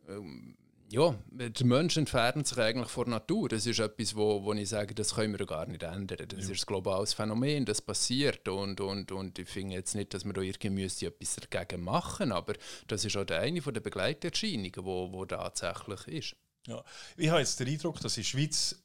[0.08, 0.56] ähm,
[0.92, 3.48] ja, die Menschen entfernen sich eigentlich von der Natur.
[3.48, 6.28] Das ist etwas, wo, wo ich sage, das können wir gar nicht ändern.
[6.28, 6.52] Das ja.
[6.52, 8.46] ist ein globales Phänomen, das passiert.
[8.46, 12.52] Und, und, und ich finde jetzt nicht, dass wir da irgendwie etwas dagegen machen aber
[12.88, 16.36] das ist auch eine der Begleiterscheinungen, die wo, wo tatsächlich ist.
[16.66, 16.84] Ja.
[17.16, 18.84] Ich habe jetzt den Eindruck, dass in der Schweiz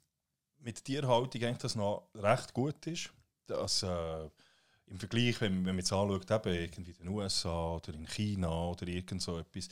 [0.60, 3.12] mit Tierhaltung eigentlich das noch recht gut ist.
[3.47, 4.30] Dass, äh,
[4.86, 8.70] Im Vergleich, wenn, wenn man jetzt anschaut, eben irgendwie in den USA oder in China
[8.70, 9.68] oder irgend so etwas,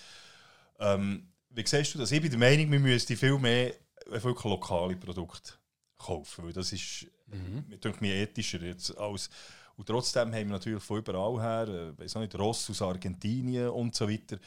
[0.79, 2.11] ähm, wie siehst du das?
[2.11, 3.73] Ich bin der Meinung, wir müssten viel mehr
[4.07, 5.53] wirklich lokale Produkte
[5.97, 7.65] kaufen, weil das ist mhm.
[7.99, 9.29] mir ethischer jetzt als
[9.77, 13.93] und trotzdem haben wir natürlich von überall her, äh, weiß nicht, Ross aus Argentinien und
[13.93, 14.37] so weiter.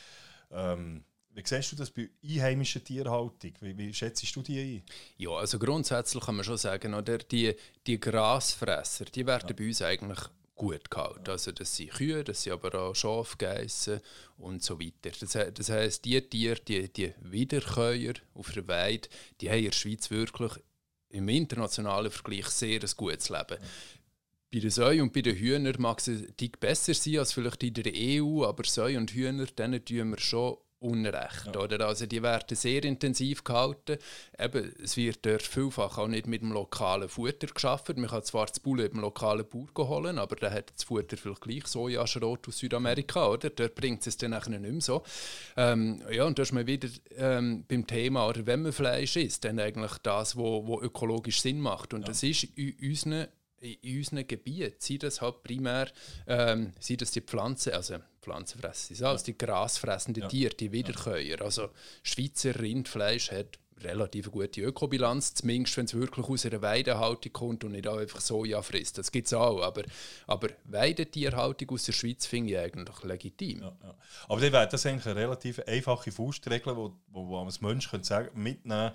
[0.51, 1.05] Ähm,
[1.35, 3.53] wie siehst du das bei einheimischer Tierhaltung?
[3.61, 4.83] Wie, wie schätzt du die ein?
[5.19, 7.55] Ja, also grundsätzlich kann man schon sagen, oder, die,
[7.87, 9.55] die Grasfresser, die werden ja.
[9.55, 10.19] bei uns eigentlich
[10.59, 11.31] gut gehalten.
[11.31, 14.01] Also das sind Kühe, das sind aber auch Schafgeissen
[14.37, 15.11] und so weiter.
[15.19, 19.09] Das, das heisst, die Tiere, die, die Wiederkäuer auf der Weide,
[19.41, 20.53] die haben in der Schweiz wirklich
[21.11, 23.57] im internationalen Vergleich sehr ein gutes Leben.
[24.51, 27.75] Bei den Säuen und bei den Hühnern mag es ein besser sein als vielleicht in
[27.75, 31.55] der EU, aber Säue und Hühner, denen tun wir schon Unrecht.
[31.55, 31.61] Ja.
[31.61, 31.87] Oder?
[31.87, 33.99] Also die werden sehr intensiv gehalten.
[34.39, 38.01] Eben, es wird dort vielfach auch nicht mit dem lokalen Futter geschaffen.
[38.01, 41.41] Man kann zwar das Bulle im lokalen Bauer holen, aber der hat das Futter vielleicht
[41.41, 43.29] gleich Sojaschrot aus Südamerika.
[43.29, 43.51] Oder?
[43.51, 45.03] Dort bringt es dann nicht mehr so.
[45.57, 49.45] Ähm, ja, und da ist man wieder ähm, beim Thema, oder wenn man Fleisch isst,
[49.45, 51.93] dann eigentlich das, was wo, wo ökologisch Sinn macht.
[51.93, 52.09] Und ja.
[52.09, 53.27] das ist in unseren
[53.61, 55.89] in unseren Gebieten, sei das halt primär,
[56.27, 59.11] ähm, sei das die Pflanzen, also Pflanzenfresser, ja.
[59.11, 60.29] also die grasfressenden ja.
[60.29, 61.41] Tiere, die Wiederkäuer.
[61.41, 61.71] Also
[62.03, 67.73] Schweizer Rindfleisch hat relativ gute Ökobilanz, zumindest wenn es wirklich aus einer Weidehaltung kommt und
[67.73, 68.99] nicht auch einfach Soja frisst.
[68.99, 69.85] Das gibt es auch, aber,
[70.27, 73.61] aber Weidetierhaltung aus der Schweiz finde ich eigentlich legitim.
[73.61, 73.95] Ja, ja.
[74.29, 77.89] Aber dann wäre das eigentlich eine relativ einfache Faustregel, wo, wo, wo man als Mensch
[77.89, 78.93] könnte sagen, mitnehmen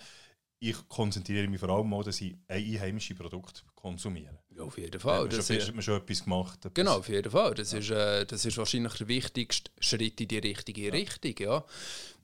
[0.59, 4.38] ich konzentriere mich vor allem mal, dass ich einheimische Produkte konsumieren.
[4.56, 5.28] Ja, auf jeden Fall.
[5.28, 6.60] Da das schon, ist, hat man schon etwas gemacht.
[6.60, 6.74] Etwas.
[6.74, 7.54] Genau, auf jeden Fall.
[7.54, 11.34] Das, ist, äh, das ist wahrscheinlich der wichtigste Schritt in die richtige Richtung.
[11.40, 11.66] Ja.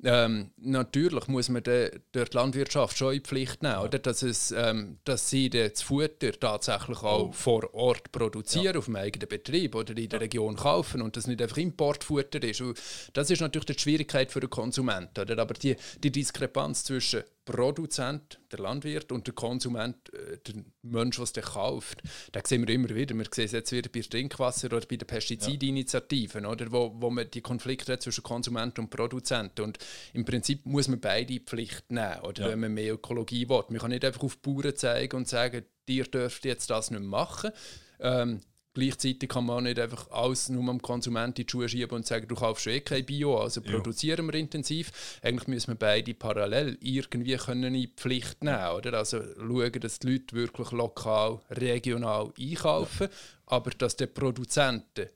[0.01, 3.99] Ähm, natürlich muss man de, durch die Landwirtschaft schon in die Pflicht nehmen, oder?
[3.99, 7.31] Dass, es, ähm, dass sie das Futter tatsächlich auch Oh.
[7.33, 11.41] vor Ort produzieren, auf dem eigenen Betrieb oder in der Region kaufen und das nicht
[11.41, 12.61] einfach Importfutter ist.
[12.61, 12.79] Und
[13.13, 15.19] das ist natürlich die Schwierigkeit für den Konsumenten.
[15.19, 15.37] Oder?
[15.37, 21.23] Aber die, die Diskrepanz zwischen Produzent, der Landwirt, und der Konsument, äh, der Mensch, der
[21.23, 23.15] es kauft, da sehen wir immer wieder.
[23.15, 26.71] Wir sehen es jetzt wieder bei Trinkwasser oder bei den Pestizidinitiativen, oder?
[26.71, 29.59] Wo, wo man die Konflikte hat zwischen Konsument und Produzent.
[29.59, 29.77] Und
[30.13, 32.43] im Prinzip muss man beide in die Pflicht nehmen, oder?
[32.43, 32.49] Ja.
[32.49, 33.63] wenn man mehr Ökologie will.
[33.69, 36.99] Man kann nicht einfach auf die Bauern zeigen und sagen, ihr dürft jetzt das nicht
[36.99, 37.51] mehr machen.
[37.99, 38.41] Ähm,
[38.75, 42.05] Gleichzeitig kann man auch nicht einfach alles nur am Konsumenten in die Schuhe schieben und
[42.05, 43.71] sagen, du kaufst eh kein Bio, also Ja.
[43.71, 44.91] produzieren wir intensiv.
[45.23, 48.93] Eigentlich müssen wir beide parallel irgendwie können in die Pflicht nehmen, oder?
[48.93, 53.09] Also schauen, dass die Leute wirklich lokal, regional einkaufen,
[53.47, 55.09] aber dass die Produzenten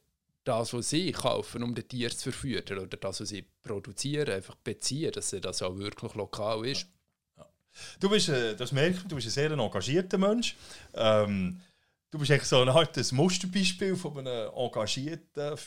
[0.44, 4.56] das, was sie kaufen, um die Tiere zu verfüttern oder das, was sie produzieren, einfach
[4.56, 6.88] beziehen, dass das auch wirklich lokal ist.
[8.00, 10.56] Du bist, äh, das merkt man, du bist ein sehr engagierter Mensch.
[10.94, 11.60] Ähm,
[12.14, 15.58] du bist echt so ein Musterbeispiel von einem engagierten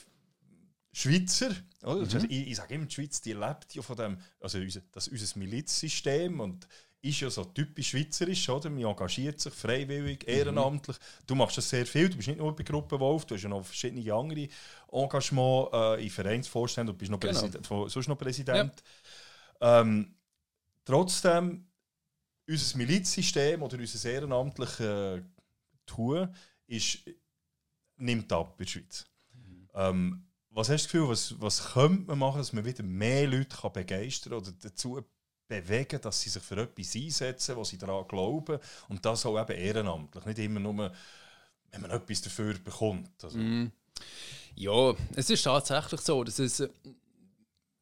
[0.92, 1.50] Schweizer.
[1.82, 2.20] Oder?
[2.20, 2.26] Mhm.
[2.30, 5.38] Ich, ich sage immer, die Schweiz die lebt ja von dem, also unser, das unser
[5.38, 6.68] Milizsystem und
[7.02, 8.70] ist ja so typisch schweizerisch, oder?
[8.70, 10.32] Man engagiert sich freiwillig, Mhm.
[10.34, 10.96] ehrenamtlich.
[11.26, 13.48] Du machst das sehr viel, du bist nicht nur bei Gruppe Wolf, du hast ja
[13.48, 14.48] noch verschiedene andere
[14.92, 17.40] Engagements äh, in Vereinsvorständen und bist noch, Genau.
[17.40, 18.82] Präsident, sonst noch Präsident.
[19.60, 20.14] Ähm,
[20.84, 21.66] trotzdem,
[22.48, 25.22] unser Milizsystem oder unser ehrenamtliches
[25.86, 26.34] Tun
[26.66, 26.98] ist,
[27.96, 29.06] nimmt ab in der Schweiz.
[29.74, 33.26] Ähm, was hast du das Gefühl, was, was könnte man machen, dass man wieder mehr
[33.26, 35.02] Leute kann begeistern oder dazu
[35.48, 38.58] bewegen, dass sie sich für etwas einsetzen, was sie daran glauben
[38.88, 40.92] und das auch eben ehrenamtlich, nicht immer nur,
[41.70, 43.22] wenn man etwas dafür bekommt.
[43.22, 43.70] Also, Mm.
[44.56, 46.68] Ja, es ist tatsächlich so, dass es äh,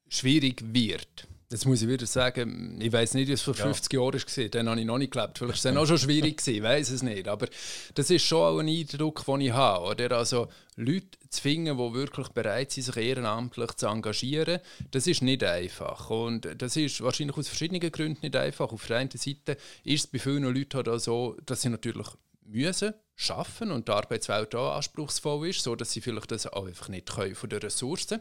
[0.09, 1.29] schwierig wird.
[1.51, 3.65] Jetzt muss ich wieder sagen, ich weiß nicht, wie es vor Ja.
[3.65, 4.49] 50 Jahren war.
[4.49, 5.39] Dann habe ich noch nicht gelebt.
[5.39, 7.29] Vielleicht war es dann auch schon schwierig, gewesen, ich weiß es nicht.
[7.29, 7.47] Aber
[7.95, 9.87] das ist schon auch ein Eindruck, den ich habe.
[9.87, 10.17] Oder?
[10.17, 15.45] Also, Leute zu finden, die wirklich bereit sind, sich ehrenamtlich zu engagieren, das ist nicht
[15.45, 16.11] einfach.
[16.11, 18.73] Und das ist wahrscheinlich aus verschiedenen Gründen nicht einfach.
[18.73, 22.09] Auf der einen Seite ist es bei vielen Leuten halt auch so, dass sie natürlich
[22.47, 26.89] müssen schaffen und die Arbeitswelt auch anspruchsvoll ist, so dass sie vielleicht das auch einfach
[26.89, 28.21] nicht können von den Ressourcen.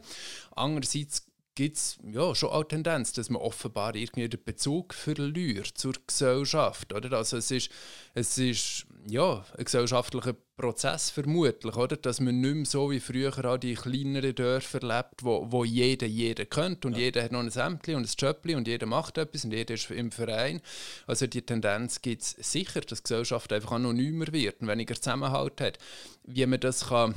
[0.55, 5.93] Andererseits gibt es ja, schon auch Tendenz, dass man offenbar irgendwie den Bezug verliert zur
[6.07, 6.93] Gesellschaft.
[6.93, 7.17] Oder?
[7.17, 7.69] Also es ist,
[8.13, 11.97] es ist ja, ein gesellschaftlicher Prozess vermutlich, oder?
[11.97, 16.07] dass man nicht mehr so wie früher auch die kleineren Dörfer lebt, wo, wo jeder
[16.07, 19.45] jeder kennt und jeder hat noch ein Ämtchen und ein Jobli und jeder macht etwas
[19.45, 20.61] und jeder ist im Verein.
[21.07, 25.59] Also die Tendenz gibt es sicher, dass die Gesellschaft einfach anonymer wird und weniger Zusammenhalt
[25.59, 25.77] hat.
[26.23, 27.13] Wie man das kann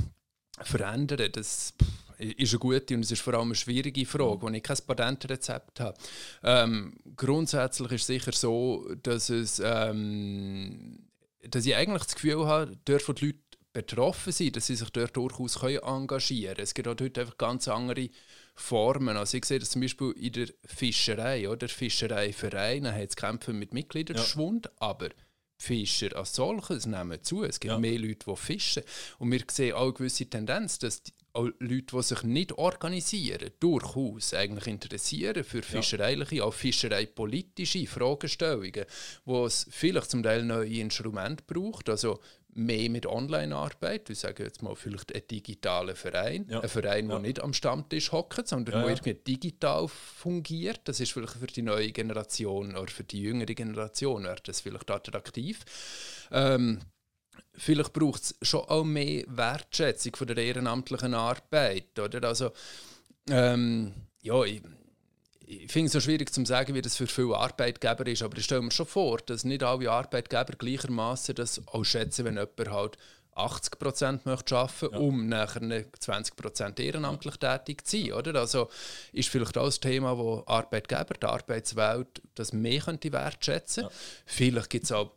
[0.62, 1.74] verändern, das
[2.19, 5.81] ist eine gute und es ist vor allem eine schwierige Frage, wo ich kein Patentrezept
[5.81, 5.97] habe.
[6.43, 11.09] Ähm, grundsätzlich ist es sicher so, dass, es, ähm,
[11.43, 12.73] dass ich eigentlich das Gefühl habe,
[13.07, 13.39] wo die Leute
[13.73, 16.64] betroffen sind, dass sie sich dort durchaus können engagieren können.
[16.64, 18.09] Es gibt auch heute einfach ganz andere
[18.55, 19.19] Formen.
[19.19, 21.69] Also ich sehe das zum Beispiel in der Fischerei, oder?
[21.69, 25.14] Fischereivereine haben jetzt Kämpfen mit Mitgliederschwund, aber die
[25.59, 27.45] Fischer als solches nehmen zu.
[27.45, 27.79] Es gibt Ja.
[27.79, 28.83] mehr Leute, die fischen.
[29.19, 33.51] Und wir sehen auch eine gewisse Tendenz, dass die, auch Leute, die sich nicht organisieren,
[33.61, 38.84] durchaus eigentlich interessieren für fischereiliche, auch fischereipolitische Fragestellungen,
[39.24, 42.20] wo es vielleicht zum Teil neue Instrumente braucht, also
[42.59, 46.61] mehr mit Online-Arbeit, wir sagen jetzt mal vielleicht einen digitalen Verein, Ja.
[46.61, 47.22] ein Verein, der Ja.
[47.22, 50.80] nicht am Stammtisch hockt, sondern Ja, irgendwie digital fungiert.
[50.84, 54.91] Das ist vielleicht für die neue Generation oder für die jüngere Generation wäre das vielleicht
[54.91, 55.61] attraktiv.
[56.32, 56.80] Ähm,
[57.55, 61.99] vielleicht braucht es schon auch mehr Wertschätzung von der ehrenamtlichen Arbeit.
[61.99, 62.26] Oder?
[62.28, 62.51] Also,
[63.28, 64.62] ähm, ja, ich,
[65.47, 68.45] ich finde es so schwierig zu sagen, wie das für viele Arbeitgeber ist, aber ich
[68.45, 72.97] stelle mir schon vor, dass nicht alle Arbeitgeber gleichermaßen das auch schätzen, wenn jemand halt
[73.37, 74.99] 80% möchte arbeiten, Ja.
[74.99, 78.12] um nachher 20% ehrenamtlich tätig zu sein.
[78.14, 78.41] Oder?
[78.41, 78.68] Also
[79.12, 83.91] ist vielleicht auch das Thema, wo Arbeitgeber, die Arbeitswelt das mehr könnte wertschätzen Ja.
[84.24, 85.12] Vielleicht gibt es auch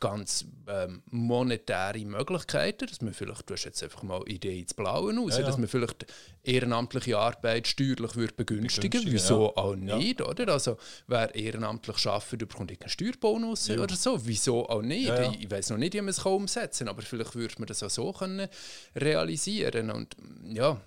[0.00, 5.14] ganz ähm, monetäre Möglichkeiten, dass man vielleicht, du hast jetzt einfach mal Idee ins Blaue
[5.16, 5.46] raus, Ja, ja.
[5.46, 6.06] dass man vielleicht
[6.42, 9.62] ehrenamtliche Arbeit steuerlich würde begünstigen Begünstigen, Wieso ja.
[9.62, 10.52] auch nicht, oder?
[10.52, 10.76] Also
[11.06, 14.26] wer ehrenamtlich arbeitet, bekommt einen Steuerbonus oder so.
[14.26, 15.08] Wieso auch nicht?
[15.10, 17.82] Ich, ich weiß noch nicht, wie man es umsetzen kann, aber vielleicht würde man das
[17.82, 18.48] auch so können
[18.96, 20.16] realisieren und
[20.52, 20.80] ja,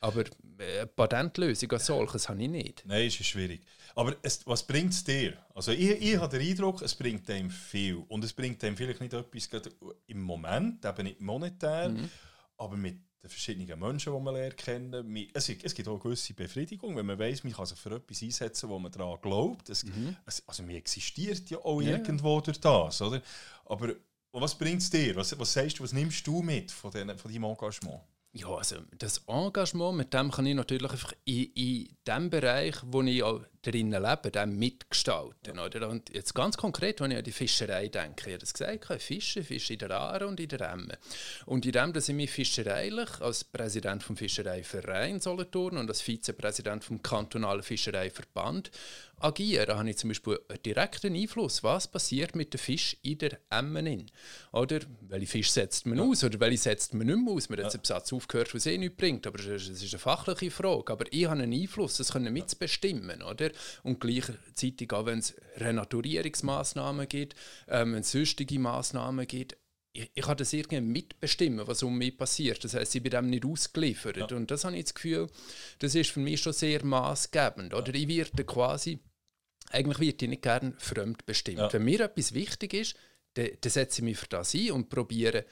[0.00, 0.24] Aber
[0.58, 2.82] eine Patentlösung als solches habe ich nicht.
[2.86, 3.62] Nein, ist schwierig.
[3.94, 5.34] Aber es, was bringt es dir?
[5.54, 8.04] Also ich, ich habe den Eindruck, es bringt dem viel.
[8.08, 9.48] Und es bringt dem vielleicht nicht etwas
[10.06, 12.10] im Moment, eben nicht monetär, mhm.
[12.56, 15.28] aber mit den verschiedenen Menschen, die man lernt kennen.
[15.32, 18.22] Es, es gibt auch eine gewisse Befriedigung, wenn man weiß, man kann sich für etwas
[18.22, 19.70] einsetzen, wo man daran glaubt.
[19.70, 20.16] Es, mhm.
[20.46, 21.92] also man existiert ja auch ja.
[21.92, 23.22] irgendwo durch das, oder?
[23.64, 23.94] Aber
[24.32, 25.14] was bringt es dir?
[25.16, 28.00] Was, was sagst du, was nimmst du mit von, den, von deinem Engagement?
[28.32, 33.00] Ja, also das Engagement, mit dem kann ich natürlich einfach in, in dem Bereich, wo
[33.02, 35.58] ich auch drinnen lebe, dem mitgestalten.
[35.58, 35.88] Oder?
[35.88, 39.02] Und jetzt ganz konkret, wenn ich an die Fischerei denke, ich habe das gesagt, ich
[39.02, 40.98] fische, fische in der Aare und in der Emme.
[41.46, 46.84] Und in dem, dass ich mich fischereilich als Präsident vom Fischereiverein Solothurn und als Vizepräsident
[46.84, 48.70] vom kantonalen Fischereiverband
[49.20, 53.38] agieren, habe ich zum Beispiel einen direkten Einfluss, was passiert mit dem Fisch in der
[53.50, 54.10] Emmen.
[54.52, 56.04] Oder welche Fisch setzt man ja.
[56.04, 57.48] aus oder welche setzt man nicht mehr aus?
[57.48, 57.78] Man hat ja.
[57.78, 60.92] einen Satz aufgehört, es eh nichts bringt, aber es ist eine fachliche Frage.
[60.92, 63.22] Aber ich habe einen Einfluss, das können mitbestimmen.
[63.22, 63.50] Oder?
[63.82, 67.34] Und gleichzeitig auch, wenn es Renaturierungsmaßnahmen gibt,
[67.68, 69.56] ähm, wenn es sonstige Maßnahmen gibt,
[69.92, 72.62] ich, ich kann das irgendwie mitbestimmen, was um mich passiert.
[72.64, 74.16] Das heißt, ich bin dem nicht ausgeliefert.
[74.16, 74.36] Ja.
[74.36, 75.28] Und das habe ich das Gefühl,
[75.78, 77.72] das ist für mich schon sehr maßgebend.
[77.74, 78.98] Oder ich werde quasi,
[79.70, 81.58] eigentlich werde ich nicht gerne fremdbestimmt.
[81.58, 81.72] Ja.
[81.72, 82.96] Wenn mir etwas wichtig ist,
[83.34, 85.44] dann, dann setze ich mich für das ein und probiere,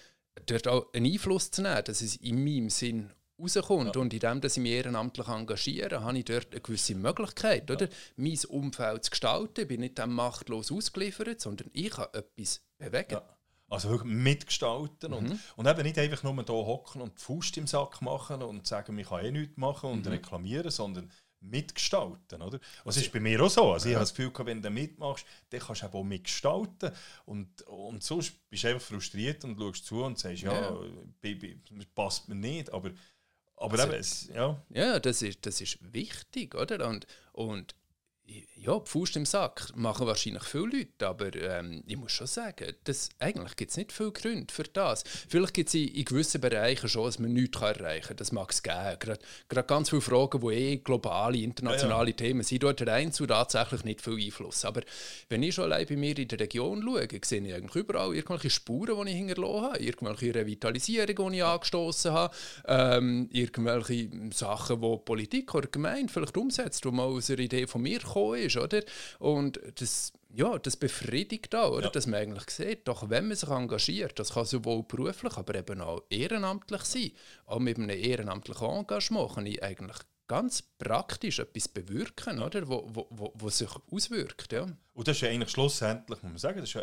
[0.47, 3.95] dort auch einen Einfluss zu nehmen, dass es in meinem Sinn rauskommt.
[3.97, 4.01] Ja.
[4.01, 7.77] Und indem dass ich mich ehrenamtlich engagiere, habe ich dort eine gewisse Möglichkeit, ja.
[7.77, 7.89] oder?
[8.17, 9.63] mein Umfeld zu gestalten.
[9.63, 13.13] Ich bin nicht dem machtlos ausgeliefert, sondern ich kann etwas bewegen.
[13.13, 13.37] Ja.
[13.69, 15.17] Also wirklich mitgestalten mhm.
[15.17, 18.67] und, und eben nicht einfach nur hier hocken und die Faust im Sack machen und
[18.67, 20.13] sagen, ich kann eh nichts machen und mhm.
[20.13, 21.11] reklamieren, sondern
[21.43, 22.41] mitgestalten.
[22.41, 22.61] Oder?
[22.85, 23.73] Das ist bei mir auch so.
[23.73, 26.93] Also ich habe das Gefühl, wenn du mitmachst, dann kannst du auch mitgestalten.
[27.25, 30.79] Und, und sonst bist du einfach frustriert und schaust zu und sagst, ja, ja
[31.95, 32.73] passt mir nicht.
[32.73, 32.91] Aber,
[33.63, 34.63] aber also, eben, es, ja.
[34.71, 36.87] Ja, das ist, das ist wichtig, oder?
[36.89, 37.75] Und, und
[38.57, 43.09] ja, Faust im Sack machen wahrscheinlich viele Leute, aber ähm, ich muss schon sagen, das,
[43.19, 45.03] eigentlich gibt es nicht viele Gründe für das.
[45.29, 48.17] Vielleicht gibt es in, in, gewissen Bereichen schon, dass man nichts erreichen kann.
[48.17, 48.99] Das mag es geben.
[49.49, 52.17] Gerade, ganz viele Fragen, die eh globale, internationale ja, ja.
[52.17, 54.65] Themen sind, dort hat Einzel tatsächlich nicht viel Einfluss.
[54.65, 54.83] Aber
[55.29, 58.51] wenn ich schon allein bei mir in der Region schaue, sehe ich eigentlich überall irgendwelche
[58.51, 62.35] Spuren, die ich hinterlassen habe, irgendwelche Revitalisierungen, die ich angestoßen habe,
[62.67, 67.83] ähm, irgendwelche Sachen, die Politik oder Gemeinde vielleicht umsetzt, die mal aus einer Idee von
[67.83, 68.83] mir gekommen ist oder?
[69.19, 71.87] Und das, ja, das befriedigt auch, oder?
[71.87, 71.91] Ja.
[71.91, 75.81] dass man eigentlich sieht, doch wenn man sich engagiert, das kann sowohl beruflich, aber eben
[75.81, 77.11] auch ehrenamtlich sein.
[77.47, 79.99] Auch mit einem ehrenamtlichen Engagement kann ich eigentlich
[80.29, 82.67] ganz praktisch etwas bewirken, oder?
[82.67, 84.53] Wo, wo, wo, wo sich auswirkt.
[84.53, 84.67] Ja.
[84.95, 86.83] Und das ist eigentlich schlussendlich, muss man sagen, das ist, ja,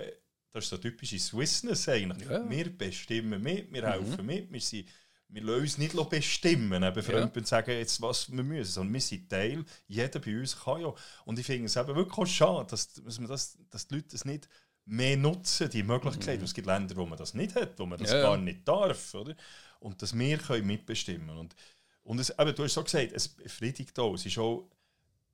[0.52, 2.30] das ist so typische Swissness eigentlich.
[2.30, 2.48] Ja.
[2.50, 4.26] Wir bestimmen mit, wir helfen mhm.
[4.26, 4.88] mit, wir sind
[5.30, 7.46] wir lassen uns nicht bestimmen, eben Freunde ja.
[7.46, 10.94] sagen, jetzt, was wir müssen, sondern wir sind Teil, jeder bei uns kann ja.
[11.26, 14.50] Und ich finde es eben wirklich schade, dass, dass, das, dass die Leute das nicht
[14.86, 16.40] mehr nutzen, die Möglichkeit.
[16.40, 16.46] Mhm.
[16.46, 19.14] Es gibt Länder, wo man das nicht hat, wo man das ja, gar nicht darf.
[19.14, 19.36] Oder?
[19.80, 21.56] Und dass wir können mitbestimmen und
[22.02, 24.16] Und es, eben, du hast so gesagt, es befriedigt auch.
[24.16, 24.68] Es ist auch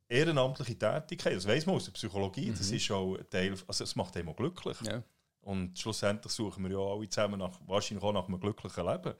[0.10, 2.58] ehrenamtliche Tätigkeit, das weiß man aus der Psychologie, mhm.
[2.58, 4.78] das ist auch Teil, also es macht einem glücklich.
[4.82, 5.02] Ja.
[5.46, 9.14] Und schlussendlich suchen wir ja alle zusammen nach, wahrscheinlich auch nach einem glücklichen Leben.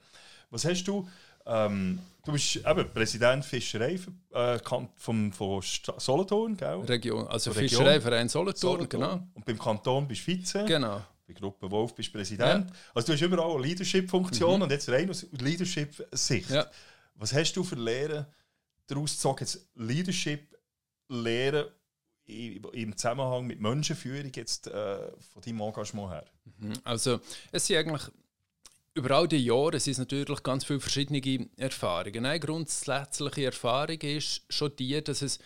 [0.50, 1.08] Was hast du?
[1.46, 4.00] Ähm, du bist eben Präsident Fischerei
[4.32, 4.58] äh,
[4.96, 6.80] vom, von Solothurn, gell?
[6.80, 7.68] Region, also Region.
[7.68, 9.20] Fischereiverein Solothurn, Solothurn, genau.
[9.34, 10.64] Und beim Kanton bist du Vize.
[10.64, 11.00] Genau.
[11.28, 12.70] Bei Gruppe Wolf bist du Präsident.
[12.70, 12.76] Ja.
[12.92, 14.62] Also du hast überall eine Leadership-Funktion mhm.
[14.62, 16.50] und jetzt rein aus Leadership-Sicht.
[16.50, 16.66] Ja.
[17.14, 18.26] Was hast du für Lehren
[18.88, 21.66] daraus gezogen, jetzt Leadership-Lehren
[22.26, 26.24] im Zusammenhang mit Menschenführung jetzt äh, von deinem Engagement her?
[26.58, 26.72] Mhm.
[26.84, 27.20] Also
[27.52, 28.10] es sind eigentlich
[28.94, 32.24] über all die Jahre sind es natürlich ganz viele verschiedene Erfahrungen.
[32.24, 35.38] Eine grundsätzliche Erfahrung ist schon die, dass es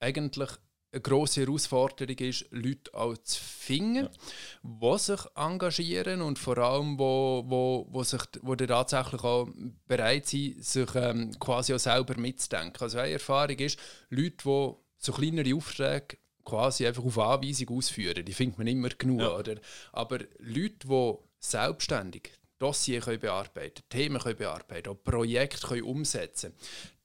[0.00, 0.50] eigentlich
[0.90, 4.10] eine grosse Herausforderung ist, Leute auch zu finden, ja.
[4.62, 9.48] die sich engagieren und vor allem, wo, wo, wo, sich, wo tatsächlich auch
[9.86, 12.80] bereit sind, sich ähm, quasi auch selber mitzudenken.
[12.80, 18.32] Also eine Erfahrung ist, Leute, die so kleinere Aufträge quasi einfach auf Anweisung ausführen, die
[18.32, 19.20] findet man immer genug.
[19.20, 19.36] Ja.
[19.36, 19.56] Oder?
[19.92, 26.52] Aber Leute, die selbstständig Dossier können bearbeiten Themen können bearbeiten auch Projekte können umsetzen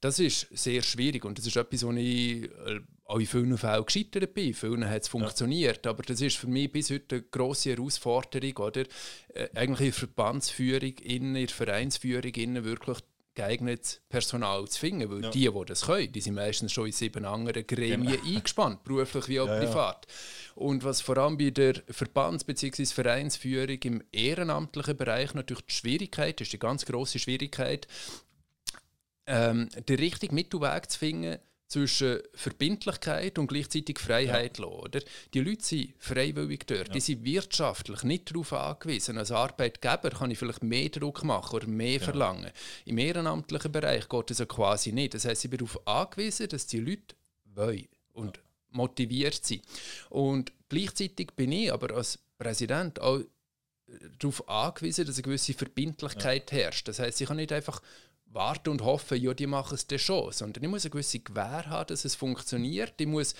[0.00, 3.86] Das ist sehr schwierig und das ist etwas, wo ich äh, auch in vielen Fällen
[3.86, 4.48] gescheitert bin.
[4.48, 5.92] In vielen hat es funktioniert, ja.
[5.92, 8.82] aber das ist für mich bis heute eine grosse Herausforderung, oder?
[9.28, 12.98] Äh, eigentlich in der Verbandsführung, in der Vereinsführung in wirklich
[13.34, 15.30] geeignetes Personal zu finden, weil ja.
[15.30, 18.24] die, die das können, die sind meistens schon in sieben anderen Gremien genau.
[18.36, 20.06] eingespannt, beruflich wie auch ja, privat.
[20.06, 20.62] Ja.
[20.62, 22.86] Und was vor allem bei der Verbands- bzw.
[22.86, 27.88] Vereinsführung im ehrenamtlichen Bereich natürlich die Schwierigkeit ist, die ganz große Schwierigkeit,
[29.26, 31.38] ähm, den richtigen Mittelweg zu finden
[31.74, 34.64] zwischen Verbindlichkeit und gleichzeitig Freiheit ja.
[34.64, 35.00] oder?
[35.34, 36.94] Die Leute sind freiwillig dort, ja.
[36.94, 39.18] die sind wirtschaftlich nicht darauf angewiesen.
[39.18, 41.98] Als Arbeitgeber kann ich vielleicht mehr Druck machen oder mehr ja.
[41.98, 42.50] verlangen.
[42.84, 45.14] Im ehrenamtlichen Bereich geht das ja quasi nicht.
[45.14, 48.40] Das heißt, ich bin darauf angewiesen, dass die Leute wollen und
[48.70, 49.62] motiviert sind.
[50.10, 53.20] Und gleichzeitig bin ich aber als Präsident auch
[54.20, 56.86] darauf angewiesen, dass eine gewisse Verbindlichkeit herrscht.
[56.86, 57.82] Das heißt, ich kann nicht einfach
[58.34, 61.66] warten und hoffen, ja, die machen es dann schon, sondern ich muss eine gewisse Gewähr
[61.66, 62.94] haben, dass es funktioniert.
[63.00, 63.34] Ich muss,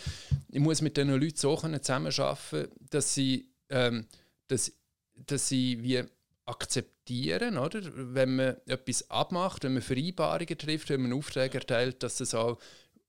[0.51, 4.07] ich muss mit diesen Leuten so zusammenarbeiten, dass sie, ähm,
[4.49, 4.73] dass,
[5.15, 6.05] dass sie wie
[6.47, 7.81] akzeptieren, oder?
[8.15, 12.59] wenn man etwas abmacht, wenn man Vereinbarungen trifft, wenn man Aufträge erteilt, dass das auch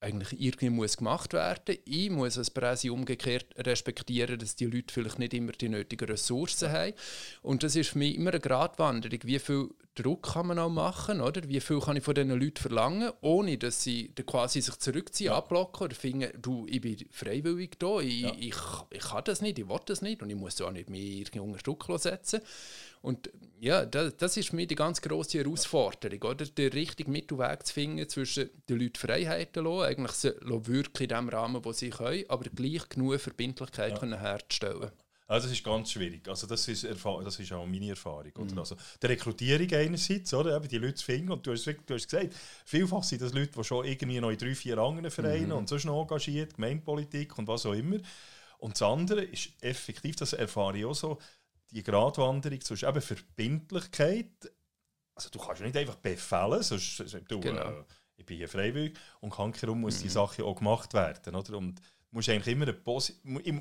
[0.02, 1.78] eigentlich irgendwie muss gemacht werden.
[1.86, 6.72] Ich muss als Presse umgekehrt respektieren, dass die Leute vielleicht nicht immer die nötigen Ressourcen
[6.72, 6.94] haben.
[7.42, 9.20] Und das ist für mich immer eine Gratwanderung.
[9.24, 11.48] Wie viel Druck kann man auch machen, oder?
[11.48, 15.38] Wie viel kann ich von diesen Leuten verlangen, ohne dass sie quasi sich zurückziehen, ja.
[15.38, 18.34] abblocken oder finden, du, ich bin freiwillig da, ich, ja.
[18.38, 18.56] ich,
[18.90, 21.40] ich, kann das nicht, ich will das nicht und ich muss auch nicht mehr irgendwie
[21.40, 22.42] unter Druck setzen.
[23.06, 23.30] Und
[23.60, 26.45] ja, das, das ist mich die ganz grosse Herausforderung, oder?
[26.45, 31.30] den richtigen Mittelweg zu finden zwischen den Leuten Freiheiten lassen, eigentlich sie wirklich in dem
[31.30, 33.98] Rahmen, wo sie können, aber gleich genug Verbindlichkeit ja.
[33.99, 34.91] können herzustellen.
[35.27, 36.27] Also das ist ganz schwierig.
[36.27, 38.32] Also das ist, das ist auch meine Erfahrung.
[38.36, 38.52] Oder?
[38.52, 38.60] Mhm.
[38.60, 40.56] Also die Rekrutierung einerseits, oder?
[40.56, 41.32] Eben die Leute zu finden.
[41.32, 44.38] Und du hast, du hast gesagt, vielfach sind das Leute, die schon irgendwie noch in
[44.38, 45.57] drei, vier anderen Vereinen mhm.
[45.57, 47.98] und sonst noch engagiert, Gemeinpolitik und was auch immer.
[48.60, 51.18] Und das andere ist effektiv, das erfahre ich auch so,
[51.76, 54.31] die Gratwanderung zwischen eben Verbindlichkeit,
[55.14, 57.61] also du kannst nicht einfach befehlen, sonst du, genau.
[57.61, 57.84] äh,
[58.18, 60.03] ich bin hier freiwillig und herum muss mhm.
[60.03, 61.57] die Sache auch gemacht werden, oder?
[61.57, 61.81] Und
[62.11, 62.73] musst eigentlich immer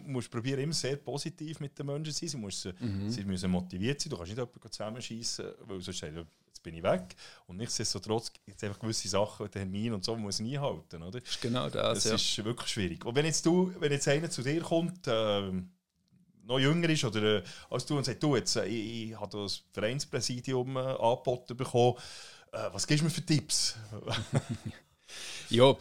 [0.02, 2.28] musst probieren, immer sehr positiv mit den Menschen zu sein.
[2.28, 3.10] Sie, müssen, mhm.
[3.10, 4.10] sie müssen motiviert sein.
[4.10, 7.16] Du kannst nicht jemanden zusammenschießen, weil sonst sagt jetzt bin ich weg.
[7.46, 11.02] Und nichtsdestotrotz gibt es einfach gewisse Sachen, Termine und so, muss ich einhalten.
[11.02, 11.20] Oder?
[11.20, 12.04] Das ist genau das.
[12.04, 12.14] Das ja.
[12.14, 13.04] ist wirklich schwierig.
[13.04, 15.50] Und wenn jetzt, du, wenn jetzt einer zu dir kommt, äh,
[16.46, 19.38] noch jünger ist oder äh, als du und sagt, du, jetzt, äh, ich, ich habe
[19.38, 21.96] das Vereinspräsidium äh, angeboten bekommen,
[22.52, 23.76] äh, was gibst du mir für Tipps?
[25.50, 25.74] ja,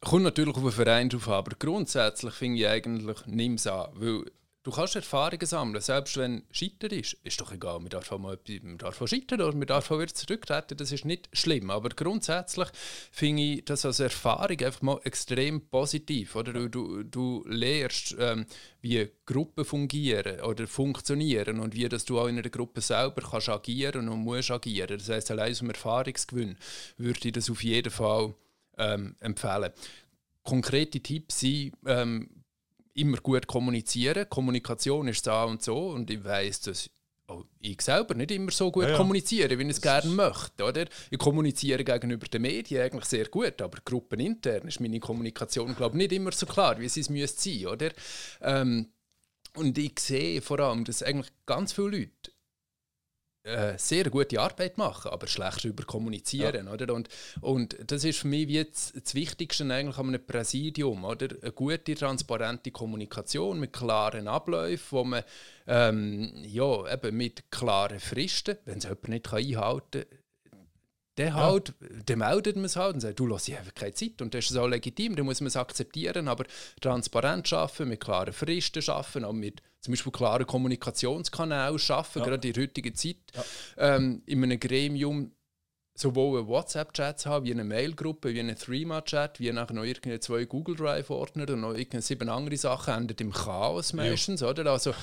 [0.00, 3.88] kommt natürlich auf den Verein drauf an, aber grundsätzlich finde ich eigentlich, nimm es an,
[3.94, 4.24] weil
[4.68, 7.16] Du kannst Erfahrungen sammeln, selbst wenn Scheitern ist.
[7.24, 9.98] Ist doch egal, man darf auch mal man darf auch scheitern oder man darf auch
[9.98, 11.70] wieder zurücktreten, das ist nicht schlimm.
[11.70, 12.68] Aber grundsätzlich
[13.10, 16.36] finde ich das als Erfahrung einfach mal extrem positiv.
[16.36, 16.52] Oder?
[16.52, 18.44] Du, du, du lernst, ähm,
[18.82, 23.48] wie Gruppen fungieren oder funktionieren und wie dass du auch in einer Gruppe selber kannst
[23.48, 24.98] agieren und musst agieren.
[24.98, 26.58] Das heisst, allein zum Erfahrungsgewinn
[26.98, 28.34] würde ich das auf jeden Fall
[28.76, 29.72] ähm, empfehlen.
[30.42, 32.28] Konkrete Tipps sind, ähm,
[32.98, 34.28] immer gut kommunizieren.
[34.28, 36.90] Kommunikation ist da und so und ich weiß, dass
[37.28, 38.96] auch ich selber nicht immer so gut ja, ja.
[38.96, 40.64] kommuniziere, wie ich es gerne möchte.
[40.64, 40.86] Oder?
[41.10, 46.12] Ich kommuniziere gegenüber den Medien eigentlich sehr gut, aber gruppenintern ist meine Kommunikation glaube nicht
[46.12, 47.66] immer so klar, wie sie es müsste sein.
[47.66, 47.90] Oder?
[48.40, 48.88] Ähm,
[49.54, 52.32] und ich sehe vor allem, dass eigentlich ganz viele Leute
[53.76, 56.66] sehr gute Arbeit machen, aber schlecht darüber kommunizieren.
[56.66, 56.72] Ja.
[56.72, 56.94] Oder?
[56.94, 57.08] Und,
[57.40, 61.04] und das ist für mich wie das, das Wichtigste eigentlich an einem Präsidium.
[61.04, 61.28] Oder?
[61.42, 65.22] Eine gute, transparente Kommunikation mit klaren Abläufen, wo man
[65.66, 70.18] ähm, ja, eben mit klaren Fristen, wenn es jemand nicht einhalten kann,
[71.18, 71.88] dann, halt, ja.
[72.06, 74.22] dann meldet man es halt und sagt, du lass ich einfach keine Zeit.
[74.22, 76.44] Und das ist auch legitim, dann muss man es akzeptieren, aber
[76.80, 82.24] transparent arbeiten, mit klaren Fristen arbeiten, auch mit zum Beispiel klaren Kommunikationskanälen arbeiten, ja.
[82.24, 83.16] gerade in der heutigen Zeit.
[83.34, 83.96] Ja.
[83.96, 85.32] Ähm, in einem Gremium
[85.94, 90.18] sowohl einen WhatsApp-Chat zu haben, wie eine Mail-Gruppe, wie einen Threema-Chat, wie nachher noch irgendwie
[90.20, 94.50] zwei Google Drive-Ordner und noch irgendwie sieben andere Sachen, endet im Chaos meistens, ja.
[94.50, 94.70] oder?
[94.70, 94.94] Also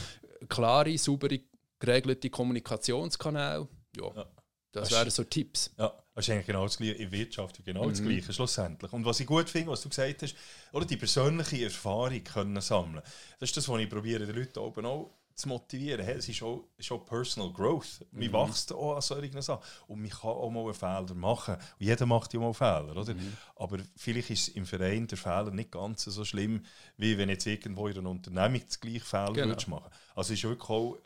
[0.47, 1.41] klare, saubere,
[1.79, 4.11] geregelte Kommunikationskanäle, ja.
[4.15, 4.25] ja.
[4.71, 5.71] Das, wären so Tipps.
[5.77, 7.89] Ja, das ist eigentlich genau das Gleiche in Wirtschaft, genau mhm.
[7.89, 8.91] das Gleiche schlussendlich.
[8.93, 10.35] Und was ich gut finde, was du gesagt hast,
[10.71, 13.03] oder die persönliche Erfahrung können sammeln.
[13.39, 16.05] Das ist das, was ich probiere, den Leuten oben auch zu motivieren.
[16.05, 18.05] Hey, es ist auch, ist auch Personal Growth.
[18.11, 18.33] Man mhm.
[18.33, 19.61] wächst auch an solchen Sachen.
[19.87, 21.55] Und man kann auch mal einen Fehler machen.
[21.55, 23.13] Und jeder macht ja mal Fehler, oder?
[23.13, 23.35] Mhm.
[23.57, 26.63] Aber vielleicht ist im Verein der Fehler nicht ganz so schlimm,
[26.95, 29.55] wie wenn jetzt irgendwo in einer Unternehmung das gleiche Fehler genau.
[29.67, 30.97] machen Also es ist wirklich auch,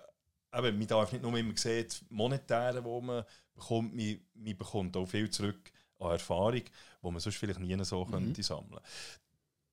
[0.53, 3.23] eben, man darf nicht nur immer sehen, das Monetäre, wo man
[3.59, 8.05] bekommt, man, man bekommt auch viel zurück an Erfahrung, die man sonst vielleicht nie so
[8.05, 8.11] mhm.
[8.11, 8.79] könnte sammeln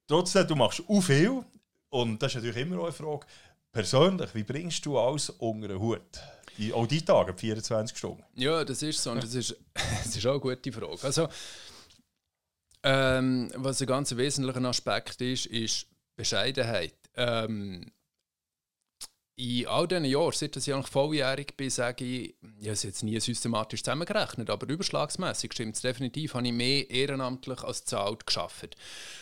[0.06, 1.44] Trotzdem, du machst auch viel
[1.88, 3.26] und das ist natürlich immer auch eine Frage,
[3.72, 6.00] persönlich, wie bringst du alles unter den Hut?
[6.58, 8.24] Die, auch die Tage, 24 Stunden?
[8.34, 11.02] Ja, das ist so und das ist, das ist auch eine gute Frage.
[11.02, 11.28] Also,
[12.82, 16.94] ähm, was ein ganz wesentlicher Aspekt ist, ist Bescheidenheit.
[17.14, 17.90] Ähm,
[19.38, 23.02] in all diesen Jahren, seit ich eigentlich volljährig bin, sage ich, ich habe es jetzt
[23.02, 28.76] nie systematisch zusammengerechnet, aber überschlagsmässig stimmt es definitiv, habe ich mehr ehrenamtlich als zahlt geschafft.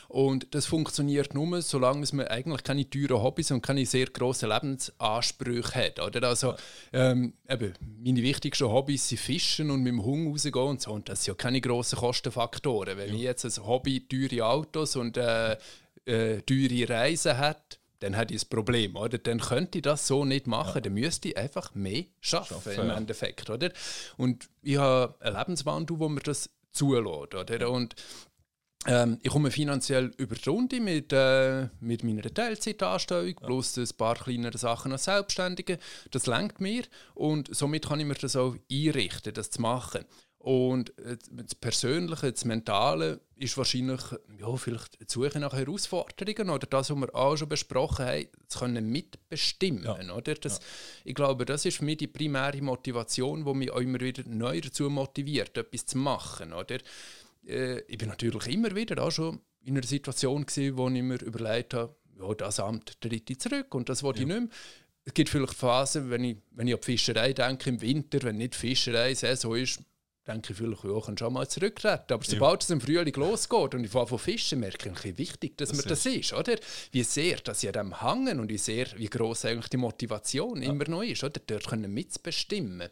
[0.06, 5.74] Und das funktioniert nur, solange man eigentlich keine teuren Hobbys und keine sehr grossen Lebensansprüche
[5.74, 5.98] hat.
[5.98, 6.28] Oder?
[6.28, 6.54] Also,
[6.92, 10.92] ähm, eben, meine wichtigsten Hobbys sind Fischen und mit dem Hund rausgehen und so.
[10.92, 12.96] Und das sind ja keine grossen Kostenfaktoren.
[12.96, 13.14] Wenn ja.
[13.14, 15.56] ich jetzt ein Hobby teure Autos und äh,
[16.04, 19.16] äh, teure Reisen hätte, dann hätte ich ein Problem, oder?
[19.16, 20.80] Dann könnte ich das so nicht machen, ja.
[20.82, 23.70] dann müsste ich einfach mehr schaffen, schaffen im Endeffekt, oder?
[24.18, 27.70] Und ich habe einen Lebenswandel, wo mir das zulässt, oder?
[27.70, 27.94] Und
[28.86, 33.46] ähm, ich komme finanziell über die Runde mit, äh, mit meiner Teilzeitanstellung ja.
[33.46, 35.78] plus ein paar kleinere Sachen als Selbstständige.
[36.10, 36.82] Das lenkt mir
[37.14, 40.04] und somit kann ich mir das auch einrichten, das zu machen.
[40.44, 44.02] Und das Persönliche, das Mentale ist wahrscheinlich
[44.38, 48.58] ja, vielleicht die Suche nach Herausforderungen oder das, was wir auch schon besprochen haben, zu
[48.58, 49.84] können mitbestimmen.
[49.84, 50.14] Ja.
[50.14, 50.34] Oder?
[50.34, 50.64] Das, ja.
[51.04, 54.60] Ich glaube, das ist für mich die primäre Motivation, die mich auch immer wieder neu
[54.60, 56.52] dazu motiviert, etwas zu machen.
[56.52, 56.76] Oder?
[57.46, 61.22] Äh, ich bin natürlich immer wieder auch schon in einer Situation, gewesen, wo ich mir
[61.22, 64.26] überlegt habe, ja, das Amt tritt ich zurück und das wollte ja.
[64.26, 64.50] ich nicht mehr.
[65.06, 68.36] Es gibt vielleicht Phasen, wenn ich, wenn ich an die Fischerei denke, im Winter, wenn
[68.36, 69.80] nicht Fischerei-Saison ist,
[70.26, 72.12] denke ich vielleicht, ja, kann schon mal zurücktreten.
[72.12, 72.64] Aber sobald ja.
[72.64, 75.78] es im Frühling losgeht und ich fange von Fischen, merke ich, wie wichtig dass das
[75.78, 76.56] mir das ist, oder?
[76.92, 80.62] Wie sehr, dass ich an dem hängen und wie sehr, wie groß eigentlich die Motivation
[80.62, 80.70] ja.
[80.70, 81.40] immer noch ist, oder?
[81.46, 82.88] Dort können mitbestimmen.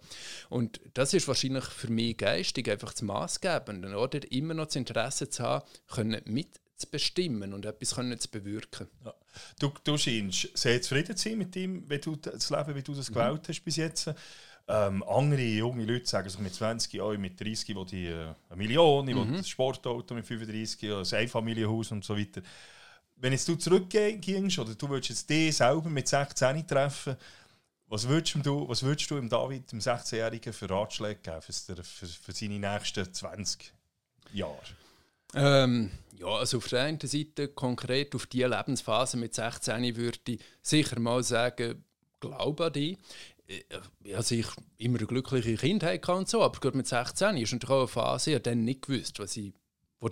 [0.50, 4.20] Und das ist wahrscheinlich für mich geistig einfach das Maßgebende, oder?
[4.30, 8.88] Immer noch das Interesse zu haben, können mitzubestimmen und etwas können zu bewirken.
[9.04, 9.14] Ja.
[9.58, 12.94] Du, du scheinst sehr zufrieden zu sein mit dem, wie du das Leben, wie du
[12.94, 13.14] das mhm.
[13.14, 14.10] gewählt hast bis jetzt.
[14.74, 18.56] Ähm, andere junge Leute sagen sich mit 20 Jahren, mit 30 will die äh, eine
[18.56, 19.34] Million, ich mhm.
[19.34, 22.40] ein Sportauto mit 35, ein Einfamilienhaus und so weiter.
[23.16, 27.16] Wenn jetzt du zurückgehst oder du würdest jetzt dich selber mit 16 treffen,
[27.86, 32.06] was würdest du, was würdest du dem David, dem 16-Jährigen, für Ratschläge geben für, für,
[32.06, 33.74] für seine nächsten 20
[34.32, 34.56] Jahre?
[35.34, 40.40] Ähm, ja, also auf der einen Seite konkret auf diese Lebensphase mit 16 würde ich
[40.62, 41.84] sicher mal sagen,
[42.22, 42.96] glaube an dich.
[43.52, 44.46] Äh, also ich
[44.78, 48.30] immer eine glückliche Kindheit und so, aber gerade mit 16 ist natürlich auch eine Phase,
[48.30, 49.52] ich habe dann nicht gewusst, was ich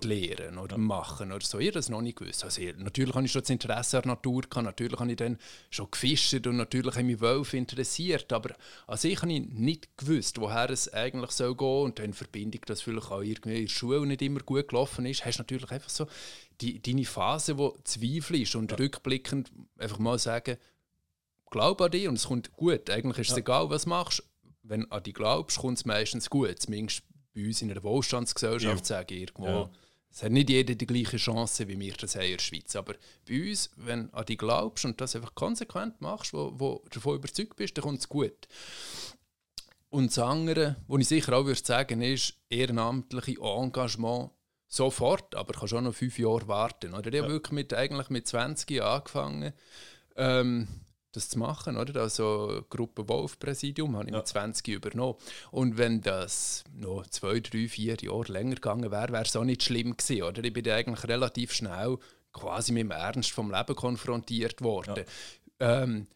[0.03, 1.59] lernen oder machen oder so.
[1.59, 2.45] Ich habe das noch nicht gewusst.
[2.45, 5.17] Also ich, natürlich habe ich schon das Interesse an der Natur gehabt, natürlich habe ich
[5.17, 5.37] dann
[5.69, 8.55] schon gefischt und natürlich habe mich Wölfe interessiert, aber
[8.87, 12.81] also ich habe nicht gewusst, woher es eigentlich soll gehen und dann verbinde ich das
[12.81, 15.89] vielleicht auch irgendwie in der Schule nicht immer gut gelaufen ist, hast du natürlich einfach
[15.89, 16.07] so
[16.61, 18.77] die, deine Phase, wo Zweifel ist und ja.
[18.77, 20.57] rückblickend einfach mal sagen,
[21.51, 22.89] glaube an dich und es kommt gut.
[22.89, 23.41] Eigentlich ist es ja.
[23.41, 24.23] egal, was du machst.
[24.63, 26.59] Wenn du an dich glaubst, kommt es meistens gut.
[26.59, 27.03] Zumindest
[27.35, 28.85] bei uns in einer Wohlstandsgesellschaft, ja.
[28.85, 29.45] sage ich irgendwo.
[29.45, 29.69] Ja.
[30.13, 32.75] Es hat nicht jeder die gleiche Chance, wie wir das haben in der Schweiz.
[32.75, 32.95] Aber
[33.27, 36.89] bei uns, wenn du an dich glaubst und das einfach konsequent machst, wo, wo du
[36.89, 38.47] davon überzeugt bist, dann kommt es gut.
[39.89, 44.31] Und das andere, was ich sicher auch würde sagen, ist ehrenamtliche Engagement
[44.67, 46.93] sofort, aber kannst auch noch fünf Jahre warten.
[46.93, 47.07] Oder?
[47.07, 47.23] Ich ja.
[47.23, 49.53] habe wirklich mit, eigentlich mit 20 angefangen.
[50.15, 50.67] Ähm,
[51.11, 51.77] das zu machen.
[51.77, 52.01] Oder?
[52.01, 54.17] Also Gruppe Wolf-Präsidium habe ich ja.
[54.17, 55.17] mit 20 übernommen.
[55.51, 59.63] Und wenn das noch zwei, drei, vier Jahre länger gegangen wäre, wäre es auch nicht
[59.63, 60.23] schlimm gewesen.
[60.23, 60.43] Oder?
[60.43, 61.97] Ich bin eigentlich relativ schnell
[62.33, 65.03] quasi mit dem Ernst vom Leben konfrontiert worden.
[65.59, 65.83] Ja.
[65.83, 66.07] Ähm,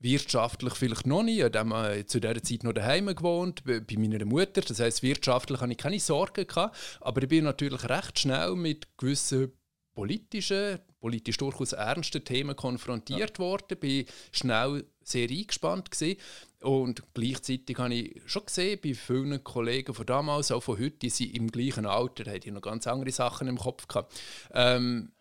[0.00, 1.42] wirtschaftlich vielleicht noch nie.
[1.42, 4.60] Ich habe zu dieser Zeit noch daheim gewohnt, bei meiner Mutter.
[4.60, 6.46] Das heißt, wirtschaftlich hatte ich keine Sorgen.
[6.46, 9.52] Gehabt, aber ich bin natürlich recht schnell mit gewissen
[9.94, 13.44] politischen, politisch durchaus ernsten Themen konfrontiert ja.
[13.44, 16.18] worden, bin schnell sehr eingespannt gewesen.
[16.62, 21.10] und gleichzeitig habe ich schon gesehen, bei vielen Kollegen von damals, auch von heute, die
[21.10, 24.18] sind im gleichen Alter, haben die noch ganz andere Sachen im Kopf gehabt.
[24.54, 25.12] Ähm,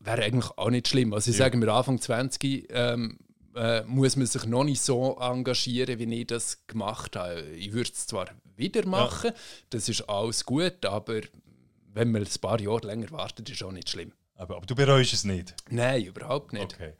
[0.00, 1.14] wäre eigentlich auch nicht schlimm.
[1.14, 1.46] Also ich ja.
[1.46, 3.16] sage mir Anfang 20 ähm,
[3.56, 7.40] äh, muss man sich noch nicht so engagieren, wie ich das gemacht habe.
[7.52, 9.40] Ich würde es zwar wieder machen, ja.
[9.70, 11.22] das ist alles gut, aber
[11.94, 14.12] wenn man ein paar Jahre länger wartet, ist auch nicht schlimm.
[14.40, 15.54] Aber, aber du bereust es nicht?
[15.68, 16.64] Nein, überhaupt nicht.
[16.64, 16.94] Okay.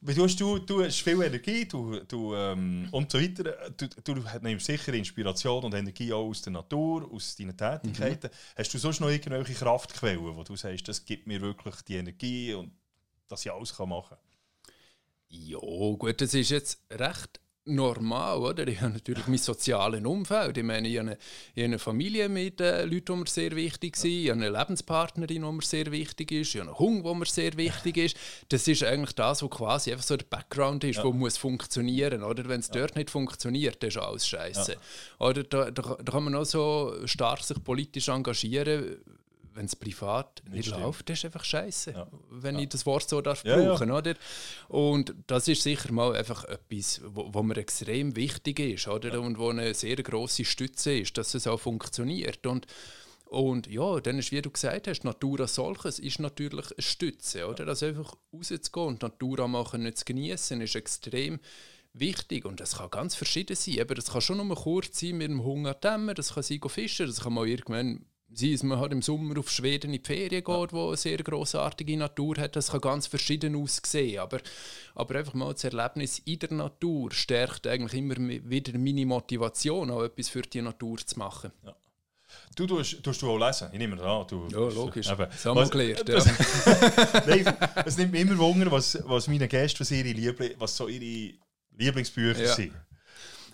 [0.00, 3.70] Du hast, du, du hast viel Energie du, du, ähm, und so weiter.
[3.76, 8.26] Du, du nimmst sicher Inspiration und Energie auch aus der Natur, aus deinen Tätigkeiten.
[8.26, 8.56] Mhm.
[8.58, 12.54] Hast du sonst noch irgendwelche Kraftquellen, wo du sagst, das gibt mir wirklich die Energie
[12.54, 12.72] und
[13.28, 14.18] dass ich alles machen kann?
[15.28, 17.40] Ja, gut, das ist jetzt recht
[17.70, 18.66] normal, oder?
[18.68, 20.58] Ich habe natürlich mein soziales Umfeld.
[20.58, 21.18] Ich meine, ich habe eine,
[21.54, 24.10] ich habe eine Familie mit äh, Leuten, die mir sehr wichtig sind.
[24.10, 26.54] Ich habe eine Lebenspartnerin, die mir sehr wichtig ist.
[26.54, 28.16] Ich habe einen Hund, der mir sehr wichtig ist.
[28.48, 31.04] Das ist eigentlich das, was quasi einfach so der Background ist, ja.
[31.04, 32.48] wo muss funktionieren, oder?
[32.48, 32.74] Wenn es ja.
[32.74, 34.72] dort nicht funktioniert, dann ist alles scheiße.
[34.72, 35.26] Ja.
[35.26, 38.98] Oder da, da, da, kann man auch so stark sich politisch engagieren,
[39.52, 42.06] wenn es privat nicht, Nicht läuft, das ist einfach scheiße, Ja.
[42.30, 43.68] wenn ich das Wort so darf Ja, ja.
[43.70, 44.14] brauchen, oder?
[44.68, 49.20] Und das ist sicher mal einfach etwas, wo, wo mir extrem wichtig ist, oder?
[49.20, 52.46] Und wo eine sehr große Stütze ist, dass es auch funktioniert.
[52.46, 52.66] Und
[53.26, 57.46] und ja, dann ist, wie du gesagt hast, Natur als solches ist natürlich eine Stütze.
[57.46, 57.68] Oder?
[57.68, 61.38] Also einfach rauszugehen und Natur mal können zu genießen, ist extrem
[61.92, 62.44] wichtig.
[62.44, 63.74] Und das kann ganz verschieden sein.
[63.74, 66.68] Eben, das kann schon nur kurz sein mit dem Hunger dämmen, das kann sein, go
[66.68, 70.06] fischen, das kann mal irgendwann sein, dass man halt im Sommer auf Schweden in die
[70.06, 72.54] Ferien geht, wo eine sehr grossartige Natur hat.
[72.56, 74.20] Das kann ganz verschieden aussehen.
[74.20, 74.38] Aber,
[74.94, 80.04] aber einfach mal das Erlebnis in der Natur stärkt eigentlich immer wieder meine Motivation, auch
[80.04, 81.50] etwas für die Natur zu machen.
[82.54, 83.68] Du tust, tust du auch lesen?
[83.72, 84.24] Ich nehme an.
[84.28, 85.08] Du, Ja, logisch.
[85.10, 85.26] Eben.
[85.44, 86.24] Was- gelernt, ja.
[87.26, 90.86] Nein, es nimmt mich immer Wunder, was, was meine Gäste, was, ihre Liebli was so
[90.86, 91.34] ihre
[91.76, 92.54] Lieblingsbücher Ja.
[92.54, 92.72] sind.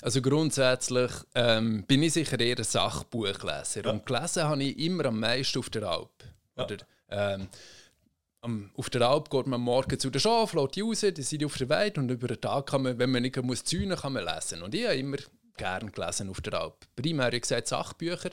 [0.06, 3.86] Also grundsätzlich ähm, bin ich sicher eher ein Sachbuchleser.
[3.86, 3.90] Ja.
[3.90, 6.22] Und gelesen habe ich immer am meisten auf der Alp.
[6.56, 6.62] Ja.
[6.62, 6.76] Oder,
[7.10, 11.44] ähm, auf der Alp geht man morgen zu den Schafen, lässt die raus, die sind
[11.44, 14.12] auf der Weide und über den Tag kann man, wenn man nicht muss zäunen, kann
[14.12, 14.62] man lesen.
[14.62, 15.16] Und ich habe immer
[15.56, 16.86] gern gelesen auf der Alp.
[16.94, 18.30] Primär, wie gesagt, Sachbücher.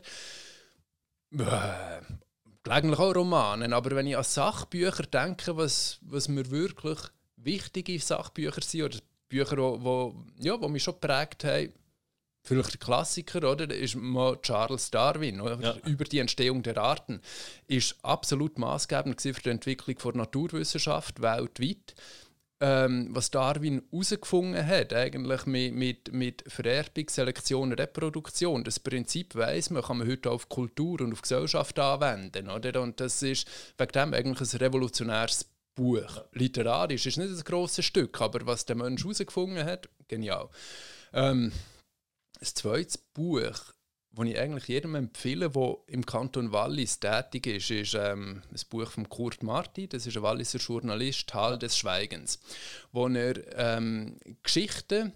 [1.32, 2.02] Äh,
[2.62, 7.00] gelegentlich auch Romanen, aber wenn ich an Sachbücher denke, was, was mir wirklich
[7.36, 9.00] wichtige Sachbücher sind oder
[9.34, 11.74] Bücher, wo, wo, ja, wo mich schon geprägt haben,
[12.46, 15.76] vielleicht der Klassiker, oder, ist mal Charles Darwin Ja.
[15.86, 17.22] über die Entstehung der Arten,
[17.68, 21.96] ist absolut maßgebend für die Entwicklung der Naturwissenschaft weltweit.
[22.60, 29.70] Ähm, was Darwin herausgefunden hat, eigentlich mit, mit, mit Vererbung, Selektion, Reproduktion, das Prinzip weiss
[29.70, 32.50] man, kann man heute auf Kultur und auf Gesellschaft anwenden.
[32.50, 32.82] Oder?
[32.82, 36.24] Und das ist wegen dem eigentlich ein revolutionäres Buch.
[36.34, 40.50] Literarisch ist nicht ein grosses Stück, aber was der Mensch herausgefunden hat, genial.
[41.14, 41.52] Ähm,
[42.40, 43.74] das zweite Buch,
[44.16, 48.91] das ich eigentlich jedem empfehle, der im Kanton Wallis tätig ist, ist ähm, ein Buch
[48.91, 49.88] von Kurt Marti.
[49.88, 52.40] Das ist ein Walliser Journalist, Tal des Schweigens,
[52.91, 55.14] wo er ähm, Geschichten,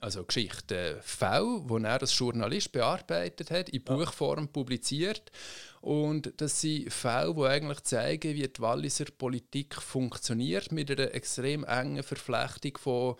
[0.00, 5.32] also Geschichten, Fälle, die er als Journalist bearbeitet hat, in Buchform publiziert.
[5.80, 11.64] Und das sind Fälle, die eigentlich zeigen, wie die Walliser Politik funktioniert, mit einer extrem
[11.64, 13.16] engen Verflechtung von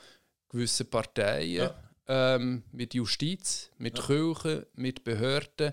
[0.49, 1.71] gewissen Parteien,
[2.09, 2.35] Ja.
[2.37, 5.73] ähm, mit Justiz, mit Kirche, mit Behörden.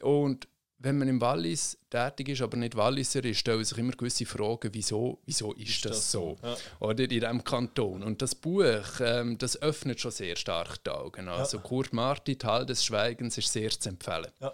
[0.00, 0.48] Und
[0.78, 4.68] wenn man im Wallis tätig ist, aber nicht Walliser ist, stellen sich immer gewisse Fragen,
[4.72, 6.36] wieso, wieso ist, das, so?
[6.42, 6.56] Ja.
[6.80, 8.02] Oder in diesem Kanton.
[8.02, 11.28] Und das Buch, ähm, das öffnet schon sehr stark die Augen.
[11.28, 14.30] Also Kurt Marti, Teil des Schweigens, ist sehr zu empfehlen.
[14.40, 14.52] Ja.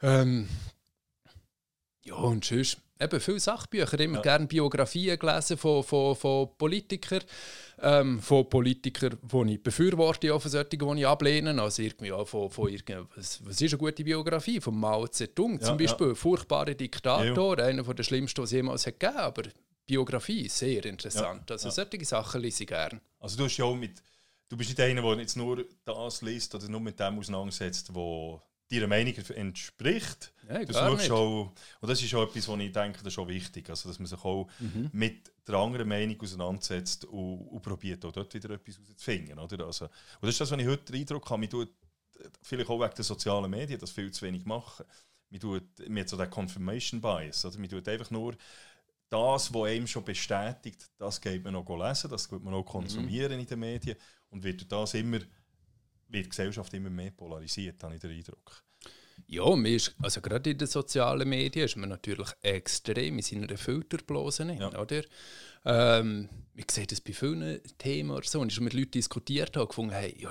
[0.00, 0.48] Ähm,
[2.08, 4.22] ja, und sonst eben viele Sachbücher, immer Ja.
[4.22, 7.22] gerne Biografien gelesen von, von, von Politikern,
[7.80, 11.60] ähm, von Politikern, die ich befürworte, auch von solchen, die ich ablehne.
[11.60, 12.72] Also irgendwie auch von, von
[13.14, 14.60] was, was ist eine gute Biografie?
[14.60, 18.98] Von Mao Zedong Ja, zum Beispiel, furchtbarer Diktator, einer der schlimmsten, die es jemals hat
[18.98, 19.42] gegeben aber
[19.86, 21.50] Biografie, sehr interessant.
[21.50, 21.72] Also ja.
[21.72, 23.00] solche Sachen lese ich gerne.
[23.20, 24.02] Also du, hast ja auch mit,
[24.48, 28.42] du bist nicht einer, der jetzt nur das liest oder nur mit dem auseinandersetzt, wo
[28.70, 30.32] deiner Meinung entspricht.
[30.46, 33.28] Nein, Du schaust auch, und das ist auch etwas, was ich denke, das ist auch
[33.28, 34.90] wichtig, also dass man sich auch Mhm.
[34.92, 39.38] mit der anderen Meinung auseinandersetzt und, und probiert auch dort wieder etwas herauszufinden.
[39.38, 39.66] Oder?
[39.66, 39.92] Also, und
[40.22, 41.70] das ist das, was ich heute den Eindruck habe, man tut,
[42.42, 44.84] vielleicht auch wegen der sozialen Medien, das viel zu wenig machen.
[45.30, 47.58] Man, tut, man hat so den Confirmation Bias, oder?
[47.58, 48.34] man tut einfach nur
[49.10, 53.38] das, was einem schon bestätigt, das geht man noch lesen, das geht man auch konsumieren
[53.38, 53.96] in den Medien
[54.30, 55.18] und wird das immer,
[56.08, 58.62] wird die Gesellschaft immer mehr polarisiert, habe ich den Eindruck.
[59.26, 64.44] Ja, ist, also gerade in den sozialen Medien ist man natürlich extrem in seiner Filterblase
[64.46, 64.80] drin, Ja.
[64.80, 65.02] oder?
[65.64, 69.56] Ähm, ich sehe das bei vielen Themen oder so, und ich schon mit Leuten diskutiert
[69.56, 70.30] habe, gefunden, hey, ja,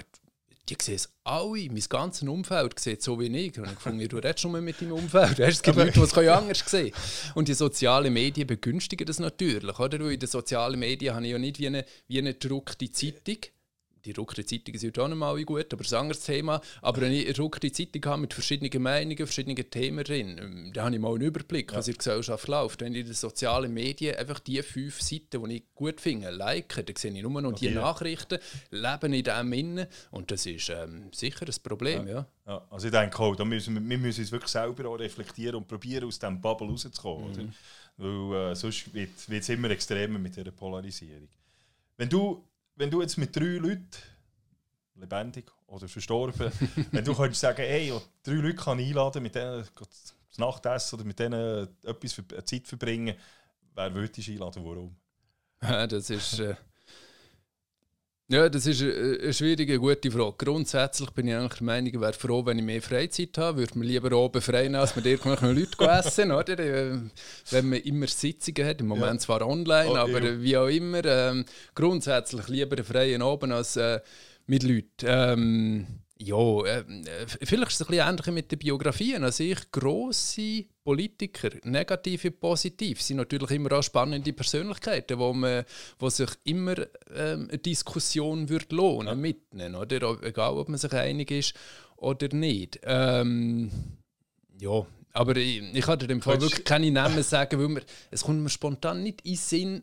[0.69, 3.57] die sehen es alle, mein ganzes Umfeld sieht so wie ich.
[3.57, 5.39] Und ich gefunden, du redest schon mal mit deinem Umfeld.
[5.39, 6.91] Es gibt Leute, die es anders sehen
[7.35, 9.99] Und die sozialen Medien begünstigen das natürlich, oder?
[9.99, 13.37] Weil in den sozialen Medien habe ich ja nicht wie eine, wie eine gedruckte Zeitung,
[14.07, 16.61] die gedruckte Zeitung sind auch nicht mal gut, aber das ist ein anderes Thema.
[16.81, 20.85] Aber wenn ich eine gedruckte Zeitung habe mit verschiedenen Meinungen, verschiedenen Themen drin, ähm, dann
[20.85, 22.81] habe ich mal einen Überblick, was in der Gesellschaft läuft.
[22.81, 26.69] Wenn ich in den sozialen Medien einfach die fünf Seiten, die ich gut finde, like,
[26.85, 27.75] dann sehe ich nur noch die die.
[27.75, 28.39] Nachrichten,
[28.71, 32.25] leben in dem innen und das ist ähm, sicher ein Problem, ja.
[32.45, 35.55] Ja, also ich denke auch, da müssen wir, wir müssen uns wirklich selber auch reflektieren
[35.55, 37.31] und probieren, aus diesem Bubble rauszukommen.
[37.31, 37.43] Oder?
[37.97, 41.27] Weil äh, sonst wird es immer extremer mit dieser Polarisierung.
[41.97, 42.41] Wenn du,
[42.77, 43.87] wenn du jetzt mit drei Leuten,
[44.95, 46.51] lebendig oder verstorben,
[46.91, 47.93] wenn du könntest sagen, hey,
[48.23, 52.67] drei Leute kann ich einladen, mit denen das Nachtessen oder mit denen etwas für, Zeit
[52.67, 53.15] verbringen,
[53.75, 54.95] wer würdest du einladen, warum?
[55.61, 56.39] Ja, Das ist.
[56.39, 56.55] Äh,
[58.29, 60.35] Ja, das ist eine schwierige, gute Frage.
[60.37, 63.59] Grundsätzlich bin ich eigentlich der Meinung, ich wäre froh, wenn ich mehr Freizeit habe.
[63.59, 66.59] Würde mir lieber oben frei nehmen, als mit irgendwelchen Leuten essen, oder?
[66.59, 66.99] Äh,
[67.51, 69.19] wenn man immer Sitzungen hat, im Moment ja.
[69.19, 70.41] zwar online, oh, aber ja.
[70.41, 71.05] wie auch immer.
[71.05, 74.01] Ähm, grundsätzlich lieber einen freien Oben als äh,
[74.45, 75.05] mit Leuten.
[75.05, 75.87] Ähm,
[76.19, 76.83] ja, äh,
[77.43, 79.23] vielleicht ist es ein bisschen ähnlich mit den Biografien.
[79.23, 85.65] Also ich, grosse Politiker, negative, positiv, sind natürlich immer auch spannende Persönlichkeiten, wo, man,
[85.99, 86.75] wo sich immer
[87.13, 89.15] ähm, eine Diskussion wird lohnen, ja.
[89.15, 90.23] mitnehmen, oder?
[90.23, 91.53] Egal, ob man sich einig ist
[91.97, 92.79] oder nicht.
[92.83, 93.71] Ähm,
[94.59, 97.81] ja, aber ich, ich kann dir im Fall wirklich keine Namen sagen, weil mir,
[98.11, 99.81] es kommt mir spontan nicht in den Sinn,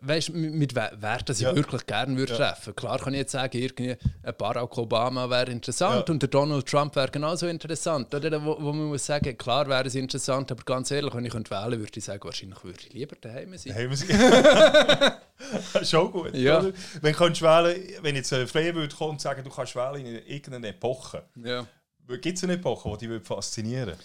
[0.00, 1.54] weißt, mit, wer das ich ja.
[1.54, 2.38] wirklich gerne würde ja.
[2.38, 2.74] treffen.
[2.74, 6.12] Klar kann ich jetzt sagen, irgendwie ein Barack Obama wäre interessant ja.
[6.12, 8.14] und der Donald Trump wäre genauso interessant.
[8.14, 11.32] Oder wo, wo man muss sagen, klar wäre es interessant, aber ganz ehrlich, wenn ich
[11.32, 13.72] könnte wählen würde ich sagen, wahrscheinlich würde ich lieber daheim sein.
[13.72, 15.12] Daheim sein.
[15.84, 16.34] Schon gut.
[16.34, 16.60] Ja.
[16.60, 16.72] Oder?
[17.00, 20.26] Wenn du wählen, wenn jetzt ein Freier würde kommen und sagen, du kannst wählen in
[20.26, 21.24] irgendeiner Epoche.
[21.42, 21.66] Ja.
[22.08, 23.98] Gibt es eine Epoche, die dich faszinieren würde?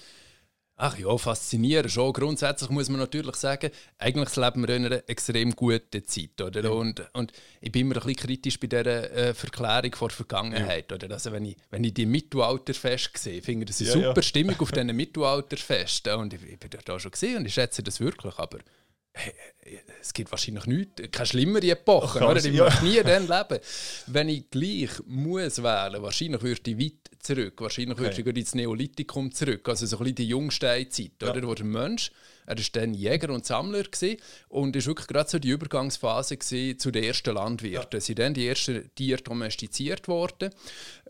[0.79, 2.13] Ach ja, faszinierend schon.
[2.13, 6.39] Grundsätzlich muss man natürlich sagen, eigentlich leben wir in einer extrem guten Zeit.
[6.39, 6.63] Oder?
[6.63, 6.69] Ja.
[6.69, 7.31] Und, und
[7.61, 10.91] ich bin immer ein bisschen kritisch bei dieser äh, Verklärung vor der Vergangenheit.
[10.91, 10.95] Ja.
[10.95, 11.11] Oder?
[11.11, 14.55] Also wenn, ich, wenn ich die Mittelalterfeste sehe, finde ich das eine ja, super Stimmung
[14.59, 16.13] auf diesen Mittelalterfesten.
[16.13, 18.37] Und ich, ich bin da schon gesehen und ich schätze das wirklich.
[18.37, 18.59] Aber
[19.99, 22.43] es gibt wahrscheinlich nichts, keine schlimmere Epoche, oder?
[22.43, 23.59] Ich möchte nie dann leben.
[24.07, 28.25] Wenn ich gleich muss wählen, wahrscheinlich würde ich weit zurück, wahrscheinlich okay.
[28.25, 31.31] würde ich ins Neolithikum zurück, also so ein bisschen die Jungsteinzeit, ja.
[31.31, 31.45] oder?
[31.45, 32.11] Wo der Mensch,
[32.45, 34.17] er war dann Jäger und Sammler gewesen,
[34.47, 37.99] und es war wirklich gerade so die Übergangsphase zu den ersten Landwirten.
[37.99, 37.99] Ja.
[37.99, 40.51] sind dann die ersten Tiere domestiziert worden.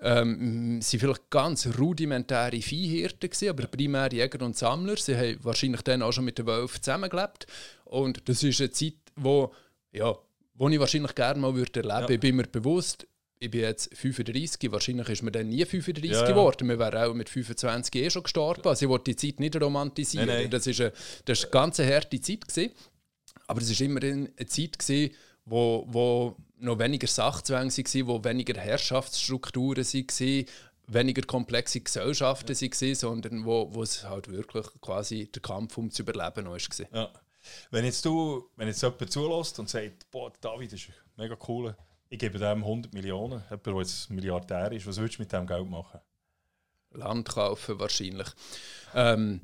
[0.01, 4.97] Ähm, sie waren vielleicht ganz rudimentäre Viehhirten gewesen, aber primär Jäger und Sammler.
[4.97, 7.45] Sie haben wahrscheinlich dann auch schon mit den Wölfen zusammengelebt
[7.85, 9.53] und das ist eine Zeit, wo,
[9.91, 10.17] ja,
[10.55, 12.13] wo ich wahrscheinlich gerne mal würde erleben würde.
[12.13, 12.15] Ja.
[12.15, 13.07] Ich bin mir bewusst,
[13.39, 16.67] ich bin jetzt 35, wahrscheinlich ist man dann nie 35 ja, geworden.
[16.67, 18.67] Wir wären auch mit 25 eh schon gestorben.
[18.67, 20.27] Also ich wollte die Zeit nicht romantisieren.
[20.27, 20.51] Nein, nein.
[20.51, 20.93] Das war eine,
[21.25, 22.47] das eine ganz harte Zeit.
[22.47, 22.71] Gewesen.
[23.47, 25.13] Aber es war immerhin eine Zeit, gewesen,
[25.45, 30.45] wo, wo noch weniger Sachzwänge waren, wo weniger Herrschaftsstrukturen waren,
[30.87, 32.61] weniger komplexe Gesellschaften ja.
[32.61, 36.87] waren, sondern wo, wo es halt wirklich quasi der Kampf ums Überleben noch war.
[36.93, 37.11] Ja.
[37.71, 41.75] Wenn jetzt du, wenn jetzt jemand zulässt und sagt, boah, David ist mega cool,
[42.09, 45.47] ich gebe dem 100 Millionen, jemand, der jetzt Milliardär ist, was würdest du mit dem
[45.47, 45.99] Geld machen?
[46.91, 48.27] Land kaufen wahrscheinlich.
[48.93, 49.41] Ähm,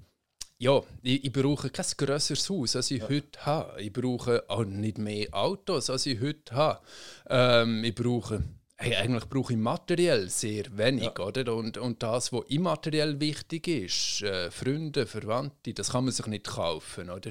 [0.57, 3.10] ja, ich, ich, brauche kein grösseres Haus, als ich ja.
[3.10, 3.81] heute habe.
[3.81, 6.81] Ich brauche auch nicht mehr Autos, als ich heute habe.
[7.27, 8.44] Ähm, ich brauche
[8.76, 11.26] Hey, eigentlich brauche ich materiell sehr wenig, ja.
[11.26, 11.54] oder?
[11.56, 16.48] Und, und das, was immateriell wichtig ist, äh, Freunde, Verwandte, das kann man sich nicht
[16.48, 17.30] kaufen, oder?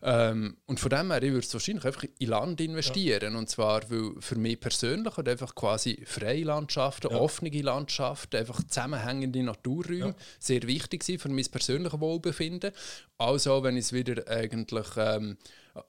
[0.00, 3.32] Ähm, und von dem her, ich würde es wahrscheinlich einfach in Land investieren.
[3.32, 3.38] Ja.
[3.38, 7.18] Und zwar, weil für mich persönlich oder einfach quasi freie Landschaften, ja.
[7.18, 12.70] offene Landschaften, einfach zusammenhängende Naturräume sehr wichtig sind für mein persönliches Wohlbefinden.
[13.18, 15.36] Also, wenn ich es wieder eigentlich ähm,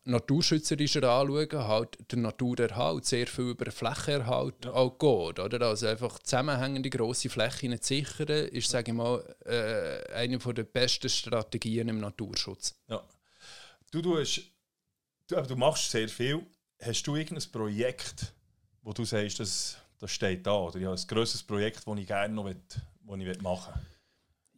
[0.04, 4.74] naturschützerischer anschauen, halt der Naturerhalt sehr viel über Flächenerhalt ja.
[4.74, 5.40] auch geht.
[5.40, 5.68] Oder?
[5.68, 11.10] Also einfach zusammenhängende grosse Flächen zu sichern, ist, sage ich mal, äh, eine der besten
[11.10, 12.76] Strategien im Naturschutz.
[12.88, 13.02] Ja.
[13.92, 14.42] Du, du, hast,
[15.28, 16.46] du, du machst sehr viel.
[16.82, 18.34] Hast du irgendein Projekt,
[18.82, 20.56] wo du sagst, das, das steht da?
[20.56, 22.62] Oder ja, ein grosses Projekt, das ich gerne noch will,
[23.22, 23.82] ich machen will?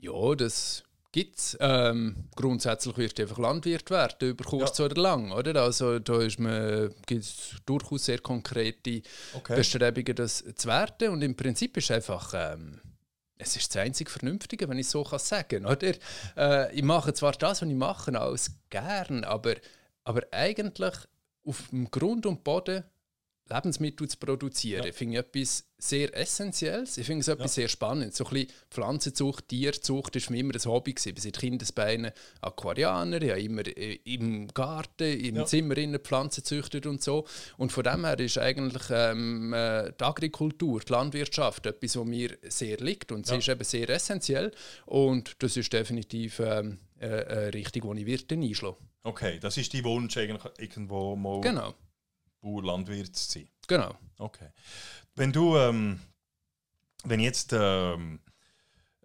[0.01, 1.57] Ja, das gibt es.
[1.59, 4.85] Ähm, grundsätzlich wirst du einfach Landwirt werden, über kurz ja.
[4.85, 5.31] oder lang.
[5.31, 5.61] Oder?
[5.61, 9.01] Also da gibt es durchaus sehr konkrete
[9.33, 9.55] okay.
[9.55, 11.09] Bestrebungen, das zu werden.
[11.09, 12.33] Und im Prinzip ist es einfach...
[12.35, 12.81] Ähm,
[13.41, 15.93] es ist das einzige Vernünftige, wenn ich so kann sagen oder?
[16.35, 19.55] Äh, ich mache zwar das, was ich mache, alles gern, aber,
[20.03, 20.93] aber eigentlich
[21.45, 22.83] auf dem Grund und Boden
[23.49, 24.91] Lebensmittel zu produzieren, ja.
[24.91, 26.97] finde ich etwas sehr Essentielles.
[26.97, 27.61] Ich finde es etwas ja.
[27.61, 28.17] sehr Spannendes.
[28.17, 30.93] So ein bisschen Pflanzenzucht, Tierzucht war für mich immer ein Hobby.
[30.93, 31.15] Gewesen.
[31.17, 32.11] Seit Kindesbeinen
[32.41, 35.45] Aquarianer, ich habe immer äh, im Garten, im ja.
[35.45, 37.25] Zimmer innen Pflanzen züchtet und so.
[37.57, 42.37] Und von dem her ist eigentlich ähm, äh, die Agrikultur, die Landwirtschaft etwas, was mir
[42.43, 43.11] sehr liegt.
[43.11, 44.51] Und sie ist eben sehr essentiell.
[44.85, 49.83] Und das ist definitiv ähm, äh, eine Richtung, die ich einschlagen Okay, das ist dein
[49.85, 51.39] Wunsch eigentlich irgendwo mal...
[51.41, 51.73] Genau
[52.41, 53.49] Bauer, Landwirt zu sein.
[53.67, 53.95] Genau.
[54.17, 54.49] Okay.
[55.15, 55.99] Wenn du, ähm,
[57.03, 58.19] wenn jetzt ähm,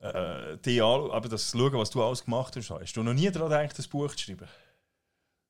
[0.01, 3.49] äh, die aber das schauen, was du alles gemacht hast, hast du noch nie daran
[3.49, 4.49] gedacht, ein Buch zu schreiben?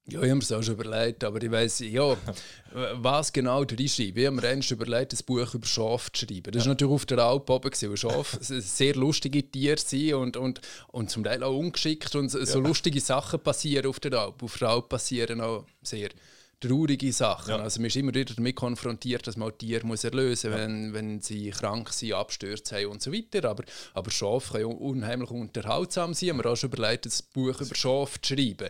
[0.06, 2.14] Ja, ich habe mir das auch schon überlegt, aber ich weiss, ja,
[2.72, 4.20] was genau drin schreibe.
[4.20, 6.52] Ich habe mir erst überlegt, ein Buch über Schafe zu schreiben.
[6.52, 6.68] Das war ja.
[6.72, 11.24] natürlich auf der Alp oben, weil Schafe sehr lustige Tiere sind und, und, und zum
[11.24, 12.54] Teil auch ungeschickt und so ja.
[12.56, 14.42] lustige Sachen passieren auf der Alp.
[14.42, 16.10] Auf der Alp passieren auch sehr
[16.60, 17.50] traurige Sachen.
[17.50, 17.58] Ja.
[17.58, 20.64] Also man ist immer wieder damit konfrontiert, dass man Tiere muss erlösen muss, ja.
[20.64, 23.48] wenn, wenn sie krank sind, Abstürze haben und so weiter.
[23.48, 26.28] Aber, aber Schafe können unheimlich unterhaltsam sein.
[26.28, 28.68] Wir haben auch schon überlegt, ein Buch über Schafe zu schreiben.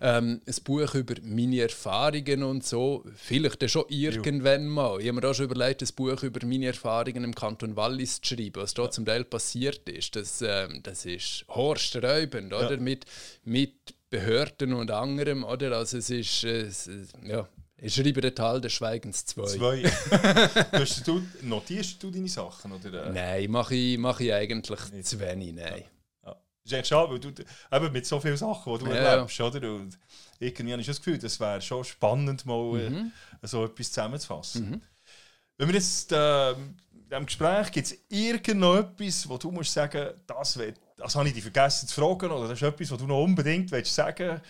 [0.00, 3.04] Ähm, ein Buch über meine Erfahrungen und so.
[3.16, 5.00] Vielleicht schon irgendwann mal.
[5.00, 8.34] Ich habe mir auch schon überlegt, ein Buch über meine Erfahrungen im Kanton Wallis zu
[8.34, 8.92] schreiben, was dort ja.
[8.92, 10.16] zum Teil passiert ist.
[10.16, 12.76] Das, ähm, das ist horsträubend, oder?
[12.78, 13.04] Mit,
[13.44, 15.76] mit Behörden und anderem, oder?
[15.76, 16.68] Also es ist, äh,
[17.24, 17.48] ja,
[17.82, 19.44] ich schreibe den Teil des Schweigens 2.
[19.46, 19.82] Zwei.
[21.06, 22.72] du, notierst du deine Sachen?
[22.72, 23.10] Oder?
[23.10, 25.08] Nein, mache ich, mach ich eigentlich Nicht.
[25.08, 25.84] zu wenig, nein.
[26.24, 26.32] Ja.
[26.32, 29.38] Das ist echt schade, weil du eben mit so vielen Sachen, die du ja, erlebst,
[29.38, 29.46] ja.
[29.46, 29.74] oder?
[29.74, 29.98] Und
[30.38, 33.12] irgendwie habe ich das Gefühl, das wäre schon spannend, mal äh, mhm.
[33.42, 34.70] so etwas zusammenzufassen.
[34.70, 34.82] Mhm.
[35.56, 36.76] Wenn wir jetzt äh, in
[37.08, 41.42] diesem Gespräch, gibt es irgendetwas, wo du musst sagen, das wird das habe ich dich
[41.42, 44.40] vergessen zu fragen oder das ist etwas, was du noch unbedingt willst sagen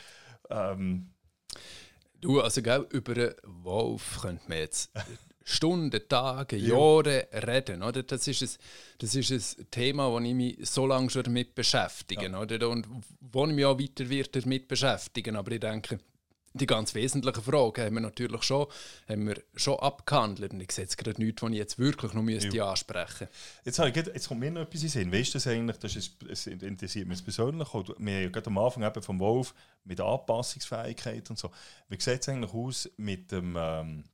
[0.50, 1.10] ähm.
[2.20, 4.90] Du, also gell, über einen Wolf könnte man jetzt
[5.42, 7.82] Stunden, Tage, Jahre reden.
[7.82, 8.02] Oder?
[8.02, 8.48] Das, ist ein,
[8.98, 12.26] das ist ein Thema, das ich mich so lange schon damit beschäftige.
[12.26, 12.40] Ja.
[12.40, 12.68] Oder?
[12.68, 12.86] Und
[13.20, 15.36] wo ich mich auch weiter wird damit beschäftigen.
[15.36, 15.98] Aber ich denke,
[16.52, 18.66] die ganz wesentlichen Fragen haben wir natürlich schon,
[19.08, 20.52] haben wir schon abgehandelt.
[20.52, 22.70] Und ich sehe jetzt gerade nichts, was ich jetzt wirklich noch müsste ja.
[22.70, 23.28] ansprechen
[23.64, 23.86] müsste.
[23.86, 25.12] Jetzt, jetzt kommt mir noch etwas in Sinn.
[25.12, 28.82] Weißt du das eigentlich, das ist, es interessiert mich persönlich, wir haben gerade am Anfang
[28.82, 29.54] eben vom Wolf
[29.84, 31.50] mit der Anpassungsfähigkeit und so.
[31.88, 34.04] Wie sieht es eigentlich aus mit dem, ähm,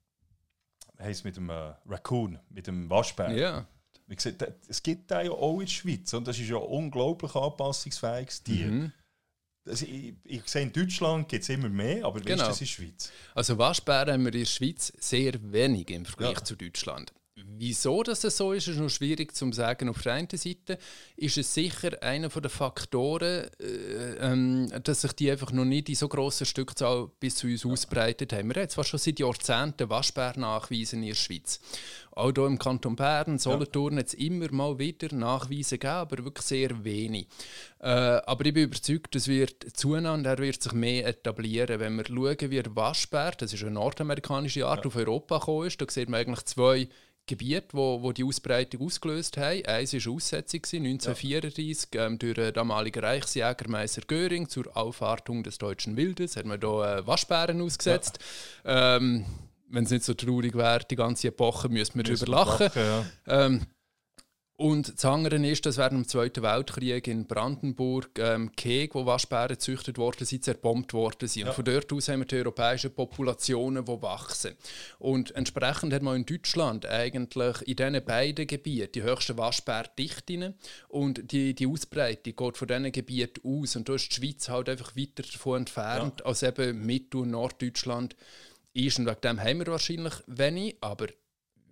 [0.99, 3.31] heisst mit dem äh, Raccoon, mit dem Waschbär?
[3.31, 3.67] Ja.
[4.09, 6.63] Wie gesagt, es gibt da ja auch in der Schweiz und das ist ja ein
[6.63, 8.67] unglaublich anpassungsfähiges Tier.
[8.67, 8.93] Mhm.
[9.67, 12.29] Also ich, ich sehe, in Deutschland gibt es immer mehr, aber genau.
[12.29, 13.13] wie ist das in der Schweiz?
[13.35, 16.45] Also Waschbären haben wir in der Schweiz sehr wenig im Vergleich ja.
[16.45, 17.13] zu Deutschland.
[17.59, 19.89] Wieso das so ist, ist noch schwierig zu sagen.
[19.89, 20.79] Auf der einen Seite
[21.17, 25.95] ist es sicher einer der Faktoren, äh, ähm, dass sich die einfach noch nicht in
[25.95, 28.55] so grosser Stückzahl bis zu uns ausbreitet haben.
[28.55, 31.61] Wir haben zwar schon seit Jahrzehnten Waschbärnachweise in der Schweiz.
[32.13, 34.01] Auch hier im Kanton Bern, Solothurn, ja.
[34.01, 37.27] jetzt immer mal wieder Nachweise geben, aber wirklich sehr wenig.
[37.79, 41.79] Äh, aber ich bin überzeugt, das wird zueinander, er wird sich mehr etablieren.
[41.79, 44.87] Wenn wir schauen, wie der Waschbär, das ist eine nordamerikanische Art, ja.
[44.87, 46.89] auf Europa gekommen ist, da sieht man eigentlich zwei
[47.27, 49.65] Gebiete, wo, wo die Ausbreitung ausgelöst haben.
[49.67, 52.07] Eins war Aussetzung 1934 ja.
[52.07, 56.37] ähm, durch den damaligen Reichsjägermeister Göring zur Aufwartung des deutschen Wildes.
[56.37, 58.19] Hat man hier äh, Waschbären ausgesetzt.
[58.65, 58.97] Ja.
[58.97, 59.27] Ähm,
[59.69, 62.67] wenn es nicht so traurig wäre, die ganze Epoche, müsste man darüber lachen.
[62.67, 62.81] lachen
[63.27, 63.47] ja.
[63.47, 63.67] ähm,
[64.59, 69.49] und das andere ist, dass während dem Zweiten Weltkrieg in Brandenburg ähm, Keg, wo Waschbären
[69.49, 71.43] gezüchtet worden sind, zerbombt worden sind.
[71.43, 71.49] Ja.
[71.49, 74.55] Und von dort aus haben wir die europäischen Populationen, die wachsen.
[74.99, 80.55] Und entsprechend hat man in Deutschland eigentlich in diesen beiden Gebieten die höchsten Waschbärdichten
[80.89, 83.77] und die, die Ausbreitung geht von diesen Gebieten aus.
[83.77, 86.27] Und da ist die Schweiz halt einfach weiter davon entfernt ja.
[86.27, 88.17] als eben Mittel- und Norddeutschland
[88.73, 88.99] ist.
[88.99, 91.09] Und wegen dem haben wir wahrscheinlich wenig, aber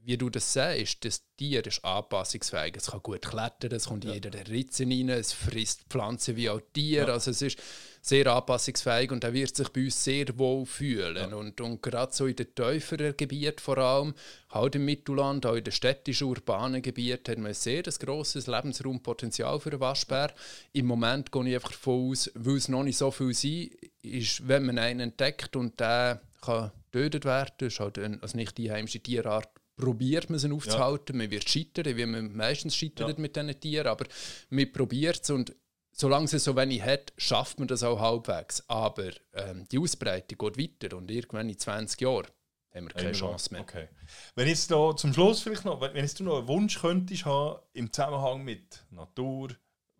[0.05, 2.77] wie du das sagst, das Tier ist anpassungsfähig.
[2.77, 4.13] Es kann gut klettern, es kommt ja.
[4.13, 7.09] jeder der Ritze rein, es frisst Pflanzen wie auch Tiere.
[7.09, 7.15] Ja.
[7.15, 7.59] Also es ist
[8.03, 11.31] sehr anpassungsfähig und er wird sich bei uns sehr wohl fühlen.
[11.31, 11.37] Ja.
[11.37, 14.15] Und, und gerade so in den tieferen Gebieten vor allem,
[14.51, 19.59] halt im Mittelland, auch in den städtischen, urbanen Gebieten, hat man ein sehr grosses Lebensraumpotenzial
[19.59, 20.35] für einen Waschbär.
[20.73, 23.71] Im Moment gehe ich einfach davon aus, weil es noch nicht so viel sein
[24.03, 28.57] ist, wenn man einen entdeckt und der kann getötet werden, ist halt eine, also nicht
[28.59, 31.17] die heimische Tierart probiert man sie aufzuhalten.
[31.17, 31.23] Ja.
[31.23, 33.21] Man wird scheitern, wie man meistens scheitert ja.
[33.21, 34.07] mit diesen Tieren, aber
[34.51, 35.55] man probiert es und
[35.93, 38.69] solange es so wenig hat, schafft man das auch halbwegs.
[38.69, 42.27] Aber ähm, die Ausbreitung geht weiter und irgendwann in 20 Jahren
[42.75, 43.21] haben wir keine Einmal.
[43.21, 43.63] Chance mehr.
[43.63, 43.89] Okay.
[44.35, 47.61] Wenn jetzt da zum Schluss vielleicht noch, wenn jetzt du noch einen Wunsch könntest haben
[47.73, 49.51] im Zusammenhang mit Natur,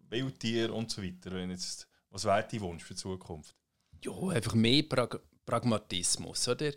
[0.09, 3.55] Wildtier und so weiter, wenn jetzt, was wäre dein Wunsch für die Zukunft?
[4.03, 6.73] Ja, einfach mehr Prag Pragmatismus, oder?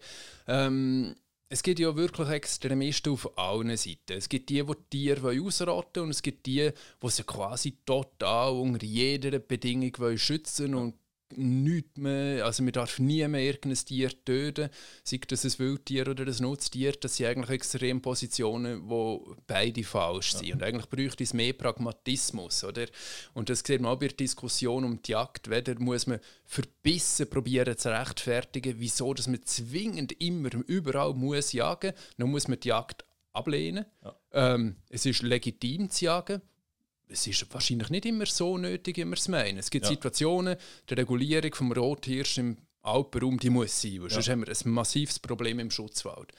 [0.46, 1.16] Ähm,
[1.50, 4.18] es gibt ja wirklich Extremisten auf allen Seiten.
[4.18, 6.72] Es gibt die, die Tiere ausrotten wollen und es gibt die,
[7.02, 10.94] die sie quasi total unter jeder Bedingung schützen wollen und
[11.36, 14.70] nichts mehr, also man darf nie mehr irgendein Tier töten,
[15.04, 20.34] sei das ein Wildtier oder ein Nutztier, das sind eigentlich extrem Positionen, wo beide falsch
[20.34, 20.48] sind.
[20.48, 20.56] Ja.
[20.56, 22.86] Und eigentlich bräuchte es mehr Pragmatismus, oder?
[23.34, 27.30] Und das sieht man auch bei der Diskussion um die Jagd, weder muss man verbissen
[27.30, 32.70] probieren zu rechtfertigen, wieso dass man zwingend immer überall muss jagen, dann muss man die
[32.70, 33.86] Jagd ablehnen.
[34.04, 34.16] Ja.
[34.32, 36.42] Ähm, es ist legitim zu jagen,
[37.10, 39.58] es ist wahrscheinlich nicht immer so nötig, wie wir es meinen.
[39.58, 39.90] Es gibt ja.
[39.90, 40.58] Situationen,
[40.90, 44.16] die Regulierung vom Rothirsch im Alpenraum, die muss sein, weil ja.
[44.16, 46.32] sonst haben wir ein massives Problem im Schutzwald.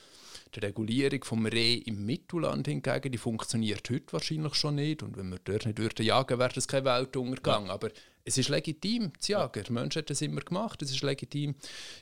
[0.55, 5.03] Die Regulierung vom Reh im Mittelland hingegen, die funktioniert heute wahrscheinlich schon nicht.
[5.03, 7.66] Und wenn wir dort nicht würden jagen, wäre das kein Weltuntergang.
[7.66, 7.73] Ja.
[7.73, 7.90] Aber
[8.24, 9.62] es ist legitim zu jagen.
[9.62, 10.81] Der Mensch hat das immer gemacht.
[10.81, 11.55] Es ist legitim,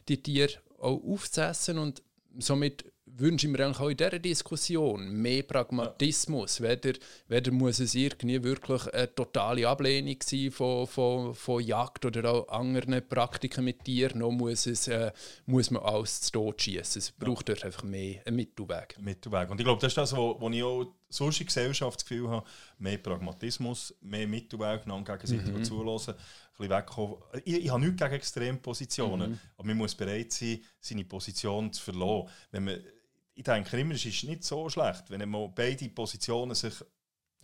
[0.08, 2.02] die Tiere auch aufzuessen und
[2.38, 2.84] somit
[3.18, 6.58] wünsche ich mir eigentlich auch in dieser Diskussion mehr Pragmatismus.
[6.58, 6.68] Ja.
[6.68, 6.98] Weder,
[7.28, 12.48] weder muss es irgendwie wirklich eine totale Ablehnung sein von, von, von Jagd oder auch
[12.48, 15.12] anderen Praktiken mit Tieren, noch muss, es, äh,
[15.46, 16.98] muss man alles zu Tod schießen.
[16.98, 17.54] Es braucht ja.
[17.54, 18.96] dort einfach mehr einen Mittelweg.
[19.00, 19.50] Mittelweg.
[19.50, 22.46] Und ich glaube, das ist das, wo, ich auch sonst in Gesellschaftsgefühl habe,
[22.78, 25.64] mehr Pragmatismus, mehr Mittelweg, einander gegenseitig mhm.
[25.64, 26.14] zulassen,
[26.58, 27.16] ein wegkommen.
[27.44, 29.38] Ich, ich habe nichts gegen Extrempositionen, mhm.
[29.56, 32.28] aber man muss bereit sein, seine Position zu verlassen.
[32.50, 32.80] Wenn man
[33.36, 36.74] ich denke immer, es ist nicht so schlecht, wenn man beide Positionen sich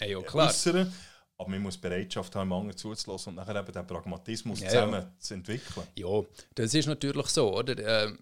[0.00, 0.92] ja, ja, äußern.
[1.36, 5.12] Aber man muss Bereitschaft haben, anderen zuzulassen und nachher eben den Pragmatismus ja, zusammen ja.
[5.18, 5.86] zu entwickeln.
[5.96, 6.22] Ja,
[6.54, 8.04] das ist natürlich so, oder?
[8.04, 8.18] Ähm,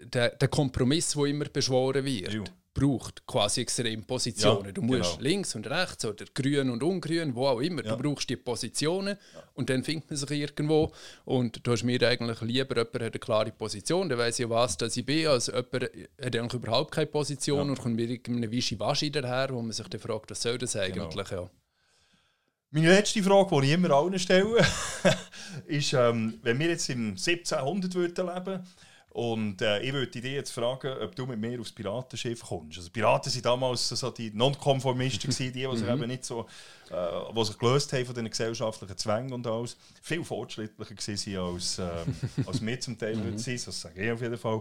[0.00, 2.52] der, der Kompromiss, der immer beschworen wird.
[2.78, 4.66] Braucht quasi extrem Positionen.
[4.66, 5.22] Ja, du musst genau.
[5.22, 7.82] links und rechts oder grün und ungrün, wo auch immer.
[7.82, 7.96] Ja.
[7.96, 9.42] Du brauchst die Positionen ja.
[9.54, 10.92] und dann findet man sich irgendwo.
[11.24, 14.76] Und du hast mir eigentlich lieber, jemand hat eine klare Position, dann weiß ich, was
[14.76, 15.90] dass ich bin, als jemand hat
[16.20, 20.30] eigentlich überhaupt keine Position und kommt mir irgendeine Wischiwaschi daher, wo man sich dann fragt,
[20.30, 21.28] was soll das eigentlich?
[21.28, 21.44] Genau.
[21.44, 21.50] Ja.
[22.72, 24.58] Meine letzte Frage, die ich immer allen stelle,
[25.66, 28.66] ist, ähm, wenn wir jetzt im 1700 leben würden,
[29.16, 32.76] und äh, ich würde dich jetzt fragen, ob du mit mir aufs Piratenschiff kommst.
[32.76, 35.88] Also Piraten waren damals so die Nonkonformisten, die, die sich mhm.
[35.88, 36.44] eben nicht so,
[36.90, 39.78] äh, die sich gelöst haben von den gesellschaftlichen Zwängen und alles.
[40.02, 41.88] Viel fortschrittlicher waren als, äh,
[42.46, 43.38] als wir zum Teil mhm.
[43.38, 43.58] sein.
[43.64, 44.60] Das sage ich auf jeden Fall.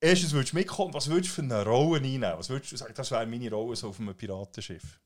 [0.00, 2.32] Erstens würdest du mitkommen, was würdest du für eine Rolle einnehmen?
[2.36, 4.98] Was würdest du sagen, das wäre meine Rolle so auf einem Piratenschiff?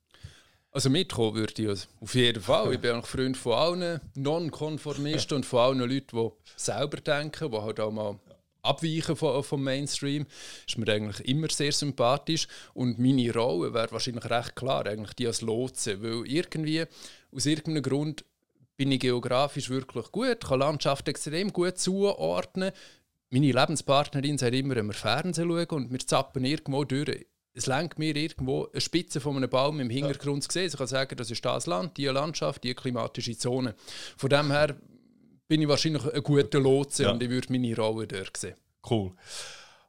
[0.70, 2.72] Also mitkommen würde ich also auf jeden Fall.
[2.72, 7.58] Ich bin eigentlich Freund von allen Non-Konformisten und von allen Leuten, die selber denken, die
[7.58, 8.18] halt auch mal
[8.66, 10.26] abweichen vom, vom Mainstream,
[10.66, 12.48] ist mir eigentlich immer sehr sympathisch.
[12.74, 16.84] Und meine Rolle wäre wahrscheinlich recht klar, eigentlich die als Lotse, weil irgendwie,
[17.32, 18.24] aus irgendeinem Grund
[18.76, 22.72] bin ich geografisch wirklich gut, kann Landschaft extrem gut zuordnen.
[23.30, 27.26] Meine Lebenspartnerin sagt immer, wenn wir Fernsehen schauen und wir zappen irgendwo durch,
[27.56, 30.66] es lenkt mir irgendwo eine Spitze von einem Baum im Hintergrund zu sehen.
[30.66, 33.74] Ich kann sagen, das ist das Land, die Landschaft, die klimatische Zone.
[34.18, 34.76] Von dem her
[35.48, 37.12] bin ich wahrscheinlich ein guter Lotse ja.
[37.12, 38.54] und ich würde meine Rolle dort sehen.
[38.88, 39.12] Cool.